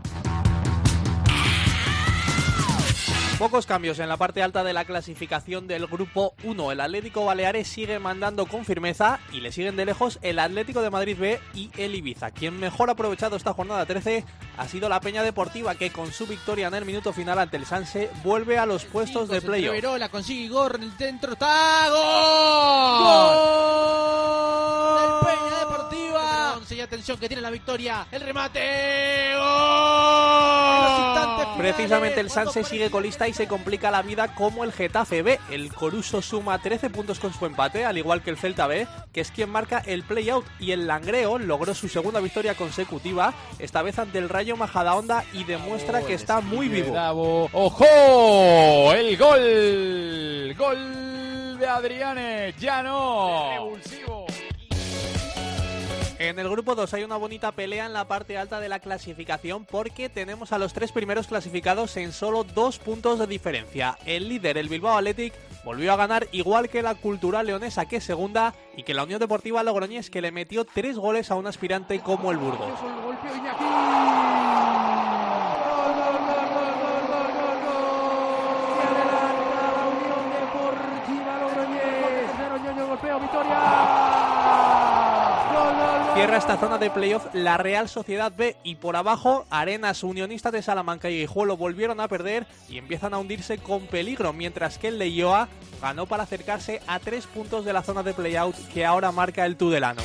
Pocos 3.39 3.67
cambios 3.67 4.01
en 4.01 4.09
la 4.09 4.17
parte 4.17 4.43
alta 4.43 4.65
de 4.65 4.73
la 4.73 4.85
clasificación 4.85 5.69
del 5.69 5.87
grupo 5.87 6.35
1. 6.43 6.73
El 6.73 6.81
Atlético 6.81 7.25
Baleares 7.25 7.69
sigue 7.69 8.01
mandando 8.01 8.47
con 8.47 8.65
firmeza 8.65 9.21
y 9.33 9.39
le 9.39 9.53
siguen 9.53 9.77
de 9.77 9.87
lejos 9.87 10.19
el 10.23 10.41
Atlético 10.41 10.83
de 10.83 10.91
Madrid 10.91 11.17
B 11.17 11.39
y 11.55 11.71
el 11.77 11.95
Ibiza. 11.95 12.33
Quien 12.33 12.59
mejor 12.59 12.89
ha 12.89 12.95
aprovechado 12.95 13.37
esta 13.37 13.53
jornada 13.55 13.87
13 13.87 14.25
ha 14.57 14.67
sido 14.67 14.89
la 14.89 14.99
Peña 14.99 15.23
Deportiva 15.23 15.77
que 15.77 15.91
con 15.91 16.11
su 16.11 16.27
victoria 16.27 16.67
en 16.67 16.75
el 16.75 16.85
minuto 16.85 17.13
final 17.13 17.39
ante 17.39 17.59
el 17.59 17.65
Sanse 17.65 18.11
vuelve 18.25 18.59
a 18.59 18.67
los 18.67 18.85
puestos 18.85 19.29
de 19.29 19.41
playoff. 19.41 19.77
la 19.99 20.09
consigue 20.09 20.47
Igor 20.47 20.81
el 20.83 20.91
centro. 20.99 21.35
¡Está! 21.35 21.91
¡Gol! 21.91 23.39
Peña 25.25 25.59
Deportiva. 25.61 26.28
Y 26.71 26.81
atención 26.81 27.19
que 27.19 27.29
tiene 27.29 27.43
la 27.43 27.51
victoria. 27.51 28.07
El 28.13 28.21
remate. 28.21 28.61
Precisamente 31.57 32.21
el 32.21 32.31
Sanse 32.31 32.63
sigue 32.63 32.91
colista 32.91 33.27
y 33.27 33.33
se 33.33 33.49
complica 33.49 33.91
la 33.91 34.03
vida 34.03 34.35
como 34.35 34.63
el 34.63 34.73
Getafe 34.73 35.23
B. 35.23 35.41
El 35.51 35.73
Coruso 35.73 36.23
suma 36.23 36.59
13 36.61 36.91
puntos 36.91 37.19
con 37.19 37.33
su 37.33 37.47
empate, 37.47 37.85
al 37.85 37.99
igual 37.99 38.23
que 38.23 38.31
el 38.31 38.37
Celta 38.37 38.69
B, 38.69 38.87
que 39.13 39.21
es 39.21 39.33
quien 39.33 39.51
marca 39.51 39.83
el 39.85 40.05
play-out. 40.05 40.45
Y 40.61 40.71
el 40.71 40.87
Langreo 40.87 41.39
logró 41.39 41.75
su 41.75 41.89
segunda 41.89 42.21
victoria 42.21 42.55
consecutiva, 42.55 43.35
esta 43.59 43.83
vez 43.83 43.99
ante 43.99 44.19
el 44.19 44.29
Rayo 44.29 44.57
Majadahonda 44.57 45.25
y 45.33 45.45
demuestra 45.45 46.03
que 46.03 46.15
está 46.15 46.41
muy 46.41 46.69
vivo. 46.69 46.95
¡Ojo! 47.53 48.93
El 48.95 49.17
gol. 49.17 50.55
Gol 50.57 51.59
de 51.59 51.67
Adriane. 51.67 52.55
Ya 52.59 52.83
no. 52.83 53.73
En 56.19 56.37
el 56.41 56.49
grupo 56.49 56.75
2 56.75 56.95
hay 56.95 57.05
una 57.05 57.17
bonita 57.17 57.53
pelea 57.53 57.87
en 57.87 57.93
la 57.93 58.09
parte 58.09 58.37
alta 58.37 58.59
de 58.59 58.69
la 58.69 58.81
clasificación 58.81 59.65
porque 59.65 60.09
tenemos 60.09 60.51
a 60.51 60.59
los 60.59 60.73
tres 60.73 60.91
primeros 60.91 61.29
clasificados 61.29 61.97
en 61.97 62.11
solo 62.13 62.43
dos 62.43 62.81
puntos 62.81 63.21
de 63.21 63.29
diferencia. 63.29 63.97
El 64.05 64.29
líder, 64.29 64.59
el 64.59 64.69
Bilbao 64.69 64.99
Athletic, 64.99 65.33
volvió 65.65 65.93
a 65.93 65.97
ganar 65.97 66.27
igual 66.33 66.69
que 66.69 66.83
la 66.83 66.97
Cultural 66.97 67.47
Leonesa 67.47 67.87
que 67.87 68.01
segunda 68.01 68.53
y 68.77 68.83
que 68.83 68.95
la 68.95 69.05
Unión 69.05 69.21
Deportiva 69.21 69.63
Logroñés 69.63 70.11
que 70.11 70.21
le 70.21 70.33
metió 70.33 70.65
tres 70.65 70.97
goles 70.97 71.31
a 71.31 71.37
un 71.37 71.47
aspirante 71.47 72.01
como 72.01 72.33
el 72.33 72.39
Burgos. 72.39 72.69
Cierra 86.29 86.41
esta 86.41 86.59
zona 86.59 86.77
de 86.77 86.91
playoff 86.91 87.25
la 87.33 87.57
Real 87.57 87.89
Sociedad 87.89 88.31
B 88.37 88.55
y 88.63 88.75
por 88.75 88.97
abajo 88.97 89.47
Arenas 89.49 90.03
Unionista 90.03 90.51
de 90.51 90.61
Salamanca 90.61 91.09
y 91.09 91.21
Guijuelo 91.21 91.57
volvieron 91.57 92.01
a 92.01 92.09
perder 92.09 92.47
y 92.69 92.77
empiezan 92.77 93.15
a 93.15 93.19
hundirse 93.19 93.57
con 93.57 93.87
peligro, 93.87 94.35
mientras 94.35 94.77
que 94.77 94.89
el 94.89 94.99
Leioa 94.99 95.49
ganó 95.81 96.05
para 96.05 96.25
acercarse 96.25 96.83
a 96.87 96.99
tres 96.99 97.27
puntos 97.27 97.65
de 97.65 97.73
la 97.73 97.83
zona 97.83 98.03
de 98.03 98.13
playout 98.13 98.55
que 98.75 98.85
ahora 98.85 99.11
marca 99.11 99.47
el 99.47 99.57
Tudelano. 99.57 100.03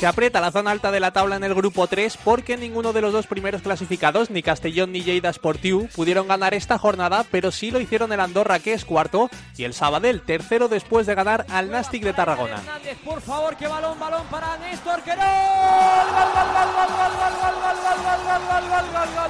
Se 0.00 0.06
aprieta 0.06 0.40
la 0.40 0.50
zona 0.50 0.70
alta 0.70 0.90
de 0.90 0.98
la 0.98 1.10
tabla 1.10 1.36
en 1.36 1.44
el 1.44 1.52
grupo 1.54 1.86
3 1.86 2.16
porque 2.24 2.56
ninguno 2.56 2.94
de 2.94 3.02
los 3.02 3.12
dos 3.12 3.26
primeros 3.26 3.60
clasificados, 3.60 4.30
ni 4.30 4.42
Castellón 4.42 4.92
ni 4.92 5.02
Lleida 5.02 5.30
Sportiu, 5.30 5.90
pudieron 5.94 6.26
ganar 6.26 6.54
esta 6.54 6.78
jornada, 6.78 7.26
pero 7.30 7.50
sí 7.50 7.70
lo 7.70 7.80
hicieron 7.80 8.10
el 8.10 8.20
Andorra, 8.20 8.60
que 8.60 8.72
es 8.72 8.86
cuarto, 8.86 9.28
y 9.58 9.64
el 9.64 9.74
Sabadell, 9.74 10.22
tercero 10.22 10.68
después 10.68 11.06
de 11.06 11.14
ganar 11.14 11.44
al 11.50 11.70
Nastic 11.70 12.02
de 12.02 12.14
Tarragona. 12.14 12.62
por 13.04 13.20
favor, 13.20 13.54
que 13.58 13.68
balón, 13.68 14.00
balón 14.00 14.26
para 14.28 14.56
Néstor, 14.56 15.02
que 15.02 15.10
gol, 15.10 15.20
gol, 15.20 16.52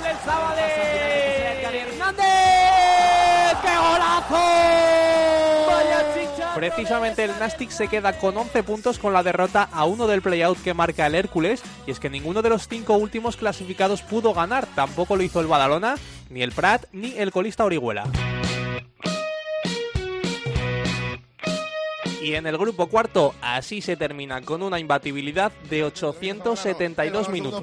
del 0.04 0.16
Sabadell. 0.24 0.70
Hernández, 1.74 2.26
qué 3.60 3.76
golazo. 3.76 5.59
Precisamente 6.54 7.24
el 7.24 7.38
Nastic 7.38 7.70
se 7.70 7.88
queda 7.88 8.18
con 8.18 8.36
11 8.36 8.62
puntos 8.64 8.98
con 8.98 9.12
la 9.12 9.22
derrota 9.22 9.68
a 9.72 9.84
uno 9.84 10.06
del 10.06 10.20
playout 10.20 10.60
que 10.62 10.74
marca 10.74 11.06
el 11.06 11.14
Hércules 11.14 11.62
y 11.86 11.92
es 11.92 12.00
que 12.00 12.10
ninguno 12.10 12.42
de 12.42 12.50
los 12.50 12.68
cinco 12.68 12.94
últimos 12.94 13.36
clasificados 13.36 14.02
pudo 14.02 14.34
ganar, 14.34 14.66
tampoco 14.74 15.16
lo 15.16 15.22
hizo 15.22 15.40
el 15.40 15.46
Badalona, 15.46 15.94
ni 16.28 16.42
el 16.42 16.52
Prat, 16.52 16.86
ni 16.92 17.16
el 17.16 17.30
colista 17.30 17.64
Orihuela. 17.64 18.04
Y 22.20 22.34
en 22.34 22.46
el 22.46 22.58
grupo 22.58 22.88
cuarto, 22.88 23.34
así 23.40 23.80
se 23.80 23.96
termina 23.96 24.42
con 24.42 24.62
una 24.62 24.78
imbatibilidad 24.78 25.52
de 25.70 25.84
872 25.84 27.30
minutos. 27.30 27.62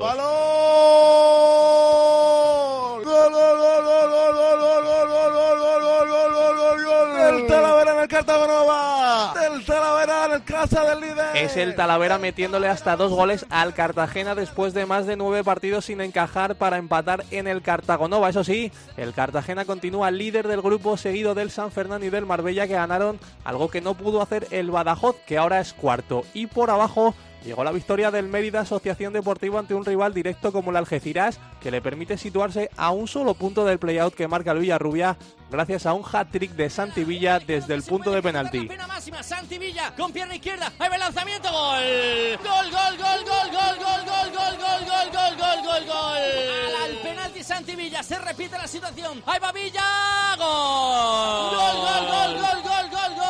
Es 11.36 11.58
el 11.58 11.76
Talavera 11.76 12.18
metiéndole 12.18 12.68
hasta 12.68 12.96
dos 12.96 13.12
goles 13.12 13.46
al 13.50 13.74
Cartagena 13.74 14.36
después 14.36 14.74
de 14.74 14.86
más 14.86 15.06
de 15.06 15.16
nueve 15.16 15.44
partidos 15.44 15.86
sin 15.86 16.02
encajar 16.02 16.56
para 16.56 16.78
empatar 16.78 17.24
en 17.32 17.48
el 17.48 17.62
Cartagonova. 17.62 18.30
Eso 18.30 18.44
sí, 18.44 18.72
el 18.98 19.14
Cartagena 19.14 19.66
continúa 19.66 20.12
líder 20.12 20.48
del 20.48 20.62
grupo 20.62 20.98
seguido 20.98 21.36
del 21.36 21.52
San 21.52 21.72
Fernando 21.72 22.06
y 22.06 22.10
del 22.10 22.26
Marbella 22.26 22.68
que 22.68 22.74
ganaron 22.74 23.20
algo 23.44 23.70
que 23.70 23.82
no 23.82 23.94
pudo 23.94 24.22
hacer 24.22 24.48
el 24.52 24.72
Badajoz 24.72 25.16
que 25.26 25.38
ahora 25.38 25.60
es 25.60 25.74
cuarto. 25.74 26.24
Y 26.34 26.48
por 26.48 26.70
abajo 26.70 27.14
Llegó 27.46 27.64
la 27.64 27.72
victoria 27.72 28.12
del 28.12 28.28
Mérida 28.28 28.62
Asociación 28.62 29.14
Deportiva 29.14 29.60
ante 29.60 29.74
un 29.74 29.86
rival 29.86 30.14
directo 30.14 30.52
como 30.52 30.72
el 30.72 30.78
Algeciras, 30.78 31.40
que 31.62 31.72
le 31.72 31.82
permite 31.82 32.18
situarse 32.18 32.70
a 32.76 32.92
un 32.92 33.08
solo 33.08 33.36
punto 33.36 33.64
del 33.64 33.80
playout 33.80 34.14
que 34.14 34.28
marca 34.28 34.52
el 34.52 34.60
Villarrubia, 34.60 35.18
gracias 35.50 35.86
a 35.86 35.94
un 35.94 36.04
hat-trick 36.04 36.52
de 36.52 36.70
Santi 36.70 37.04
Villa 37.04 37.40
desde 37.40 37.74
el 37.74 37.84
punto 37.84 38.12
de 38.12 38.22
penalti. 38.22 38.68
máxima, 38.88 39.24
Santi 39.24 39.58
Villa 39.58 39.94
con 39.96 40.12
pierna 40.12 40.36
izquierda, 40.36 40.72
ahí 40.78 40.90
va 40.90 40.96
el 40.96 41.02
lanzamiento, 41.02 41.50
gol. 41.52 42.38
Gol, 42.44 42.72
gol, 42.72 42.98
gol, 42.98 43.24
gol, 43.24 43.50
gol, 43.52 43.78
gol, 43.78 44.06
gol, 44.06 44.32
gol, 44.34 44.58
gol, 44.58 44.86
gol, 44.86 45.12
gol, 45.12 45.38
gol, 45.38 45.64
gol, 45.64 45.86
gol. 45.86 46.84
Al 46.84 46.96
penalti 47.02 47.44
Santi 47.44 47.76
Villa, 47.76 48.04
se 48.04 48.18
repite 48.20 48.58
la 48.58 48.68
situación, 48.68 49.24
ahí 49.26 49.40
va 49.40 49.52
Villa, 49.52 50.36
gol. 50.38 51.56
Gol, 51.56 51.76
gol, 51.78 52.08
gol, 52.08 52.34
gol, 52.34 52.62
gol, 52.64 52.90
gol, 52.90 53.16
gol. 53.16 53.27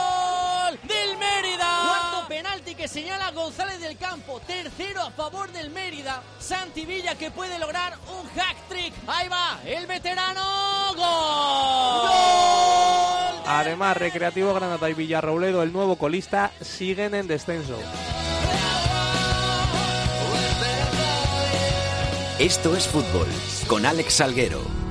Que 2.88 2.94
señala 2.94 3.32
González 3.32 3.82
del 3.82 3.98
Campo, 3.98 4.40
tercero 4.48 5.02
a 5.02 5.12
favor 5.12 5.52
del 5.52 5.70
Mérida. 5.72 6.24
Santi 6.40 6.86
Villa 6.86 7.16
que 7.16 7.32
puede 7.32 7.60
lograr 7.60 7.98
un 8.08 8.26
hack 8.30 8.58
trick. 8.70 8.94
Ahí 9.08 9.28
va, 9.28 9.60
el 9.66 9.86
veterano, 9.88 10.42
gol. 10.96 12.10
Además, 13.46 13.98
Recreativo 13.98 14.54
Granada 14.54 14.90
y 14.90 14.94
Villarrobledo, 14.94 15.64
el 15.64 15.74
nuevo 15.74 15.98
colista, 15.98 16.52
siguen 16.62 17.14
en 17.14 17.28
descenso. 17.28 17.78
Esto 22.40 22.76
es 22.76 22.88
fútbol 22.88 23.28
con 23.68 23.86
Alex 23.86 24.14
Salguero. 24.14 24.87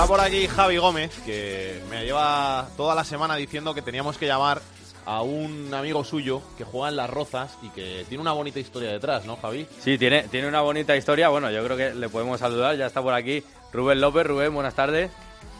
Está 0.00 0.08
por 0.08 0.20
aquí 0.22 0.46
Javi 0.46 0.78
Gómez, 0.78 1.10
que 1.26 1.78
me 1.90 2.06
lleva 2.06 2.66
toda 2.74 2.94
la 2.94 3.04
semana 3.04 3.36
diciendo 3.36 3.74
que 3.74 3.82
teníamos 3.82 4.16
que 4.16 4.26
llamar 4.26 4.62
a 5.04 5.20
un 5.20 5.74
amigo 5.74 6.04
suyo 6.04 6.40
que 6.56 6.64
juega 6.64 6.88
en 6.88 6.96
Las 6.96 7.10
Rozas 7.10 7.58
y 7.60 7.68
que 7.68 8.06
tiene 8.08 8.22
una 8.22 8.32
bonita 8.32 8.58
historia 8.58 8.90
detrás, 8.90 9.26
¿no, 9.26 9.36
Javi? 9.36 9.66
Sí, 9.78 9.98
tiene, 9.98 10.22
tiene 10.22 10.48
una 10.48 10.62
bonita 10.62 10.96
historia. 10.96 11.28
Bueno, 11.28 11.50
yo 11.50 11.62
creo 11.62 11.76
que 11.76 11.92
le 11.92 12.08
podemos 12.08 12.40
saludar. 12.40 12.78
Ya 12.78 12.86
está 12.86 13.02
por 13.02 13.12
aquí 13.12 13.44
Rubén 13.74 14.00
López. 14.00 14.26
Rubén, 14.26 14.54
buenas 14.54 14.74
tardes. 14.74 15.10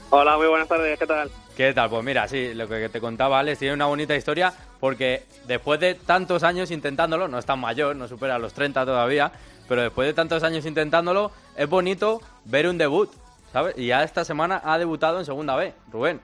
Hola, 0.09 0.39
muy 0.39 0.47
buenas 0.47 0.69
tardes. 0.69 0.99
¿Qué 0.99 1.07
tal? 1.07 1.31
¿Qué 1.55 1.75
tal? 1.75 1.91
Pues 1.91 2.03
mira, 2.03 2.27
sí, 2.27 2.55
lo 2.55 2.67
que 2.67 2.89
te 2.89 2.99
contaba 2.99 3.41
Alex 3.41 3.59
tiene 3.59 3.75
una 3.75 3.89
bonita 3.89 4.17
historia 4.17 4.55
porque 4.81 5.25
después 5.47 5.79
de 5.81 5.97
tantos 5.97 6.45
años 6.45 6.71
intentándolo, 6.71 7.29
no 7.29 7.39
es 7.39 7.45
tan 7.45 7.61
mayor, 7.61 7.95
no 7.95 8.09
supera 8.09 8.39
los 8.39 8.55
30 8.55 8.87
todavía, 8.87 9.33
pero 9.69 9.83
después 9.83 10.09
de 10.09 10.15
tantos 10.15 10.43
años 10.45 10.65
intentándolo, 10.65 11.31
es 11.57 11.69
bonito 11.69 12.23
ver 12.47 12.67
un 12.69 12.79
debut, 12.79 13.11
¿sabes? 13.53 13.77
Y 13.77 13.87
ya 13.87 14.03
esta 14.03 14.25
semana 14.25 14.61
ha 14.65 14.79
debutado 14.79 15.19
en 15.19 15.25
Segunda 15.25 15.57
B, 15.57 15.73
Rubén. 15.93 16.21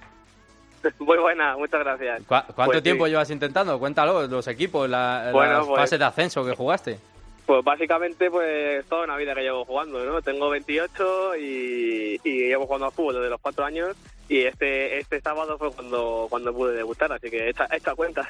Muy 0.99 1.19
buena, 1.19 1.57
muchas 1.57 1.81
gracias. 1.81 2.23
¿Cuánto 2.27 2.55
pues 2.55 2.83
tiempo 2.83 3.07
llevas 3.07 3.31
intentando? 3.31 3.79
Cuéntalo, 3.79 4.27
los 4.27 4.47
equipos, 4.49 4.89
la, 4.89 5.33
las 5.33 5.67
pues 5.67 5.81
fases 5.81 5.99
de 5.99 6.05
ascenso 6.05 6.45
que 6.45 6.55
jugaste. 6.55 6.99
Pues 7.45 7.65
básicamente, 7.65 8.31
pues 8.31 8.85
toda 8.87 9.05
una 9.05 9.17
vida 9.17 9.35
que 9.35 9.43
llevo 9.43 9.65
jugando, 9.65 10.05
¿no? 10.05 10.21
Tengo 10.21 10.51
28 10.51 11.37
y, 11.37 12.21
y 12.25 12.49
llevo 12.49 12.67
jugando 12.67 12.87
al 12.87 12.93
fútbol 12.93 13.15
desde 13.15 13.31
los 13.31 13.41
cuatro 13.41 13.65
años 13.65 13.97
y 14.29 14.43
este 14.43 14.99
este 14.99 15.21
sábado 15.21 15.57
fue 15.59 15.71
cuando 15.73 16.27
cuando 16.29 16.53
pude 16.53 16.75
debutar, 16.75 17.13
así 17.13 17.31
que 17.31 17.49
esta, 17.49 17.67
esta 17.67 17.95
cuenta. 17.95 18.29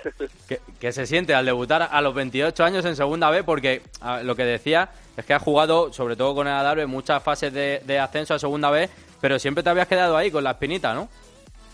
¿Qué, 0.80 0.92
se 0.92 1.06
siente 1.06 1.34
al 1.34 1.46
debutar 1.46 1.88
a 1.90 2.00
los 2.00 2.14
28 2.14 2.64
años 2.64 2.84
en 2.84 2.96
Segunda 2.96 3.30
B? 3.30 3.44
Porque 3.44 3.82
lo 4.22 4.36
que 4.36 4.44
decía 4.44 4.90
es 5.16 5.24
que 5.24 5.34
has 5.34 5.42
jugado, 5.42 5.92
sobre 5.92 6.16
todo 6.16 6.34
con 6.34 6.46
el 6.46 6.52
Adarve, 6.52 6.86
muchas 6.86 7.22
fases 7.22 7.52
de, 7.52 7.80
de 7.84 7.98
ascenso 7.98 8.34
a 8.34 8.38
Segunda 8.38 8.70
B, 8.70 8.88
pero 9.20 9.38
siempre 9.38 9.64
te 9.64 9.70
habías 9.70 9.88
quedado 9.88 10.16
ahí 10.16 10.30
con 10.30 10.44
la 10.44 10.52
espinita, 10.52 10.94
¿no? 10.94 11.08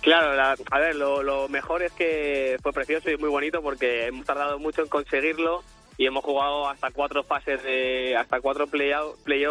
Claro, 0.03 0.57
a 0.71 0.79
ver, 0.81 0.97
lo, 0.97 1.23
lo, 1.23 1.49
mejor 1.49 1.83
es 1.85 1.93
que 1.93 2.57
fue 2.61 2.73
precioso 2.73 3.09
y 3.09 3.17
muy 3.17 3.29
bonito 3.29 3.63
porque 3.63 4.07
hemos 4.07 4.27
tardado 4.27 4.59
mucho 4.59 4.83
en 4.83 4.89
conseguirlo 4.89 5.63
y 5.97 6.07
hemos 6.07 6.25
jugado 6.25 6.69
hasta 6.69 6.91
cuatro 6.91 7.23
fases 7.23 7.63
de, 7.63 8.17
hasta 8.17 8.41
cuatro 8.41 8.67
playoffs 8.67 9.21
play 9.23 9.47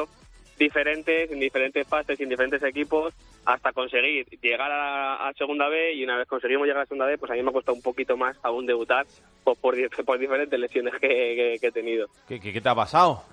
diferentes, 0.60 1.32
en 1.32 1.40
diferentes 1.40 1.88
fases 1.88 2.20
y 2.20 2.24
en 2.24 2.30
diferentes 2.30 2.62
equipos, 2.64 3.14
hasta 3.46 3.74
conseguir 3.74 4.28
llegar 4.42 4.72
a, 4.72 5.32
segunda 5.38 5.68
B 5.68 5.94
y 5.94 6.04
una 6.04 6.18
vez 6.18 6.28
conseguimos 6.28 6.68
llegar 6.68 6.84
a 6.84 6.86
segunda 6.86 7.06
B, 7.06 7.18
pues 7.18 7.32
a 7.32 7.36
mí 7.36 7.44
me 7.44 7.50
ha 7.50 7.54
costado 7.54 7.76
un 7.76 7.82
poquito 7.82 8.18
más 8.18 8.38
aún 8.44 8.66
debutar 8.66 9.06
pues, 9.44 9.58
por, 9.58 9.76
por, 10.06 10.20
diferentes 10.20 10.60
lesiones 10.60 10.94
que, 11.00 11.56
he 11.56 11.72
tenido. 11.72 12.08
¿Qué, 12.28 12.40
¿Qué, 12.40 12.62
te 12.62 12.70
ha 12.70 12.76
pasado? 12.76 13.24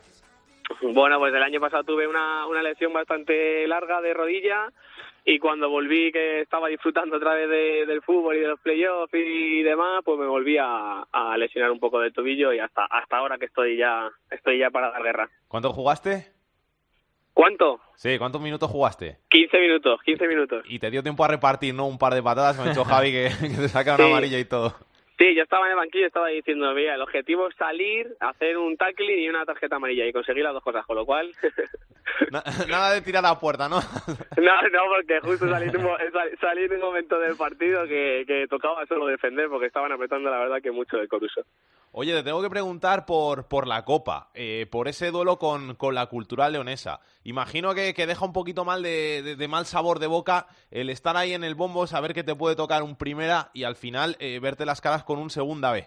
Bueno, 0.83 1.19
pues 1.19 1.35
el 1.35 1.43
año 1.43 1.61
pasado 1.61 1.85
tuve 1.85 2.07
una, 2.07 2.47
una 2.47 2.63
lesión 2.63 2.93
bastante 2.93 3.67
larga 3.67 4.01
de 4.01 4.15
rodilla 4.15 4.71
y 5.25 5.39
cuando 5.39 5.69
volví 5.69 6.11
que 6.11 6.41
estaba 6.41 6.69
disfrutando 6.69 7.17
otra 7.17 7.35
vez 7.35 7.87
del 7.87 8.01
fútbol 8.01 8.37
y 8.37 8.41
de 8.41 8.49
los 8.49 8.61
playoffs 8.61 9.13
y 9.13 9.63
demás, 9.63 10.01
pues 10.03 10.19
me 10.19 10.27
volví 10.27 10.57
a, 10.59 11.05
lesionar 11.37 11.71
un 11.71 11.79
poco 11.79 12.01
del 12.01 12.15
tobillo 12.15 12.53
y 12.53 12.59
hasta 12.59 12.87
hasta 12.87 13.19
ahora 13.19 13.37
que 13.37 13.45
estoy 13.45 13.77
ya 13.77 14.11
estoy 14.31 14.59
ya 14.59 14.71
para 14.71 14.91
dar 14.91 15.03
guerra. 15.03 15.29
¿Cuánto 15.47 15.73
jugaste? 15.73 16.38
¿Cuánto? 17.39 17.78
Sí, 17.95 18.18
¿cuántos 18.18 18.41
minutos 18.41 18.68
jugaste? 18.68 19.18
15 19.30 19.61
minutos, 19.61 20.01
15 20.05 20.26
minutos. 20.26 20.64
Y 20.68 20.80
te 20.80 20.91
dio 20.91 21.05
tiempo 21.05 21.24
a 21.24 21.28
repartir, 21.28 21.72
¿no? 21.72 21.86
Un 21.86 21.97
par 21.97 22.12
de 22.12 22.20
patadas, 22.20 22.59
me 22.59 22.64
ha 22.64 22.68
dicho 22.70 22.82
Javi 22.84 23.12
que, 23.12 23.30
te 23.41 23.68
saca 23.68 23.95
una 23.95 24.07
amarilla 24.07 24.41
y 24.41 24.45
todo. 24.45 24.74
Sí, 25.16 25.36
yo 25.36 25.45
estaba 25.45 25.66
en 25.66 25.70
el 25.70 25.76
banquillo 25.76 26.03
y 26.03 26.07
estaba 26.09 26.26
diciendo, 26.30 26.74
mira, 26.74 26.97
el 26.97 27.01
objetivo 27.01 27.47
es 27.47 27.55
salir, 27.55 28.09
hacer 28.18 28.59
un 28.59 28.76
tackling 28.76 29.20
y 29.20 29.28
una 29.28 29.45
tarjeta 29.45 29.76
amarilla 29.76 30.05
y 30.05 30.12
conseguir 30.12 30.43
las 30.43 30.53
dos 30.53 30.64
cosas, 30.64 30.84
con 30.84 30.97
lo 30.97 31.07
cual... 31.07 31.30
nada 32.68 32.93
de 32.93 33.03
tirar 33.03 33.24
a 33.24 33.28
la 33.28 33.39
puerta, 33.39 33.68
¿no? 33.68 33.76
no, 34.36 34.62
no, 34.72 34.80
porque 34.97 35.20
justo 35.20 35.49
salí, 35.49 35.68
en 36.64 36.72
un 36.72 36.80
momento 36.80 37.20
del 37.20 37.36
partido 37.36 37.86
que, 37.86 38.24
que 38.26 38.49
tocaba 38.49 38.84
solo 38.86 39.07
defender 39.07 39.49
porque 39.49 39.66
estaban 39.66 39.93
apretando 39.93 40.28
la 40.28 40.39
verdad 40.39 40.61
que 40.61 40.72
mucho 40.72 41.01
el 41.01 41.07
Coruso. 41.07 41.43
Oye, 41.93 42.12
te 42.12 42.22
tengo 42.22 42.43
que 42.43 42.51
preguntar 42.51 43.07
por, 43.07 43.49
por 43.49 43.66
la 43.66 43.84
Copa, 43.84 44.30
eh, 44.34 44.66
por 44.70 44.89
ese 44.89 45.11
duelo 45.11 45.39
con, 45.39 45.74
con, 45.76 45.95
la 45.95 46.07
cultural 46.07 46.53
leonesa. 46.53 47.01
Imagino 47.24 47.74
que, 47.74 47.95
que 47.95 48.07
deja 48.07 48.24
un 48.24 48.32
poquito 48.32 48.64
mal 48.64 48.82
de, 48.82 49.36
de, 49.36 49.49
mal 49.49 49.64
sabor 49.64 49.99
de 49.99 50.07
boca 50.07 50.47
el 50.70 50.91
estar 50.91 51.16
ahí 51.16 51.32
en 51.32 51.45
el 51.45 51.55
bombo, 51.55 51.86
saber 51.86 52.12
que 52.12 52.24
te 52.24 52.34
puede 52.34 52.57
tocar 52.57 52.82
un 52.82 52.97
primera 52.97 53.51
y 53.55 53.64
al 53.64 53.76
final 53.76 54.16
eh, 54.20 54.39
verte 54.41 54.66
las 54.66 54.80
caras 54.80 55.03
con 55.05 55.18
un 55.18 55.30
segunda 55.30 55.72
B. 55.72 55.86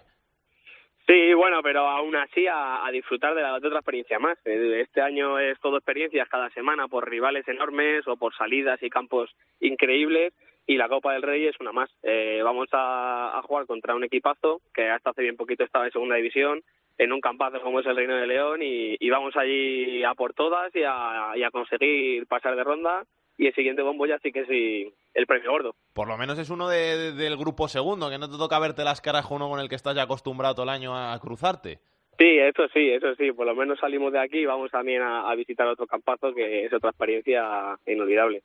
Sí, 1.06 1.34
bueno, 1.34 1.62
pero 1.62 1.88
aún 1.88 2.14
así 2.14 2.46
a, 2.48 2.88
disfrutar 2.92 3.34
de, 3.34 3.42
la, 3.42 3.54
otra 3.54 3.70
experiencia 3.70 4.18
más. 4.18 4.38
Este 4.44 5.00
año 5.00 5.38
es 5.38 5.58
todo 5.60 5.76
experiencias 5.76 6.28
cada 6.28 6.48
semana 6.50 6.88
por 6.88 7.08
rivales 7.08 7.46
enormes 7.48 8.06
o 8.06 8.16
por 8.16 8.34
salidas 8.34 8.82
y 8.82 8.90
campos 8.90 9.30
increíbles 9.60 10.32
y 10.66 10.76
la 10.76 10.88
Copa 10.88 11.12
del 11.12 11.22
Rey 11.22 11.46
es 11.46 11.58
una 11.60 11.72
más. 11.72 11.90
Eh, 12.02 12.40
vamos 12.42 12.68
a, 12.72 13.40
jugar 13.44 13.66
contra 13.66 13.94
un 13.94 14.04
equipazo 14.04 14.60
que 14.74 14.88
hasta 14.88 15.10
hace 15.10 15.22
bien 15.22 15.36
poquito 15.36 15.64
estaba 15.64 15.86
en 15.86 15.92
segunda 15.92 16.16
división, 16.16 16.62
en 16.98 17.12
un 17.12 17.20
campazo 17.20 17.60
como 17.60 17.80
es 17.80 17.86
el 17.86 17.96
Reino 17.96 18.16
de 18.16 18.26
León 18.26 18.60
y, 18.62 19.10
vamos 19.10 19.36
allí 19.36 20.02
a 20.04 20.14
por 20.14 20.34
todas 20.34 20.74
y 20.74 20.82
a, 20.86 21.32
y 21.36 21.42
a 21.42 21.50
conseguir 21.50 22.26
pasar 22.26 22.56
de 22.56 22.64
ronda 22.64 23.04
y 23.38 23.46
el 23.46 23.54
siguiente 23.54 23.82
bombo 23.82 24.06
ya 24.06 24.18
sí 24.18 24.30
que 24.30 24.46
sí 24.46 24.92
el 25.14 25.26
premio 25.26 25.50
gordo. 25.50 25.74
Por 25.92 26.08
lo 26.08 26.16
menos 26.16 26.38
es 26.38 26.50
uno 26.50 26.68
del 26.68 27.36
grupo 27.36 27.68
segundo, 27.68 28.08
que 28.10 28.18
no 28.18 28.30
te 28.30 28.38
toca 28.38 28.58
verte 28.58 28.84
las 28.84 29.00
caras 29.00 29.26
uno 29.30 29.48
con 29.48 29.60
el 29.60 29.68
que 29.68 29.74
estás 29.74 29.94
ya 29.94 30.02
acostumbrado 30.02 30.54
todo 30.54 30.64
el 30.64 30.70
año 30.70 30.96
a 30.96 31.18
cruzarte. 31.18 31.78
Sí, 32.18 32.38
eso 32.38 32.68
sí, 32.72 32.90
eso 32.90 33.14
sí. 33.16 33.32
Por 33.32 33.46
lo 33.46 33.54
menos 33.54 33.80
salimos 33.80 34.12
de 34.12 34.20
aquí 34.20 34.38
y 34.38 34.46
vamos 34.46 34.70
también 34.70 35.02
a 35.02 35.34
visitar 35.34 35.66
otro 35.66 35.86
campazo 35.86 36.32
que 36.34 36.66
es 36.66 36.72
otra 36.72 36.90
experiencia 36.90 37.76
inolvidable. 37.86 38.42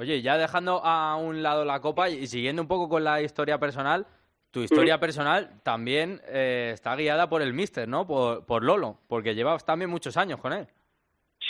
Oye, 0.00 0.22
ya 0.22 0.38
dejando 0.38 0.80
a 0.82 1.14
un 1.16 1.42
lado 1.42 1.66
la 1.66 1.80
copa 1.80 2.08
y 2.08 2.26
siguiendo 2.26 2.62
un 2.62 2.68
poco 2.68 2.88
con 2.88 3.04
la 3.04 3.20
historia 3.20 3.58
personal, 3.58 4.06
tu 4.50 4.62
historia 4.62 4.98
personal 4.98 5.60
también 5.62 6.22
eh, 6.26 6.70
está 6.72 6.96
guiada 6.96 7.28
por 7.28 7.42
el 7.42 7.52
Mister, 7.52 7.86
¿no? 7.86 8.06
Por, 8.06 8.46
por 8.46 8.64
Lolo, 8.64 8.96
porque 9.10 9.34
llevas 9.34 9.66
también 9.66 9.90
muchos 9.90 10.16
años 10.16 10.40
con 10.40 10.54
él. 10.54 10.66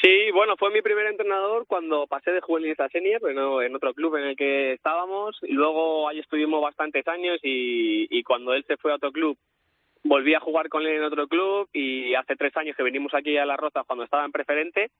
Sí, 0.02 0.32
bueno, 0.32 0.56
fue 0.58 0.72
mi 0.72 0.82
primer 0.82 1.06
entrenador 1.06 1.64
cuando 1.68 2.08
pasé 2.08 2.32
de 2.32 2.40
juveniles 2.40 2.80
a 2.80 2.88
senior, 2.88 3.20
pero 3.22 3.62
en 3.62 3.76
otro 3.76 3.94
club 3.94 4.16
en 4.16 4.24
el 4.24 4.36
que 4.36 4.72
estábamos. 4.72 5.38
Y 5.42 5.52
luego 5.52 6.08
ahí 6.08 6.18
estuvimos 6.18 6.60
bastantes 6.60 7.06
años 7.06 7.38
y, 7.44 8.08
y 8.10 8.24
cuando 8.24 8.52
él 8.52 8.64
se 8.66 8.76
fue 8.78 8.90
a 8.90 8.96
otro 8.96 9.12
club, 9.12 9.38
volví 10.02 10.34
a 10.34 10.40
jugar 10.40 10.68
con 10.68 10.82
él 10.82 10.96
en 10.96 11.04
otro 11.04 11.28
club 11.28 11.68
y 11.72 12.16
hace 12.16 12.34
tres 12.34 12.56
años 12.56 12.74
que 12.76 12.82
venimos 12.82 13.14
aquí 13.14 13.36
a 13.36 13.46
La 13.46 13.56
Roza 13.56 13.84
cuando 13.86 14.02
estaba 14.02 14.24
en 14.24 14.32
preferente 14.32 14.90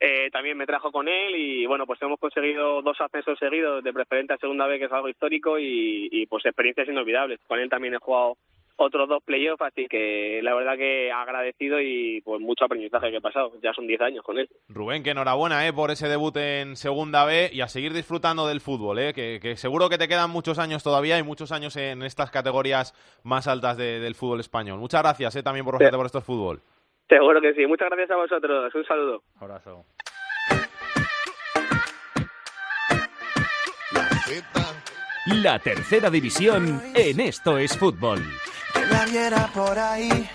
eh, 0.00 0.30
también 0.32 0.56
me 0.56 0.66
trajo 0.66 0.90
con 0.90 1.08
él 1.08 1.36
y 1.36 1.66
bueno, 1.66 1.86
pues 1.86 2.00
hemos 2.02 2.18
conseguido 2.18 2.82
dos 2.82 3.00
ascensos 3.00 3.38
seguidos 3.38 3.84
de 3.84 3.92
preferente 3.92 4.32
a 4.32 4.38
segunda 4.38 4.66
vez, 4.66 4.78
que 4.78 4.86
es 4.86 4.92
algo 4.92 5.08
histórico 5.08 5.58
y, 5.58 6.08
y 6.10 6.26
pues 6.26 6.44
experiencias 6.46 6.88
inolvidables. 6.88 7.38
Con 7.46 7.58
él 7.58 7.68
también 7.68 7.94
he 7.94 7.98
jugado 7.98 8.36
otros 8.82 9.08
dos 9.08 9.22
playoffs, 9.22 9.60
así 9.62 9.86
que 9.88 10.40
la 10.42 10.54
verdad 10.54 10.76
que 10.76 11.12
agradecido 11.12 11.80
y 11.80 12.20
pues 12.22 12.40
mucho 12.40 12.64
aprendizaje 12.64 13.10
que 13.10 13.18
he 13.18 13.20
pasado. 13.20 13.52
Ya 13.62 13.72
son 13.74 13.86
10 13.86 14.00
años 14.00 14.24
con 14.24 14.38
él. 14.38 14.48
Rubén, 14.68 15.02
que 15.02 15.10
enhorabuena 15.10 15.66
¿eh? 15.66 15.72
por 15.72 15.90
ese 15.90 16.08
debut 16.08 16.36
en 16.36 16.76
Segunda 16.76 17.24
B 17.24 17.50
y 17.52 17.60
a 17.60 17.68
seguir 17.68 17.92
disfrutando 17.92 18.46
del 18.46 18.60
fútbol, 18.60 18.98
¿eh? 18.98 19.12
que, 19.12 19.56
seguro 19.56 19.88
que 19.88 19.98
te 19.98 20.08
quedan 20.08 20.30
muchos 20.30 20.58
años 20.58 20.82
todavía 20.82 21.18
y 21.18 21.22
muchos 21.22 21.52
años 21.52 21.76
en 21.76 22.02
estas 22.02 22.30
categorías 22.30 22.94
más 23.22 23.46
altas 23.46 23.76
del 23.76 24.14
fútbol 24.14 24.40
español. 24.40 24.78
Muchas 24.78 25.02
gracias 25.02 25.36
¿eh? 25.36 25.42
también 25.42 25.64
por 25.64 25.74
ofrecerte 25.74 25.96
por 25.96 26.06
estos 26.06 26.24
fútbol. 26.24 26.62
Seguro 27.10 27.40
que 27.40 27.52
sí. 27.54 27.66
Muchas 27.66 27.88
gracias 27.90 28.10
a 28.12 28.16
vosotros. 28.16 28.74
Un 28.74 28.84
saludo. 28.84 29.22
Abrazo. 29.40 29.84
La 35.26 35.58
tercera 35.58 36.08
división 36.08 36.80
en 36.94 37.20
Esto 37.20 37.58
es 37.58 37.76
Fútbol. 37.76 38.20
por 39.52 39.78
ahí. 39.78 40.28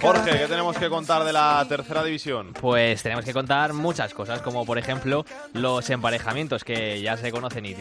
Jorge, 0.00 0.30
¿qué 0.38 0.46
tenemos 0.46 0.76
que 0.76 0.88
contar 0.88 1.24
de 1.24 1.32
la 1.32 1.64
tercera 1.68 2.04
división? 2.04 2.52
Pues 2.60 3.02
tenemos 3.02 3.24
que 3.24 3.32
contar 3.32 3.72
muchas 3.72 4.12
cosas, 4.12 4.42
como 4.42 4.66
por 4.66 4.78
ejemplo 4.78 5.24
los 5.54 5.88
emparejamientos 5.90 6.64
que 6.64 7.00
ya 7.00 7.16
se 7.16 7.32
conocen 7.32 7.66
y, 7.66 7.74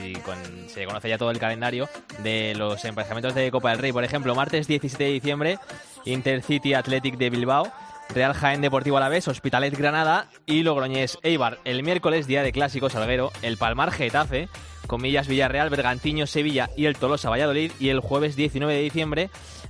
se 0.67 0.85
conoce 0.85 1.09
ya 1.09 1.17
todo 1.17 1.31
el 1.31 1.39
calendario 1.39 1.89
de 2.23 2.53
los 2.55 2.83
emparejamientos 2.85 3.35
de 3.35 3.51
Copa 3.51 3.71
del 3.71 3.79
Rey. 3.79 3.91
Por 3.91 4.03
ejemplo, 4.03 4.35
martes 4.35 4.67
17 4.67 5.03
de 5.03 5.11
diciembre, 5.11 5.59
Intercity 6.05 6.73
Athletic 6.73 7.17
de 7.17 7.29
Bilbao. 7.29 7.71
Real 8.11 8.33
Jaén 8.33 8.61
Deportivo 8.61 8.97
Alavés, 8.97 9.27
Hospitalet 9.27 9.77
Granada 9.77 10.29
y 10.47 10.63
Logroñés 10.63 11.19
Eibar. 11.21 11.59
El 11.63 11.83
miércoles, 11.83 12.25
día 12.25 12.41
de 12.41 12.51
clásico 12.51 12.89
salguero, 12.89 13.31
el 13.43 13.57
Palmar 13.57 13.91
Getafe, 13.91 14.49
Comillas 14.87 15.27
Villarreal, 15.27 15.69
Bergantiño 15.69 16.25
Sevilla 16.25 16.71
y 16.75 16.85
el 16.85 16.95
Tolosa 16.95 17.29
Valladolid. 17.29 17.71
Y 17.79 17.89
el 17.89 17.99
jueves 17.99 18.35
19 18.35 18.73
de 18.73 18.81
diciembre, 18.81 19.29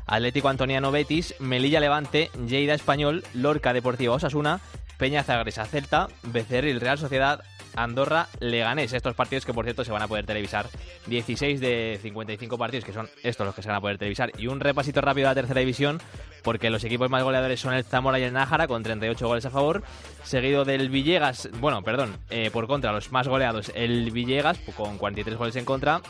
Atlético 0.09 0.49
Antoniano 0.49 0.91
Betis, 0.91 1.35
Melilla 1.39 1.79
Levante, 1.79 2.31
Lleida 2.47 2.73
Español, 2.73 3.23
Lorca 3.33 3.73
Deportiva 3.73 4.15
Osasuna, 4.15 4.59
Peña 4.97 5.23
Zagresa 5.23 5.65
Celta, 5.65 6.07
Becerril 6.23 6.81
Real 6.81 6.97
Sociedad, 6.97 7.43
Andorra 7.75 8.27
Leganés. 8.39 8.91
Estos 8.91 9.13
partidos 9.13 9.45
que 9.45 9.53
por 9.53 9.65
cierto 9.65 9.85
se 9.85 9.91
van 9.91 10.01
a 10.01 10.07
poder 10.07 10.25
televisar 10.25 10.67
16 11.05 11.59
de 11.59 11.99
55 12.01 12.57
partidos 12.57 12.85
que 12.85 12.91
son 12.91 13.07
estos 13.23 13.45
los 13.45 13.55
que 13.55 13.61
se 13.61 13.69
van 13.69 13.77
a 13.77 13.81
poder 13.81 13.99
televisar 13.99 14.31
y 14.37 14.47
un 14.47 14.59
repasito 14.59 14.99
rápido 14.99 15.27
a 15.27 15.31
la 15.31 15.35
tercera 15.35 15.59
división 15.59 16.01
porque 16.43 16.71
los 16.71 16.83
equipos 16.83 17.09
más 17.11 17.23
goleadores 17.23 17.59
son 17.59 17.75
el 17.75 17.83
Zamora 17.83 18.19
y 18.19 18.23
el 18.23 18.33
Nájara 18.33 18.67
con 18.67 18.81
38 18.81 19.27
goles 19.27 19.45
a 19.45 19.51
favor, 19.51 19.83
seguido 20.23 20.65
del 20.65 20.89
Villegas, 20.89 21.49
bueno, 21.59 21.83
perdón, 21.83 22.17
eh, 22.29 22.49
por 22.51 22.65
contra 22.65 22.91
los 22.91 23.11
más 23.11 23.27
goleados 23.27 23.71
el 23.75 24.09
Villegas 24.11 24.57
con 24.75 24.97
43 24.97 25.37
goles 25.37 25.55
en 25.55 25.65
contra, 25.65 26.01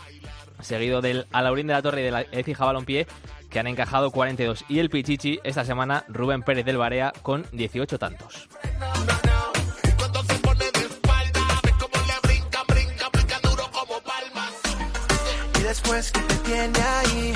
seguido 0.61 1.01
del 1.01 1.25
Alaurín 1.31 1.67
de 1.67 1.73
la 1.73 1.81
Torre 1.81 2.01
y 2.01 2.05
del 2.05 2.25
Ecija 2.31 2.65
Balompié 2.65 3.07
que 3.49 3.59
han 3.59 3.67
encajado 3.67 4.11
42 4.11 4.65
y 4.67 4.79
el 4.79 4.89
Pichichi 4.89 5.39
esta 5.43 5.65
semana 5.65 6.05
Rubén 6.07 6.43
Pérez 6.43 6.65
del 6.65 6.77
Barea 6.77 7.13
con 7.21 7.45
18 7.51 7.97
tantos. 7.99 8.47
después 15.69 16.11
que 16.11 16.21
te 16.21 16.35
tiene 16.37 16.79
ahí, 16.79 17.33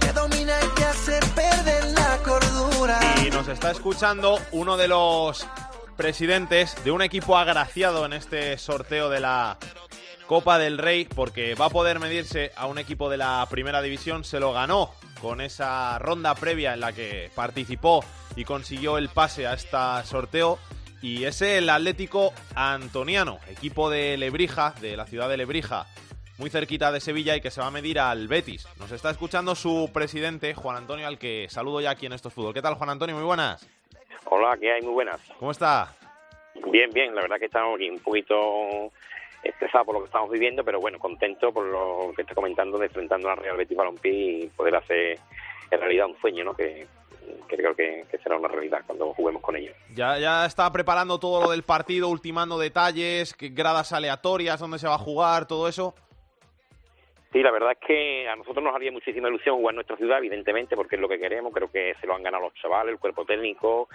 te 0.00 0.12
domina 0.14 0.54
y 0.64 0.68
te 0.76 0.84
hace 0.84 1.20
perder 1.34 1.84
la 1.92 2.18
cordura. 2.24 2.98
Y 3.26 3.28
nos 3.28 3.48
está 3.48 3.70
escuchando 3.70 4.40
uno 4.52 4.78
de 4.78 4.88
los 4.88 5.46
presidentes 5.94 6.82
de 6.84 6.90
un 6.90 7.02
equipo 7.02 7.36
agraciado 7.36 8.06
en 8.06 8.14
este 8.14 8.56
sorteo 8.56 9.10
de 9.10 9.20
la 9.20 9.58
Copa 10.26 10.58
del 10.58 10.78
Rey, 10.78 11.04
porque 11.04 11.54
va 11.54 11.66
a 11.66 11.70
poder 11.70 12.00
medirse 12.00 12.50
a 12.56 12.66
un 12.66 12.78
equipo 12.78 13.10
de 13.10 13.18
la 13.18 13.46
primera 13.50 13.82
división. 13.82 14.24
Se 14.24 14.40
lo 14.40 14.54
ganó 14.54 14.92
con 15.20 15.40
esa 15.40 15.98
ronda 15.98 16.34
previa 16.34 16.74
en 16.74 16.80
la 16.80 16.92
que 16.92 17.30
participó 17.34 18.04
y 18.36 18.44
consiguió 18.44 18.98
el 18.98 19.08
pase 19.08 19.46
a 19.46 19.54
este 19.54 19.76
sorteo. 20.04 20.58
Y 21.02 21.24
es 21.24 21.42
el 21.42 21.68
Atlético 21.68 22.32
Antoniano, 22.54 23.38
equipo 23.48 23.90
de 23.90 24.16
Lebrija, 24.16 24.74
de 24.80 24.96
la 24.96 25.06
ciudad 25.06 25.28
de 25.28 25.36
Lebrija, 25.36 25.86
muy 26.38 26.50
cerquita 26.50 26.90
de 26.90 27.00
Sevilla 27.00 27.36
y 27.36 27.40
que 27.40 27.50
se 27.50 27.60
va 27.60 27.68
a 27.68 27.70
medir 27.70 28.00
al 28.00 28.28
Betis. 28.28 28.66
Nos 28.78 28.90
está 28.92 29.10
escuchando 29.10 29.54
su 29.54 29.90
presidente, 29.92 30.54
Juan 30.54 30.76
Antonio, 30.76 31.06
al 31.06 31.18
que 31.18 31.46
saludo 31.48 31.80
ya 31.80 31.90
aquí 31.90 32.06
en 32.06 32.12
estos 32.12 32.32
fútbol. 32.32 32.54
¿Qué 32.54 32.62
tal, 32.62 32.74
Juan 32.74 32.90
Antonio? 32.90 33.14
Muy 33.14 33.24
buenas. 33.24 33.68
Hola, 34.24 34.56
¿qué 34.60 34.72
hay? 34.72 34.82
Muy 34.82 34.92
buenas. 34.92 35.20
¿Cómo 35.38 35.50
está? 35.50 35.94
Bien, 36.72 36.90
bien. 36.90 37.14
La 37.14 37.22
verdad 37.22 37.36
que 37.38 37.46
estamos 37.46 37.76
aquí 37.76 37.88
un 37.88 38.00
poquito 38.00 38.90
estresado 39.50 39.84
por 39.84 39.94
lo 39.94 40.00
que 40.00 40.06
estamos 40.06 40.30
viviendo, 40.30 40.64
pero 40.64 40.80
bueno, 40.80 40.98
contento 40.98 41.52
por 41.52 41.66
lo 41.66 42.12
que 42.14 42.22
está 42.22 42.34
comentando 42.34 42.78
de 42.78 42.86
enfrentando 42.86 43.28
a 43.28 43.34
Real 43.34 43.56
Betis 43.56 43.76
Balompié 43.76 44.12
y 44.12 44.46
poder 44.48 44.76
hacer 44.76 45.18
en 45.70 45.80
realidad 45.80 46.06
un 46.06 46.16
sueño, 46.18 46.44
¿no? 46.44 46.54
Que, 46.54 46.86
creo 47.48 47.74
que, 47.74 48.04
será 48.22 48.36
una 48.36 48.48
realidad 48.48 48.82
cuando 48.86 49.12
juguemos 49.14 49.42
con 49.42 49.56
ellos. 49.56 49.74
Ya, 49.94 50.18
ya 50.18 50.46
está 50.46 50.70
preparando 50.72 51.18
todo 51.18 51.42
lo 51.42 51.50
del 51.50 51.62
partido, 51.62 52.08
ultimando 52.08 52.58
detalles, 52.58 53.36
gradas 53.38 53.92
aleatorias, 53.92 54.60
dónde 54.60 54.78
se 54.78 54.88
va 54.88 54.94
a 54.94 54.98
jugar, 54.98 55.46
todo 55.46 55.68
eso. 55.68 55.94
Sí, 57.32 57.42
la 57.42 57.50
verdad 57.50 57.72
es 57.72 57.86
que 57.86 58.28
a 58.28 58.36
nosotros 58.36 58.64
nos 58.64 58.74
haría 58.74 58.90
muchísima 58.90 59.28
ilusión 59.28 59.56
jugar 59.56 59.72
en 59.72 59.76
nuestra 59.76 59.96
ciudad, 59.96 60.18
evidentemente, 60.18 60.76
porque 60.76 60.96
es 60.96 61.02
lo 61.02 61.08
que 61.08 61.18
queremos. 61.18 61.52
Creo 61.52 61.70
que 61.70 61.94
se 62.00 62.06
lo 62.06 62.14
han 62.14 62.22
ganado 62.22 62.44
los 62.44 62.54
chavales, 62.54 62.92
el 62.92 62.98
cuerpo 62.98 63.24
técnico. 63.24 63.88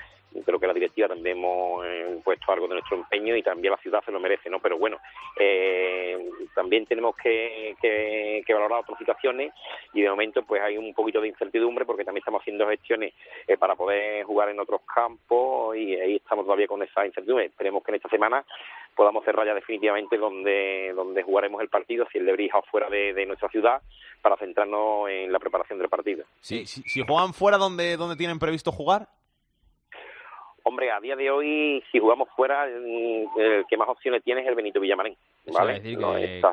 Creo 0.45 0.59
que 0.59 0.67
la 0.67 0.73
directiva 0.73 1.09
también 1.09 1.37
hemos 1.37 1.85
eh, 1.85 2.19
puesto 2.23 2.51
algo 2.51 2.67
de 2.67 2.75
nuestro 2.75 2.97
empeño 2.97 3.35
y 3.35 3.43
también 3.43 3.71
la 3.71 3.77
ciudad 3.77 4.03
se 4.05 4.11
lo 4.11 4.19
merece, 4.19 4.49
¿no? 4.49 4.59
Pero 4.59 4.77
bueno, 4.77 4.97
eh, 5.37 6.17
también 6.55 6.85
tenemos 6.85 7.15
que, 7.17 7.75
que, 7.81 8.53
valorar 8.53 8.79
otras 8.81 8.97
situaciones 8.97 9.53
y 9.93 10.01
de 10.01 10.09
momento 10.09 10.43
pues 10.43 10.61
hay 10.61 10.77
un 10.77 10.93
poquito 10.93 11.19
de 11.21 11.27
incertidumbre 11.27 11.85
porque 11.85 12.05
también 12.05 12.21
estamos 12.21 12.41
haciendo 12.41 12.67
gestiones 12.67 13.13
eh, 13.47 13.57
para 13.57 13.75
poder 13.75 14.23
jugar 14.23 14.49
en 14.49 14.59
otros 14.59 14.81
campos 14.81 15.75
y 15.75 15.95
ahí 15.95 16.15
estamos 16.15 16.45
todavía 16.45 16.67
con 16.67 16.81
esa 16.81 17.05
incertidumbre. 17.05 17.47
Esperemos 17.47 17.83
que 17.83 17.91
en 17.91 17.95
esta 17.95 18.09
semana 18.09 18.45
podamos 18.95 19.25
cerrar 19.25 19.45
ya 19.45 19.53
definitivamente 19.53 20.17
donde, 20.17 20.93
donde 20.95 21.23
jugaremos 21.23 21.61
el 21.61 21.69
partido, 21.69 22.07
si 22.11 22.19
el 22.19 22.25
de 22.25 22.33
Brija 22.33 22.59
o 22.59 22.63
fuera 22.63 22.89
de, 22.89 23.25
nuestra 23.25 23.49
ciudad, 23.49 23.81
para 24.21 24.37
centrarnos 24.37 25.09
en 25.09 25.31
la 25.31 25.39
preparación 25.39 25.79
del 25.79 25.89
partido. 25.89 26.23
Sí, 26.39 26.65
si, 26.65 26.81
si 26.83 27.01
juegan 27.05 27.33
fuera, 27.33 27.57
¿dónde, 27.57 27.97
¿dónde 27.97 28.15
tienen 28.15 28.39
previsto 28.39 28.71
jugar? 28.71 29.07
Hombre, 30.63 30.91
a 30.91 30.99
día 30.99 31.15
de 31.15 31.31
hoy, 31.31 31.83
si 31.91 31.99
jugamos 31.99 32.29
fuera, 32.35 32.65
el 32.67 33.65
que 33.67 33.77
más 33.77 33.89
opciones 33.89 34.23
tiene 34.23 34.41
es 34.41 34.47
el 34.47 34.55
Benito 34.55 34.79
Villamarín. 34.79 35.15
¿vale? 35.51 35.79
decir 35.79 35.97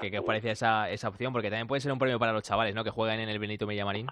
que, 0.00 0.10
¿qué 0.10 0.18
os 0.18 0.24
parece 0.24 0.50
esa, 0.50 0.90
esa 0.90 1.08
opción? 1.08 1.32
Porque 1.32 1.50
también 1.50 1.66
puede 1.66 1.80
ser 1.80 1.92
un 1.92 1.98
premio 1.98 2.18
para 2.18 2.32
los 2.32 2.42
chavales, 2.42 2.74
¿no? 2.74 2.84
Que 2.84 2.90
jueguen 2.90 3.20
en 3.20 3.28
el 3.28 3.38
Benito 3.38 3.66
Villamarín. 3.66 4.06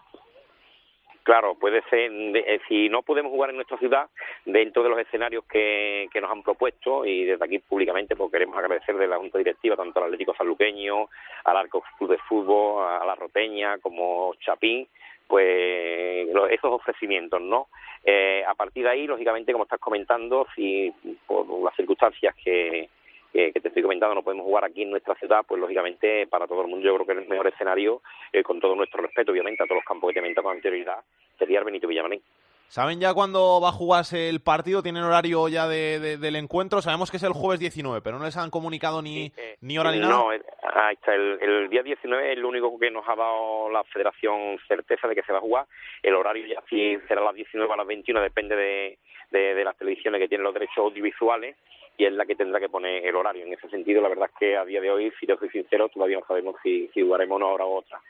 Claro, 1.26 1.57
puede 1.57 1.82
ser, 1.90 2.09
eh, 2.12 2.61
si 2.68 2.88
no 2.88 3.03
podemos 3.03 3.32
jugar 3.32 3.51
en 3.51 3.57
nuestra 3.57 3.76
ciudad, 3.78 4.09
dentro 4.44 4.84
de 4.84 4.90
los 4.90 4.99
escenarios 5.01 5.44
que, 5.47 6.09
que 6.12 6.20
nos 6.20 6.30
han 6.30 6.44
propuesto, 6.44 7.05
y 7.05 7.24
desde 7.24 7.44
aquí 7.44 7.59
públicamente 7.59 8.14
pues 8.14 8.30
queremos 8.30 8.57
agradecer 8.57 8.97
de 8.97 9.09
la 9.09 9.16
Junta 9.16 9.38
Directiva 9.38 9.74
tanto 9.74 9.99
al 9.99 10.05
Atlético 10.05 10.36
Sanluqueño, 10.36 11.09
al 11.42 11.57
Arco 11.57 11.82
Club 11.99 12.11
de 12.11 12.18
Fútbol, 12.18 12.84
a 12.84 13.05
la 13.05 13.16
Roteña, 13.16 13.78
como 13.78 14.34
Chapín, 14.36 14.86
pues 15.27 16.29
esos 16.51 16.72
ofrecimientos, 16.72 17.41
¿no? 17.41 17.68
Eh, 18.05 18.45
a 18.47 18.55
partir 18.55 18.85
de 18.85 18.91
ahí, 18.91 19.07
lógicamente, 19.07 19.53
como 19.53 19.64
estás 19.64 19.81
comentando, 19.81 20.47
si 20.55 20.93
por 21.27 21.47
las 21.62 21.74
circunstancias 21.74 22.35
que, 22.43 22.89
que, 23.33 23.61
te 23.61 23.68
estoy 23.68 23.83
comentando 23.83 24.14
no 24.14 24.22
podemos 24.22 24.45
jugar 24.45 24.64
aquí 24.64 24.83
en 24.83 24.91
nuestra 24.91 25.14
ciudad, 25.16 25.45
pues 25.47 25.61
lógicamente 25.61 26.27
para 26.27 26.47
todo 26.47 26.62
el 26.62 26.68
mundo 26.68 26.87
yo 26.87 26.95
creo 26.95 27.07
que 27.07 27.12
es 27.12 27.18
el 27.18 27.29
mejor 27.29 27.49
escenario, 27.49 28.03
eh, 28.33 28.43
con 28.43 28.61
todo 28.61 28.74
nuestro 28.74 29.03
respeto, 29.03 29.33
obviamente, 29.33 29.62
a 29.62 29.66
todos 29.66 29.79
los 29.79 29.85
campos 29.85 30.12
que 30.12 30.20
te 30.20 30.29
he 30.29 30.35
con 30.35 30.57
anterioridad, 30.57 31.01
sería 31.39 31.59
el 31.59 31.64
Benito 31.64 31.89
Villamarín. 31.89 32.22
¿Saben 32.68 32.99
ya 32.99 33.14
cuándo 33.14 33.61
va 33.61 33.68
a 33.68 33.72
jugarse 33.72 34.29
el 34.29 34.41
partido? 34.41 34.83
¿Tienen 34.83 35.05
horario 35.05 35.47
ya 35.49 35.68
de, 35.68 36.18
del 36.18 36.35
encuentro? 36.35 36.83
Sabemos 36.83 37.12
que 37.12 37.18
es 37.18 37.22
el 37.22 37.33
jueves 37.33 37.61
19, 37.61 38.01
pero 38.03 38.18
no 38.18 38.24
les 38.24 38.37
han 38.37 38.51
comunicado 38.51 39.03
ni, 39.03 39.33
eh, 39.37 39.57
ni 39.61 39.79
hora 39.79 39.93
ni 39.93 40.01
nada. 40.01 40.12
No, 40.12 40.33
ahí 40.77 40.95
está. 40.95 41.14
El, 41.14 41.39
el, 41.41 41.68
día 41.68 41.83
19 41.83 42.33
es 42.33 42.39
lo 42.39 42.49
único 42.49 42.79
que 42.79 42.91
nos 42.91 43.07
ha 43.09 43.16
dado 43.16 43.70
la 43.70 43.85
federación 43.85 44.59
certeza 44.68 45.09
de 45.09 45.14
que 45.14 45.22
se 45.22 45.33
va 45.33 45.39
a 45.39 45.43
jugar. 45.43 45.66
El 46.03 46.14
horario 46.14 46.47
ya 46.47 46.62
sí 46.68 46.97
será 47.09 47.22
a 47.22 47.24
las 47.24 47.35
19 47.35 47.72
a 47.72 47.77
las 47.77 47.87
21, 47.87 48.20
depende 48.20 48.57
de, 48.57 49.64
las 49.64 49.77
televisiones 49.77 50.20
que 50.20 50.29
tienen 50.29 50.45
los 50.45 50.55
derechos 50.55 50.79
audiovisuales 50.79 51.57
y 51.99 52.05
es 52.05 52.12
la 52.12 52.27
que 52.27 52.37
tendrá 52.37 52.61
que 52.61 52.68
poner 52.68 53.05
el 53.05 53.16
horario. 53.16 53.45
En 53.45 53.53
ese 53.53 53.68
sentido, 53.68 54.03
la 54.03 54.09
verdad 54.09 54.31
es 54.33 54.39
que 54.39 54.57
a 54.57 54.64
día 54.64 54.81
de 54.81 54.91
hoy, 54.91 55.12
si 55.18 55.27
yo 55.27 55.37
soy 55.37 55.49
sincero, 55.49 55.89
todavía 55.89 56.18
no 56.18 56.27
sabemos 56.27 56.57
si, 56.62 56.89
si 56.95 57.03
jugaremos 57.03 57.37
una 57.37 57.47
hora 57.47 57.66
u 57.66 57.77
otra. 57.77 58.01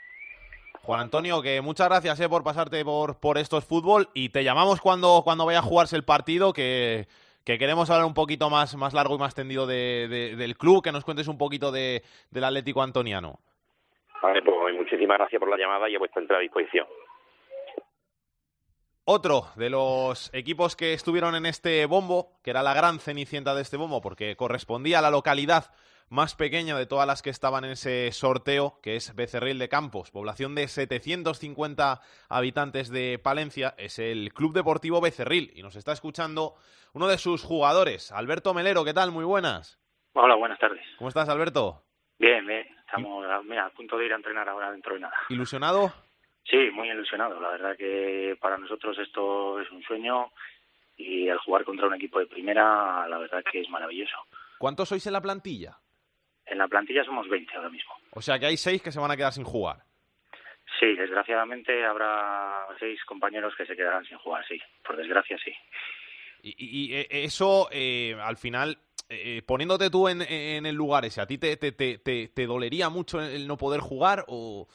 Juan 0.83 1.01
Antonio, 1.01 1.43
que 1.43 1.61
muchas 1.61 1.89
gracias 1.89 2.21
eh, 2.21 2.29
por 2.29 2.45
pasarte 2.45 2.85
por, 2.85 3.19
por 3.19 3.39
estos 3.39 3.65
fútbol 3.65 4.09
y 4.15 4.29
te 4.29 4.45
llamamos 4.45 4.81
cuando, 4.81 5.23
cuando 5.25 5.47
vaya 5.47 5.59
a 5.61 5.63
jugarse 5.63 5.97
el 5.97 6.05
partido, 6.05 6.53
que, 6.53 7.07
que 7.47 7.59
queremos 7.59 7.89
hablar 7.91 8.07
un 8.07 8.13
poquito 8.13 8.51
más, 8.51 8.75
más 8.75 8.93
largo 8.93 9.15
y 9.15 9.19
más 9.19 9.37
tendido 9.37 9.69
de, 9.69 10.35
del 10.37 10.57
club, 10.57 10.83
que 10.83 10.91
nos 10.91 11.05
cuentes 11.05 11.29
un 11.29 11.39
poquito 11.39 11.71
de, 11.71 12.03
del 12.29 12.43
Atlético 12.43 12.83
Antoniano. 12.83 13.39
Vale, 14.21 14.43
pues 14.43 14.75
muchísimas 14.77 15.17
gracias 15.17 15.39
por 15.39 15.49
la 15.49 15.57
llamada 15.57 15.89
y 15.89 15.95
a 15.95 15.99
vuestra 16.01 16.21
entera 16.21 16.41
disposición. 16.41 16.89
Otro 19.05 19.45
de 19.55 19.71
los 19.71 20.35
equipos 20.35 20.75
que 20.75 20.93
estuvieron 20.93 21.37
en 21.37 21.47
este 21.47 21.87
bombo, 21.87 22.33
que 22.43 22.51
era 22.51 22.65
la 22.65 22.75
gran 22.75 22.99
cenicienta 22.99 23.55
de 23.55 23.63
este 23.63 23.77
bombo, 23.77 24.01
porque 24.01 24.35
correspondía 24.35 24.99
a 24.99 25.03
la 25.03 25.13
localidad 25.13 25.73
más 26.09 26.35
pequeña 26.35 26.77
de 26.77 26.87
todas 26.87 27.07
las 27.07 27.23
que 27.23 27.31
estaban 27.31 27.65
en 27.65 27.73
ese 27.73 28.11
sorteo, 28.13 28.79
que 28.83 28.97
es 28.97 29.15
Becerril 29.15 29.59
de 29.59 29.69
Campos, 29.69 30.11
población 30.11 30.55
de 30.55 30.69
750 30.69 32.01
habitantes 32.29 32.91
de 32.91 33.19
Palencia, 33.23 33.75
es 33.77 33.99
el 33.99 34.33
Club 34.33 34.53
Deportivo 34.53 35.01
Becerril. 35.01 35.51
Y 35.55 35.63
nos 35.63 35.77
está 35.77 35.93
escuchando 35.93 36.55
uno 36.93 37.09
de 37.09 37.19
sus 37.19 37.43
jugadores, 37.43 38.13
Alberto 38.13 38.55
Melero. 38.55 38.85
¿Qué 38.85 38.95
tal? 38.95 39.11
Muy 39.11 39.25
buenas. 39.25 39.81
Hola, 40.15 40.35
buenas 40.37 40.59
tardes. 40.59 40.85
¿Cómo 40.99 41.09
estás, 41.09 41.29
Alberto? 41.29 41.83
Bien, 42.19 42.47
bien. 42.47 42.67
Estamos 42.87 43.27
a 43.27 43.71
punto 43.71 43.99
de 43.99 44.07
ir 44.07 44.13
a 44.13 44.17
entrenar 44.17 44.49
ahora 44.49 44.71
dentro 44.71 44.95
de 44.95 45.01
nada. 45.01 45.15
¿Ilusionado? 45.29 45.93
Sí, 46.45 46.71
muy 46.73 46.89
ilusionado. 46.89 47.41
La 47.41 47.51
verdad 47.51 47.77
que 47.77 48.37
para 48.41 48.57
nosotros 48.57 48.97
esto 48.99 49.61
es 49.61 49.71
un 49.73 49.83
sueño 49.83 50.31
y 50.97 51.29
el 51.29 51.39
jugar 51.39 51.65
contra 51.65 51.89
un 51.89 51.95
equipo 51.95 52.21
de 52.21 52.27
primera, 52.27 53.07
la 53.09 53.19
verdad 53.19 53.43
que 53.51 53.61
es 53.61 53.69
maravilloso. 53.69 54.17
¿Cuántos 54.59 54.89
sois 54.89 55.07
en 55.07 55.13
la 55.13 55.21
plantilla? 55.21 55.77
En 56.47 56.59
la 56.59 56.69
plantilla 56.69 57.05
somos 57.05 57.29
20 57.29 57.55
ahora 57.55 57.71
mismo. 57.71 57.93
O 58.13 58.23
sea 58.23 58.39
que 58.39 58.47
hay 58.47 58.57
seis 58.57 58.83
que 58.83 58.93
se 58.93 59.01
van 59.01 59.11
a 59.11 59.17
quedar 59.17 59.33
sin 59.33 59.45
jugar. 59.45 59.79
Sí, 60.79 60.95
desgraciadamente 60.95 61.85
habrá 61.85 62.67
seis 62.79 63.03
compañeros 63.05 63.55
que 63.57 63.67
se 63.67 63.77
quedarán 63.77 64.05
sin 64.05 64.19
jugar, 64.19 64.45
sí. 64.47 64.61
Por 64.85 64.97
desgracia, 64.97 65.39
sí. 65.43 65.53
Y, 66.43 66.95
eh, 66.95 67.09
eso, 67.11 67.69
eh, 67.73 68.17
al 68.21 68.37
final, 68.37 68.79
eh, 69.09 69.43
poniéndote 69.45 69.91
tú 69.91 70.09
en, 70.09 70.23
en, 70.23 70.67
el 70.67 70.75
lugar 70.75 71.05
ese, 71.05 71.21
¿a 71.21 71.27
ti 71.27 71.39
te, 71.39 71.57
te, 71.57 71.73
te, 71.73 71.99
te 71.99 72.47
dolería 72.47 72.89
mucho 72.89 73.21
el 73.21 73.47
no 73.47 73.57
poder 73.57 73.81
jugar 73.81 74.25
o...? 74.29 74.69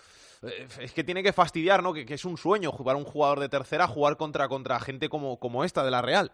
Eh, 0.43 0.67
es 0.79 0.93
que 0.93 1.03
tiene 1.03 1.23
que 1.23 1.33
fastidiar, 1.33 1.83
¿no? 1.83 1.93
Que, 1.93 2.05
es 2.07 2.25
un 2.25 2.37
sueño 2.37 2.71
jugar 2.71 2.95
un 2.95 3.03
jugador 3.03 3.39
de 3.39 3.49
tercera, 3.49 3.87
jugar 3.87 4.17
contra, 4.17 4.47
contra 4.47 4.79
gente 4.79 5.09
como, 5.09 5.39
como 5.39 5.63
esta 5.63 5.83
de 5.83 5.91
la 5.91 6.01
Real. 6.01 6.31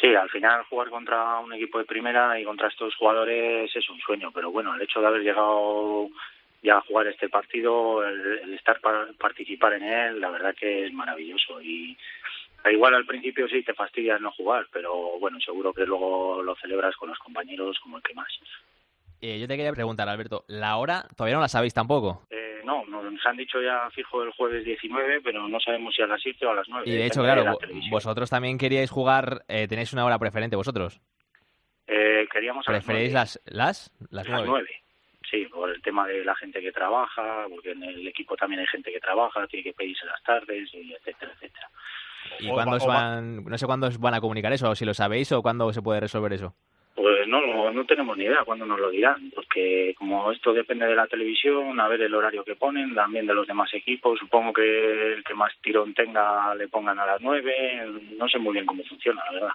Sí, 0.00 0.14
al 0.14 0.28
final 0.28 0.64
jugar 0.64 0.90
contra 0.90 1.38
un 1.38 1.52
equipo 1.52 1.78
de 1.78 1.84
primera 1.84 2.38
y 2.38 2.44
contra 2.44 2.68
estos 2.68 2.94
jugadores 2.96 3.74
es 3.74 3.88
un 3.88 4.00
sueño, 4.00 4.30
pero 4.32 4.50
bueno, 4.50 4.74
el 4.74 4.82
hecho 4.82 5.00
de 5.00 5.06
haber 5.06 5.22
llegado 5.22 6.08
ya 6.62 6.78
a 6.78 6.80
jugar 6.80 7.06
este 7.06 7.28
partido, 7.28 8.04
el, 8.06 8.54
estar 8.54 8.80
para 8.80 9.06
participar 9.18 9.74
en 9.74 9.84
él, 9.84 10.20
la 10.20 10.30
verdad 10.30 10.54
que 10.54 10.86
es 10.86 10.92
maravilloso 10.92 11.60
y 11.60 11.96
igual 12.72 12.94
al 12.94 13.06
principio 13.06 13.46
sí 13.48 13.62
te 13.62 13.74
fastidias 13.74 14.20
no 14.20 14.32
jugar, 14.32 14.66
pero 14.72 15.18
bueno, 15.20 15.38
seguro 15.40 15.72
que 15.72 15.84
luego 15.84 16.42
lo 16.42 16.56
celebras 16.56 16.96
con 16.96 17.10
los 17.10 17.18
compañeros 17.18 17.78
como 17.80 17.98
el 17.98 18.02
que 18.02 18.14
más. 18.14 18.28
Eh, 19.20 19.38
yo 19.38 19.46
te 19.46 19.56
quería 19.56 19.72
preguntar, 19.72 20.08
Alberto, 20.08 20.44
¿la 20.48 20.76
hora 20.76 21.06
todavía 21.16 21.36
no 21.36 21.42
la 21.42 21.48
sabéis 21.48 21.72
tampoco? 21.72 22.22
Eh, 22.30 22.43
no, 22.64 22.84
nos 22.86 23.26
han 23.26 23.36
dicho 23.36 23.60
ya 23.60 23.88
fijo 23.90 24.22
el 24.22 24.32
jueves 24.32 24.64
19, 24.64 25.20
pero 25.22 25.46
no 25.48 25.60
sabemos 25.60 25.94
si 25.94 26.02
a 26.02 26.06
las 26.06 26.20
7 26.20 26.46
o 26.46 26.50
a 26.50 26.54
las 26.54 26.68
9. 26.68 26.84
Y 26.88 26.92
de 26.92 27.06
hecho, 27.06 27.22
claro, 27.22 27.58
vosotros 27.90 28.30
también 28.30 28.58
queríais 28.58 28.90
jugar, 28.90 29.44
eh, 29.48 29.68
tenéis 29.68 29.92
una 29.92 30.04
hora 30.04 30.18
preferente 30.18 30.56
vosotros. 30.56 31.00
Eh, 31.86 32.26
queríamos 32.32 32.64
¿Preferéis 32.64 33.12
las, 33.12 33.40
las, 33.44 33.92
las, 34.10 34.28
las 34.28 34.44
9? 34.44 34.68
Sí, 35.30 35.46
por 35.46 35.70
el 35.70 35.82
tema 35.82 36.06
de 36.06 36.24
la 36.24 36.34
gente 36.36 36.60
que 36.60 36.72
trabaja, 36.72 37.46
porque 37.48 37.72
en 37.72 37.82
el 37.82 38.06
equipo 38.06 38.36
también 38.36 38.60
hay 38.60 38.66
gente 38.66 38.92
que 38.92 39.00
trabaja, 39.00 39.46
tiene 39.46 39.64
que 39.64 39.72
pedirse 39.72 40.06
las 40.06 40.22
tardes, 40.22 40.72
y 40.74 40.92
etcétera, 40.92 41.32
etcétera. 41.34 41.68
¿Y 42.40 42.48
cuándo 42.48 42.76
os 42.76 42.86
van, 42.86 43.44
no 43.44 43.58
sé 43.58 43.66
cuándo 43.66 43.86
os 43.86 43.98
van 43.98 44.14
a 44.14 44.20
comunicar 44.20 44.52
eso, 44.52 44.74
si 44.74 44.84
lo 44.84 44.94
sabéis 44.94 45.32
o 45.32 45.42
cuándo 45.42 45.72
se 45.72 45.82
puede 45.82 46.00
resolver 46.00 46.32
eso? 46.32 46.54
Pues 46.94 47.26
no, 47.26 47.72
no, 47.72 47.86
tenemos 47.86 48.16
ni 48.16 48.24
idea 48.24 48.44
cuándo 48.44 48.64
nos 48.64 48.78
lo 48.78 48.88
dirán, 48.90 49.30
porque 49.34 49.94
como 49.98 50.30
esto 50.30 50.52
depende 50.52 50.86
de 50.86 50.94
la 50.94 51.08
televisión, 51.08 51.80
a 51.80 51.88
ver 51.88 52.02
el 52.02 52.14
horario 52.14 52.44
que 52.44 52.54
ponen, 52.54 52.94
también 52.94 53.26
de 53.26 53.34
los 53.34 53.48
demás 53.48 53.74
equipos, 53.74 54.18
supongo 54.20 54.52
que 54.52 55.14
el 55.14 55.24
que 55.24 55.34
más 55.34 55.52
tirón 55.60 55.92
tenga 55.92 56.54
le 56.54 56.68
pongan 56.68 57.00
a 57.00 57.06
las 57.06 57.20
nueve, 57.20 57.84
no 58.16 58.28
sé 58.28 58.38
muy 58.38 58.52
bien 58.52 58.64
cómo 58.64 58.84
funciona, 58.84 59.24
la 59.26 59.32
verdad, 59.32 59.52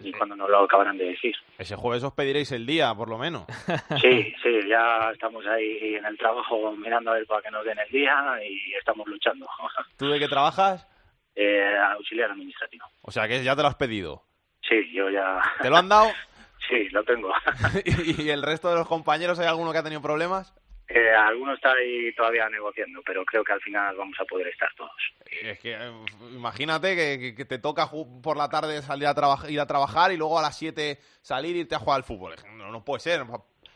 y 0.00 0.10
cuándo 0.10 0.34
nos 0.34 0.50
lo 0.50 0.64
acabarán 0.64 0.98
de 0.98 1.04
decir. 1.04 1.36
Ese 1.58 1.76
jueves 1.76 2.02
os 2.02 2.12
pediréis 2.12 2.50
el 2.50 2.66
día, 2.66 2.92
por 2.92 3.08
lo 3.08 3.18
menos. 3.18 3.44
Sí, 4.00 4.34
sí, 4.42 4.60
ya 4.68 5.10
estamos 5.12 5.46
ahí 5.46 5.94
en 5.94 6.04
el 6.04 6.18
trabajo 6.18 6.74
mirando 6.76 7.12
a 7.12 7.14
ver 7.14 7.26
para 7.26 7.42
que 7.42 7.50
nos 7.52 7.64
den 7.64 7.78
el 7.78 7.92
día 7.92 8.34
y 8.44 8.74
estamos 8.74 9.06
luchando. 9.06 9.46
¿Tú 9.96 10.08
de 10.08 10.18
qué 10.18 10.26
trabajas? 10.26 10.88
Eh, 11.36 11.76
auxiliar 11.92 12.32
administrativo. 12.32 12.86
O 13.02 13.12
sea 13.12 13.28
que 13.28 13.44
ya 13.44 13.54
te 13.54 13.62
lo 13.62 13.68
has 13.68 13.76
pedido. 13.76 14.24
Sí, 14.68 14.90
yo 14.92 15.08
ya. 15.10 15.40
¿Te 15.62 15.70
lo 15.70 15.76
han 15.76 15.88
dado? 15.88 16.10
Sí, 16.70 16.88
lo 16.90 17.04
tengo. 17.04 17.30
¿Y 17.84 18.30
el 18.30 18.42
resto 18.42 18.70
de 18.70 18.76
los 18.76 18.88
compañeros 18.88 19.38
hay 19.38 19.46
alguno 19.46 19.72
que 19.72 19.78
ha 19.78 19.82
tenido 19.82 20.00
problemas? 20.00 20.54
Eh, 20.92 21.10
alguno 21.14 21.54
está 21.54 21.72
ahí 21.72 22.12
todavía 22.14 22.48
negociando, 22.48 23.00
pero 23.06 23.24
creo 23.24 23.44
que 23.44 23.52
al 23.52 23.60
final 23.60 23.94
vamos 23.96 24.16
a 24.18 24.24
poder 24.24 24.48
estar 24.48 24.68
todos. 24.74 24.90
Es 25.24 25.60
que 25.60 25.74
eh, 25.74 25.92
imagínate 26.32 26.96
que, 27.36 27.44
te 27.44 27.58
toca 27.58 27.88
por 28.20 28.36
la 28.36 28.48
tarde 28.48 28.82
salir 28.82 29.06
a 29.06 29.14
ir 29.48 29.60
a 29.60 29.66
trabajar 29.66 30.10
y 30.10 30.16
luego 30.16 30.38
a 30.38 30.42
las 30.42 30.58
7 30.58 30.98
salir 31.22 31.54
y 31.54 31.60
irte 31.60 31.76
a 31.76 31.78
jugar 31.78 31.98
al 31.98 32.04
fútbol. 32.04 32.34
No, 32.56 32.72
no 32.72 32.84
puede 32.84 33.00
ser. 33.00 33.20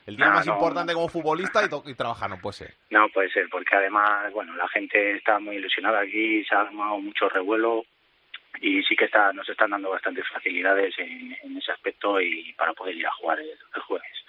El 0.07 0.17
día 0.17 0.29
más 0.31 0.47
importante 0.47 0.93
como 0.93 1.09
futbolista 1.09 1.61
y, 1.65 1.95
trabajar 1.95 2.29
no 2.29 2.39
puede 2.39 2.55
ser. 2.55 2.75
No 2.91 3.09
puede 3.11 3.31
ser, 3.31 3.49
porque 3.49 3.77
además, 3.77 4.33
bueno, 4.33 4.55
la 4.57 4.69
gente 4.69 5.17
está 5.17 5.39
muy 5.39 5.57
ilusionada 5.57 6.01
aquí, 6.01 6.45
se 6.45 6.55
ha 6.55 6.63
armado 6.63 6.99
mucho 6.99 7.29
revuelo 7.29 7.85
y 8.61 8.83
sí 8.83 8.97
que 8.97 9.07
está, 9.07 9.33
nos 9.33 9.49
están 9.49 9.71
dando 9.71 9.91
bastantes 9.91 10.25
facilidades 10.29 10.95
en, 10.99 11.57
ese 11.57 11.73
aspecto 11.73 12.21
y 12.21 12.53
para 12.55 12.73
poder 12.73 12.97
ir 12.97 13.07
a 13.07 13.13
jugar 13.13 13.39
el, 13.41 13.59
jueves. 13.83 14.25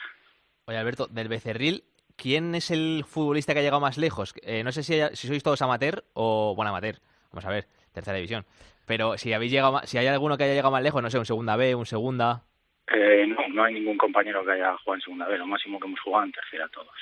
Oye, 0.66 0.78
Alberto, 0.78 1.08
del 1.08 1.28
Becerril, 1.28 1.84
¿quién 2.16 2.56
es 2.56 2.72
el 2.72 3.04
futbolista 3.06 3.54
que 3.54 3.60
ha 3.60 3.64
llegado 3.64 3.82
más 3.82 3.98
lejos? 3.98 4.34
Eh, 4.44 4.64
no 4.64 4.72
sé 4.72 4.84
si, 4.84 5.00
si 5.16 5.28
sois 5.28 5.44
todos 5.44 5.62
amateur 5.62 6.04
o, 6.14 6.54
bueno, 6.56 6.70
amateur, 6.70 6.96
vamos 7.32 7.46
a 7.46 7.50
ver, 7.50 7.66
tercera 7.94 8.18
división. 8.18 8.46
Pero 8.86 9.18
si 9.18 9.34
habéis 9.34 9.52
llegado, 9.52 9.80
si 9.84 9.98
hay 9.98 10.08
alguno 10.08 10.38
que 10.38 10.44
haya 10.44 10.54
llegado 10.54 10.72
más 10.72 10.84
lejos, 10.84 11.02
no 11.02 11.10
sé, 11.10 11.18
un 11.18 11.26
segunda 11.26 11.56
B, 11.56 11.76
un 11.76 11.86
segunda. 11.86 12.44
Eh, 12.88 13.26
no, 13.28 13.48
no 13.50 13.64
hay 13.64 13.74
ningún 13.74 13.98
compañero 13.98 14.46
que 14.46 14.52
haya 14.52 14.78
jugado 14.78 14.96
en 14.96 15.02
segunda 15.02 15.28
B, 15.28 15.38
lo 15.38 15.48
máximo 15.48 15.80
que 15.80 15.88
hemos 15.88 16.00
jugado 16.00 16.26
en 16.26 16.32
tercera 16.32 16.68
todos. 16.70 16.96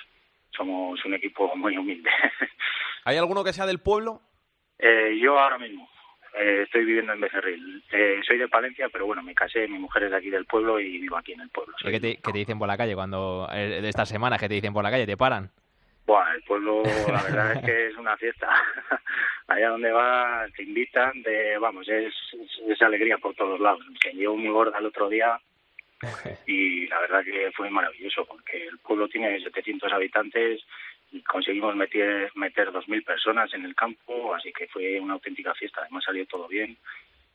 Somos 0.55 1.03
un 1.03 1.13
equipo 1.13 1.53
muy 1.55 1.77
humilde. 1.77 2.09
¿Hay 3.05 3.17
alguno 3.17 3.43
que 3.43 3.53
sea 3.53 3.65
del 3.65 3.79
pueblo? 3.79 4.21
Eh, 4.79 5.17
yo 5.21 5.37
ahora 5.37 5.57
mismo. 5.57 5.89
Eh, 6.33 6.63
estoy 6.63 6.85
viviendo 6.85 7.13
en 7.13 7.21
Becerril. 7.21 7.83
Eh, 7.91 8.19
soy 8.25 8.37
de 8.37 8.47
Palencia, 8.47 8.89
pero 8.91 9.05
bueno, 9.05 9.21
me 9.21 9.35
casé, 9.35 9.67
mi 9.67 9.77
mujer 9.77 10.03
es 10.03 10.11
de 10.11 10.17
aquí 10.17 10.29
del 10.29 10.45
pueblo 10.45 10.79
y 10.79 10.99
vivo 10.99 11.17
aquí 11.17 11.33
en 11.33 11.41
el 11.41 11.49
pueblo. 11.49 11.75
¿Qué 11.79 11.99
te, 11.99 12.15
te, 12.15 12.31
dicen 12.31 12.57
por 12.57 12.67
la 12.67 12.77
calle 12.77 12.95
cuando, 12.95 13.47
eh, 13.53 13.81
de 13.81 13.89
estas 13.89 14.09
semanas, 14.09 14.39
qué 14.39 14.47
te 14.47 14.55
dicen 14.55 14.73
por 14.73 14.83
la 14.83 14.89
calle? 14.89 15.05
¿Te 15.05 15.17
paran? 15.17 15.51
Bueno, 16.05 16.31
el 16.33 16.43
pueblo, 16.43 16.83
la 17.07 17.23
verdad 17.23 17.53
es 17.53 17.63
que 17.63 17.87
es 17.87 17.97
una 17.97 18.17
fiesta. 18.17 18.49
Allá 19.47 19.69
donde 19.69 19.91
va 19.91 20.45
te 20.55 20.63
invitan, 20.63 21.21
de, 21.21 21.57
vamos, 21.59 21.87
es, 21.87 22.13
es, 22.67 22.81
alegría 22.81 23.17
por 23.19 23.35
todos 23.35 23.59
lados. 23.59 23.81
Se 24.01 24.11
llevó 24.11 24.35
muy 24.35 24.49
gorda 24.49 24.79
el 24.79 24.87
otro 24.87 25.09
día 25.09 25.39
y 26.47 26.87
la 26.87 26.99
verdad 26.99 27.23
que 27.23 27.51
fue 27.55 27.69
maravilloso 27.69 28.25
porque 28.25 28.67
el 28.67 28.79
pueblo 28.79 29.07
tiene 29.07 29.39
700 29.39 29.93
habitantes 29.93 30.61
conseguimos 31.21 31.75
meter, 31.75 32.31
meter 32.35 32.71
2.000 32.71 33.05
personas 33.05 33.53
en 33.53 33.65
el 33.65 33.75
campo, 33.75 34.33
así 34.33 34.51
que 34.51 34.67
fue 34.67 34.99
una 34.99 35.13
auténtica 35.13 35.53
fiesta. 35.53 35.81
Además 35.81 36.03
salió 36.03 36.25
todo 36.25 36.47
bien. 36.47 36.77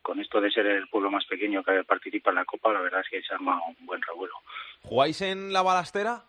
Con 0.03 0.21
esto 0.21 0.41
de 0.41 0.51
ser 0.51 0.67
el 0.67 0.89
pueblo 0.89 1.11
más 1.11 1.25
pequeño 1.27 1.63
que 1.63 1.85
participa 1.85 2.31
en 2.31 2.37
la 2.37 2.45
Copa, 2.45 2.73
la 2.73 2.81
verdad 2.81 3.01
es 3.01 3.09
que 3.09 3.23
se 3.23 3.35
arma 3.35 3.61
un 3.67 3.87
buen 3.87 4.01
revuelo. 4.03 4.35
¿Jugáis 4.83 5.21
en 5.23 5.53
la 5.53 5.63
balastera? 5.63 6.25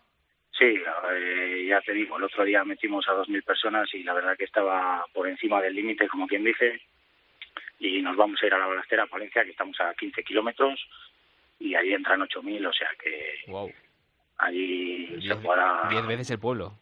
Sí, 0.58 0.78
eh, 1.12 1.66
ya 1.68 1.80
te 1.80 1.92
digo, 1.92 2.18
el 2.18 2.24
otro 2.24 2.44
día 2.44 2.62
metimos 2.64 3.08
a 3.08 3.12
2.000 3.12 3.44
personas 3.44 3.88
y 3.94 4.02
la 4.02 4.12
verdad 4.12 4.36
que 4.36 4.44
estaba 4.44 5.04
por 5.14 5.26
encima 5.26 5.60
del 5.62 5.74
límite, 5.74 6.06
como 6.08 6.26
quien 6.26 6.44
dice, 6.44 6.82
y 7.78 8.02
nos 8.02 8.16
vamos 8.16 8.38
a 8.42 8.46
ir 8.46 8.52
a 8.52 8.58
la 8.58 8.66
balastera, 8.66 9.04
a 9.04 9.06
Palencia, 9.06 9.44
que 9.44 9.52
estamos 9.52 9.80
a 9.80 9.94
15 9.94 10.22
kilómetros, 10.22 10.78
y 11.58 11.74
ahí 11.74 11.94
entran 11.94 12.20
8.000, 12.20 12.68
o 12.68 12.72
sea 12.72 12.88
que 13.02 13.50
wow. 13.50 13.72
allí 14.38 15.26
se 15.26 15.34
jugará... 15.34 15.88
10 15.88 16.06
veces 16.06 16.30
el 16.32 16.38
pueblo. 16.38 16.74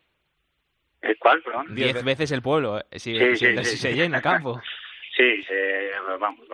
¿El 1.02 1.16
cuál, 1.18 1.42
perdón? 1.42 1.74
Diez 1.74 2.04
veces 2.04 2.32
el 2.32 2.42
pueblo, 2.42 2.78
eh, 2.78 2.98
si, 2.98 3.16
se 3.36 3.94
llena 3.94 4.20
campo. 4.20 4.60
Sí, 5.18 5.44
vamos, 6.20 6.46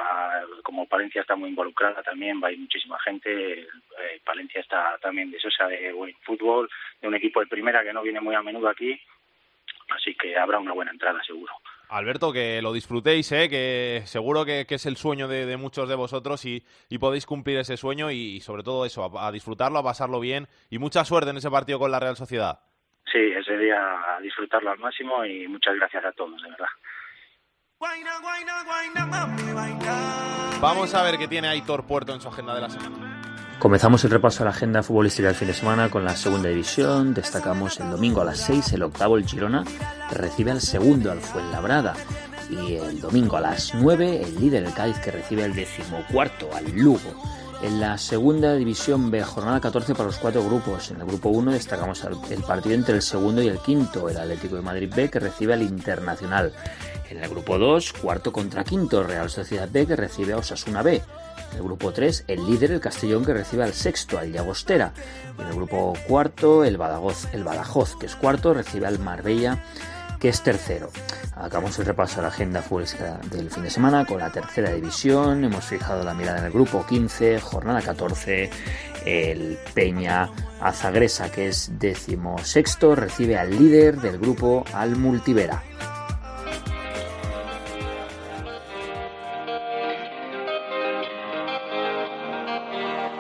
como 0.62 0.88
Palencia 0.88 1.20
está 1.20 1.36
muy 1.36 1.51
involucrada 1.51 2.03
también, 2.03 2.40
va 2.42 2.49
a 2.49 2.53
ir 2.53 2.59
muchísima 2.59 2.99
gente. 3.01 3.61
Eh, 3.61 4.20
Palencia 4.24 4.62
está 4.62 4.97
también 5.03 5.30
de 5.30 5.36
deseosa 5.36 5.66
de 5.66 5.92
buen 5.92 6.14
fútbol, 6.22 6.70
de 7.03 7.09
un 7.09 7.14
equipo 7.14 7.40
de 7.40 7.47
primera 7.47 7.82
que 7.82 7.92
no 7.92 8.01
viene 8.01 8.22
muy 8.22 8.34
a 8.34 8.40
menudo 8.40 8.70
aquí, 8.70 8.99
así 9.95 10.14
que 10.14 10.34
habrá 10.38 10.59
una 10.59 10.72
buena 10.72 10.92
entrada, 10.92 11.22
seguro. 11.26 11.53
Alberto, 11.90 12.32
que 12.32 12.62
lo 12.62 12.72
disfrutéis, 12.72 13.30
¿eh? 13.32 13.51
que 13.51 14.01
seguro 14.07 14.47
que, 14.47 14.64
es 14.66 14.86
el 14.86 14.97
sueño 14.97 15.28
de, 15.28 15.57
muchos 15.59 15.86
de 15.86 15.95
vosotros 15.95 16.47
y, 16.47 16.64
podéis 16.99 17.26
cumplir 17.26 17.59
ese 17.59 17.76
sueño 17.76 18.11
y, 18.11 18.40
sobre 18.40 18.62
todo 18.62 18.86
eso, 18.86 19.18
a 19.18 19.30
disfrutarlo, 19.30 19.78
a 19.78 19.84
pasarlo 19.84 20.20
bien 20.20 20.49
y 20.70 20.78
mucha 20.78 21.05
suerte 21.05 21.30
en 21.30 21.36
ese 21.36 21.51
partido 21.51 21.78
con 21.78 21.90
la 21.90 22.01
Real 22.01 22.16
Sociedad. 22.16 22.61
Sí, 23.14 23.20
ese 23.20 23.56
día 23.56 23.76
a 23.78 24.20
disfrutarlo 24.20 24.72
al 24.72 24.78
máximo 24.80 25.24
y 25.24 25.46
muchas 25.46 25.76
gracias 25.76 26.04
a 26.04 26.10
todos, 26.10 26.42
de 26.42 26.50
verdad. 26.50 26.66
Vamos 30.60 30.94
a 30.96 31.02
ver 31.04 31.16
qué 31.16 31.28
tiene 31.28 31.46
Aitor 31.46 31.86
Puerto 31.86 32.12
en 32.12 32.20
su 32.20 32.26
agenda 32.26 32.56
de 32.56 32.62
la 32.62 32.70
semana. 32.70 33.56
Comenzamos 33.60 34.04
el 34.04 34.10
repaso 34.10 34.42
a 34.42 34.46
la 34.46 34.50
agenda 34.50 34.82
futbolística 34.82 35.28
del 35.28 35.36
fin 35.36 35.46
de 35.46 35.54
semana 35.54 35.90
con 35.90 36.04
la 36.04 36.16
segunda 36.16 36.48
división. 36.48 37.14
Destacamos 37.14 37.78
el 37.78 37.88
domingo 37.88 38.20
a 38.20 38.24
las 38.24 38.40
6 38.40 38.72
el 38.72 38.82
octavo 38.82 39.16
el 39.16 39.24
Girona 39.24 39.62
que 40.10 40.16
recibe 40.16 40.50
al 40.50 40.60
segundo 40.60 41.12
al 41.12 41.20
Fuenlabrada. 41.20 41.94
Y 42.50 42.74
el 42.74 43.00
domingo 43.00 43.36
a 43.36 43.42
las 43.42 43.76
9 43.76 44.22
el 44.24 44.40
líder 44.40 44.64
el 44.64 44.74
Cádiz 44.74 44.98
que 44.98 45.12
recibe 45.12 45.44
al 45.44 45.54
decimocuarto 45.54 46.52
al 46.52 46.68
Lugo. 46.76 47.14
En 47.64 47.80
la 47.80 47.96
segunda 47.96 48.52
división 48.52 49.10
B, 49.10 49.22
jornada 49.22 49.58
14 49.58 49.94
para 49.94 50.08
los 50.08 50.18
cuatro 50.18 50.44
grupos. 50.44 50.90
En 50.90 51.00
el 51.00 51.06
grupo 51.06 51.30
1 51.30 51.52
destacamos 51.52 52.04
el 52.28 52.42
partido 52.42 52.74
entre 52.74 52.96
el 52.96 53.00
segundo 53.00 53.40
y 53.40 53.48
el 53.48 53.58
quinto, 53.58 54.10
el 54.10 54.18
Atlético 54.18 54.56
de 54.56 54.60
Madrid 54.60 54.92
B 54.94 55.08
que 55.08 55.18
recibe 55.18 55.54
al 55.54 55.62
Internacional. 55.62 56.52
En 57.08 57.24
el 57.24 57.30
grupo 57.30 57.56
2, 57.56 57.94
cuarto 57.94 58.32
contra 58.32 58.64
quinto, 58.64 59.02
Real 59.02 59.30
Sociedad 59.30 59.66
B 59.72 59.86
que 59.86 59.96
recibe 59.96 60.34
a 60.34 60.36
Osasuna 60.36 60.82
B. 60.82 60.96
En 61.52 61.56
el 61.56 61.62
grupo 61.62 61.90
3, 61.90 62.24
el 62.28 62.44
líder, 62.44 62.72
el 62.72 62.80
Castellón, 62.80 63.24
que 63.24 63.32
recibe 63.32 63.64
al 63.64 63.72
sexto, 63.72 64.18
al 64.18 64.30
Llagostera. 64.30 64.92
En 65.38 65.46
el 65.46 65.54
grupo 65.54 65.94
cuarto, 66.06 66.64
el 66.64 66.76
Badajoz, 66.76 67.32
el 67.32 67.44
Badajoz, 67.44 67.96
que 67.96 68.04
es 68.04 68.14
cuarto, 68.14 68.52
recibe 68.52 68.86
al 68.86 68.98
Marbella 68.98 69.64
que 70.25 70.31
es 70.31 70.41
tercero. 70.41 70.89
Acabamos 71.37 71.79
el 71.79 71.85
repaso 71.85 72.18
a 72.18 72.22
la 72.22 72.29
agenda 72.29 72.62
futbolística 72.62 73.20
del 73.31 73.51
fin 73.51 73.64
de 73.64 73.68
semana 73.68 74.07
con 74.07 74.20
la 74.20 74.31
tercera 74.31 74.72
división. 74.72 75.45
Hemos 75.45 75.66
fijado 75.66 76.03
la 76.03 76.14
mirada 76.14 76.39
en 76.39 76.47
el 76.47 76.51
grupo 76.51 76.87
15, 76.87 77.41
jornada 77.41 77.83
14. 77.83 78.49
El 79.05 79.59
Peña 79.75 80.31
Azagresa, 80.62 81.31
que 81.31 81.49
es 81.49 81.72
décimo 81.79 82.39
sexto, 82.39 82.95
recibe 82.95 83.37
al 83.37 83.51
líder 83.51 84.01
del 84.01 84.18
grupo, 84.18 84.64
al 84.72 84.97
Multivera. 84.97 85.62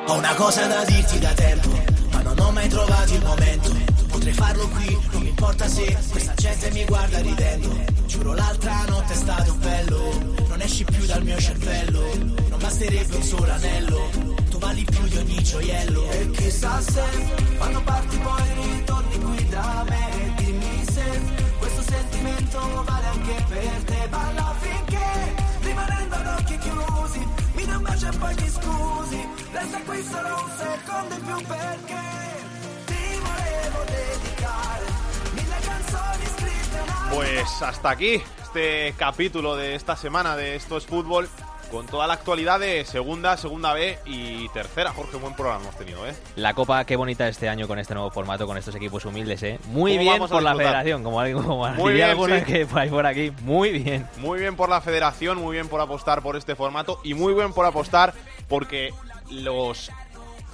una 0.08 0.34
cosa 0.36 0.66
da 0.68 0.84
dirti 0.84 1.18
da 1.18 1.32
tempo, 1.34 1.68
ma 2.12 2.22
non 2.22 2.38
ho 2.38 2.50
mai 2.52 2.68
trovato 2.68 3.14
il 3.14 3.24
momento 3.24 3.93
Potrei 4.24 4.42
farlo 4.42 4.68
qui, 4.68 4.98
non 5.12 5.22
mi 5.22 5.28
importa 5.28 5.68
se 5.68 5.98
questa 6.08 6.32
gente 6.32 6.70
mi 6.70 6.82
guarda 6.86 7.20
ridendo. 7.20 7.84
Giuro 8.06 8.32
l'altra 8.32 8.84
notte 8.88 9.12
è 9.12 9.16
stato 9.16 9.52
bello, 9.56 10.34
non 10.48 10.62
esci 10.62 10.82
più 10.82 11.04
dal 11.04 11.22
mio 11.22 11.38
cervello. 11.38 12.00
Non 12.48 12.58
basterebbe 12.58 13.16
un 13.16 13.22
solo 13.22 13.52
anello, 13.52 14.08
tu 14.48 14.56
vali 14.56 14.82
più 14.82 15.02
di 15.08 15.16
ogni 15.18 15.42
gioiello. 15.42 16.10
E 16.10 16.30
chissà 16.30 16.80
se 16.80 17.02
quando 17.58 17.82
parti 17.82 18.16
poi 18.16 18.42
ritorni 18.62 19.18
qui 19.20 19.48
da 19.50 19.84
me. 19.90 20.34
Dimmi 20.38 20.84
se 20.90 21.20
questo 21.58 21.82
sentimento 21.82 22.82
vale 22.86 23.06
anche 23.06 23.44
per 23.46 23.82
te. 23.84 24.08
Balla 24.08 24.54
finché 24.58 25.34
rimanendo 25.60 26.14
ad 26.14 26.26
occhi 26.38 26.58
chiusi, 26.60 27.28
mi 27.56 27.64
dai 27.66 27.76
un 27.76 27.82
bacio 27.82 28.06
e 28.06 28.16
poi 28.16 28.34
ti 28.36 28.48
scusi. 28.48 29.28
Resta 29.52 29.78
qui 29.84 30.02
solo 30.10 30.28
un 30.28 30.50
secondo 30.56 31.14
in 31.14 31.22
più 31.24 31.46
perché 31.46 32.33
Pues 37.14 37.62
hasta 37.62 37.90
aquí 37.90 38.22
este 38.42 38.94
capítulo 38.96 39.56
de 39.56 39.74
esta 39.74 39.96
semana 39.96 40.36
de 40.36 40.56
Esto 40.56 40.76
es 40.76 40.86
Fútbol 40.86 41.28
con 41.70 41.86
toda 41.86 42.06
la 42.06 42.14
actualidad 42.14 42.60
de 42.60 42.84
segunda, 42.84 43.36
segunda 43.36 43.72
B 43.72 43.98
y 44.04 44.48
tercera. 44.50 44.92
Jorge, 44.92 45.16
buen 45.16 45.34
programa 45.34 45.62
hemos 45.62 45.76
tenido, 45.76 46.06
¿eh? 46.06 46.14
La 46.36 46.54
Copa, 46.54 46.84
qué 46.84 46.94
bonita 46.94 47.26
este 47.26 47.48
año 47.48 47.66
con 47.66 47.78
este 47.78 47.94
nuevo 47.94 48.10
formato, 48.10 48.46
con 48.46 48.56
estos 48.56 48.74
equipos 48.76 49.04
humildes, 49.04 49.42
¿eh? 49.42 49.58
Muy 49.66 49.98
bien 49.98 50.24
por 50.26 50.42
la 50.42 50.54
federación, 50.54 51.02
como, 51.02 51.18
como 51.32 51.68
muy 51.74 51.94
bien, 51.94 52.44
que 52.44 52.66
por 52.66 53.06
aquí. 53.06 53.32
Muy 53.42 53.70
bien. 53.70 54.06
Muy 54.18 54.38
bien 54.38 54.54
por 54.56 54.68
la 54.68 54.80
federación, 54.80 55.38
muy 55.38 55.54
bien 55.54 55.68
por 55.68 55.80
apostar 55.80 56.22
por 56.22 56.36
este 56.36 56.54
formato 56.54 57.00
y 57.02 57.14
muy 57.14 57.34
bien 57.34 57.52
por 57.52 57.66
apostar 57.66 58.14
porque 58.48 58.92
los 59.30 59.90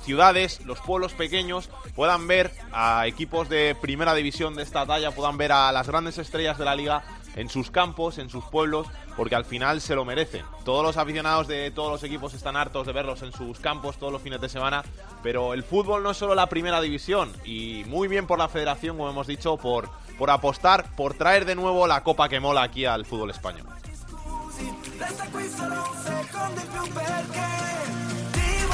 ciudades, 0.00 0.64
los 0.64 0.80
pueblos 0.80 1.12
pequeños 1.12 1.70
puedan 1.94 2.26
ver 2.26 2.52
a 2.72 3.06
equipos 3.06 3.48
de 3.48 3.76
primera 3.80 4.14
división 4.14 4.54
de 4.54 4.62
esta 4.62 4.86
talla, 4.86 5.10
puedan 5.12 5.36
ver 5.38 5.52
a 5.52 5.72
las 5.72 5.86
grandes 5.86 6.18
estrellas 6.18 6.58
de 6.58 6.64
la 6.64 6.74
liga 6.74 7.02
en 7.36 7.48
sus 7.48 7.70
campos, 7.70 8.18
en 8.18 8.28
sus 8.28 8.44
pueblos, 8.44 8.86
porque 9.16 9.34
al 9.34 9.44
final 9.44 9.80
se 9.80 9.94
lo 9.94 10.04
merecen. 10.04 10.44
Todos 10.64 10.84
los 10.84 10.96
aficionados 10.96 11.46
de 11.46 11.70
todos 11.70 11.92
los 11.92 12.02
equipos 12.02 12.34
están 12.34 12.56
hartos 12.56 12.86
de 12.86 12.92
verlos 12.92 13.22
en 13.22 13.32
sus 13.32 13.58
campos 13.60 13.98
todos 13.98 14.12
los 14.12 14.22
fines 14.22 14.40
de 14.40 14.48
semana, 14.48 14.84
pero 15.22 15.54
el 15.54 15.62
fútbol 15.62 16.02
no 16.02 16.10
es 16.10 16.16
solo 16.16 16.34
la 16.34 16.48
primera 16.48 16.80
división 16.80 17.32
y 17.44 17.84
muy 17.86 18.08
bien 18.08 18.26
por 18.26 18.38
la 18.38 18.48
federación, 18.48 18.96
como 18.96 19.10
hemos 19.10 19.26
dicho, 19.26 19.56
por, 19.56 19.88
por 20.18 20.30
apostar, 20.30 20.94
por 20.96 21.14
traer 21.14 21.44
de 21.44 21.54
nuevo 21.54 21.86
la 21.86 22.02
copa 22.02 22.28
que 22.28 22.40
mola 22.40 22.62
aquí 22.62 22.84
al 22.84 23.06
fútbol 23.06 23.30
español. 23.30 23.66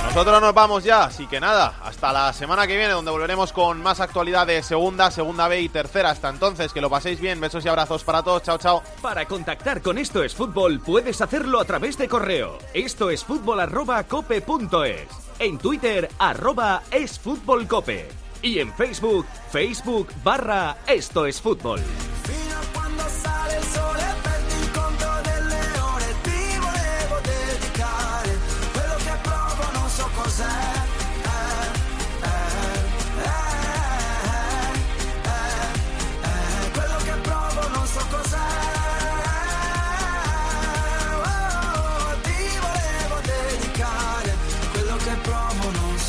Nosotros 0.07 0.40
nos 0.40 0.54
vamos 0.54 0.82
ya, 0.82 1.04
así 1.04 1.26
que 1.26 1.40
nada, 1.40 1.74
hasta 1.84 2.11
la 2.11 2.32
semana 2.32 2.66
que 2.66 2.76
viene 2.76 2.94
donde 2.94 3.11
volveremos 3.11 3.52
con 3.52 3.82
más 3.82 4.00
actualidad 4.00 4.46
de 4.46 4.62
segunda, 4.62 5.11
segunda 5.11 5.46
B 5.46 5.61
y 5.61 5.68
tercera. 5.68 6.11
Hasta 6.11 6.30
entonces, 6.30 6.72
que 6.72 6.80
lo 6.80 6.88
paséis 6.88 7.20
bien, 7.20 7.38
besos 7.38 7.64
y 7.64 7.68
abrazos 7.68 8.02
para 8.02 8.22
todos, 8.22 8.42
chao 8.42 8.57
chao. 8.57 8.82
Para 9.02 9.26
contactar 9.26 9.82
con 9.82 9.98
Esto 9.98 10.22
es 10.22 10.34
Fútbol 10.34 10.80
puedes 10.80 11.20
hacerlo 11.20 11.61
a 11.61 11.66
través 11.66 11.98
de 11.98 12.09
correo. 12.09 12.57
Esto 12.72 13.11
es 13.11 13.24
fútbol 13.24 13.61
arroba 13.61 14.04
cope 14.04 14.40
punto 14.40 14.84
es. 14.84 15.07
En 15.38 15.59
Twitter 15.59 16.09
arroba 16.18 16.82
es 16.90 17.18
fútbol 17.18 17.68
cope. 17.68 18.09
Y 18.40 18.59
en 18.61 18.72
Facebook, 18.72 19.26
Facebook 19.50 20.09
barra 20.22 20.78
Esto 20.86 21.26
es 21.26 21.40
Fútbol. 21.42 21.80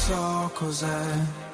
so 0.08 0.50
cos'è. 0.54 1.47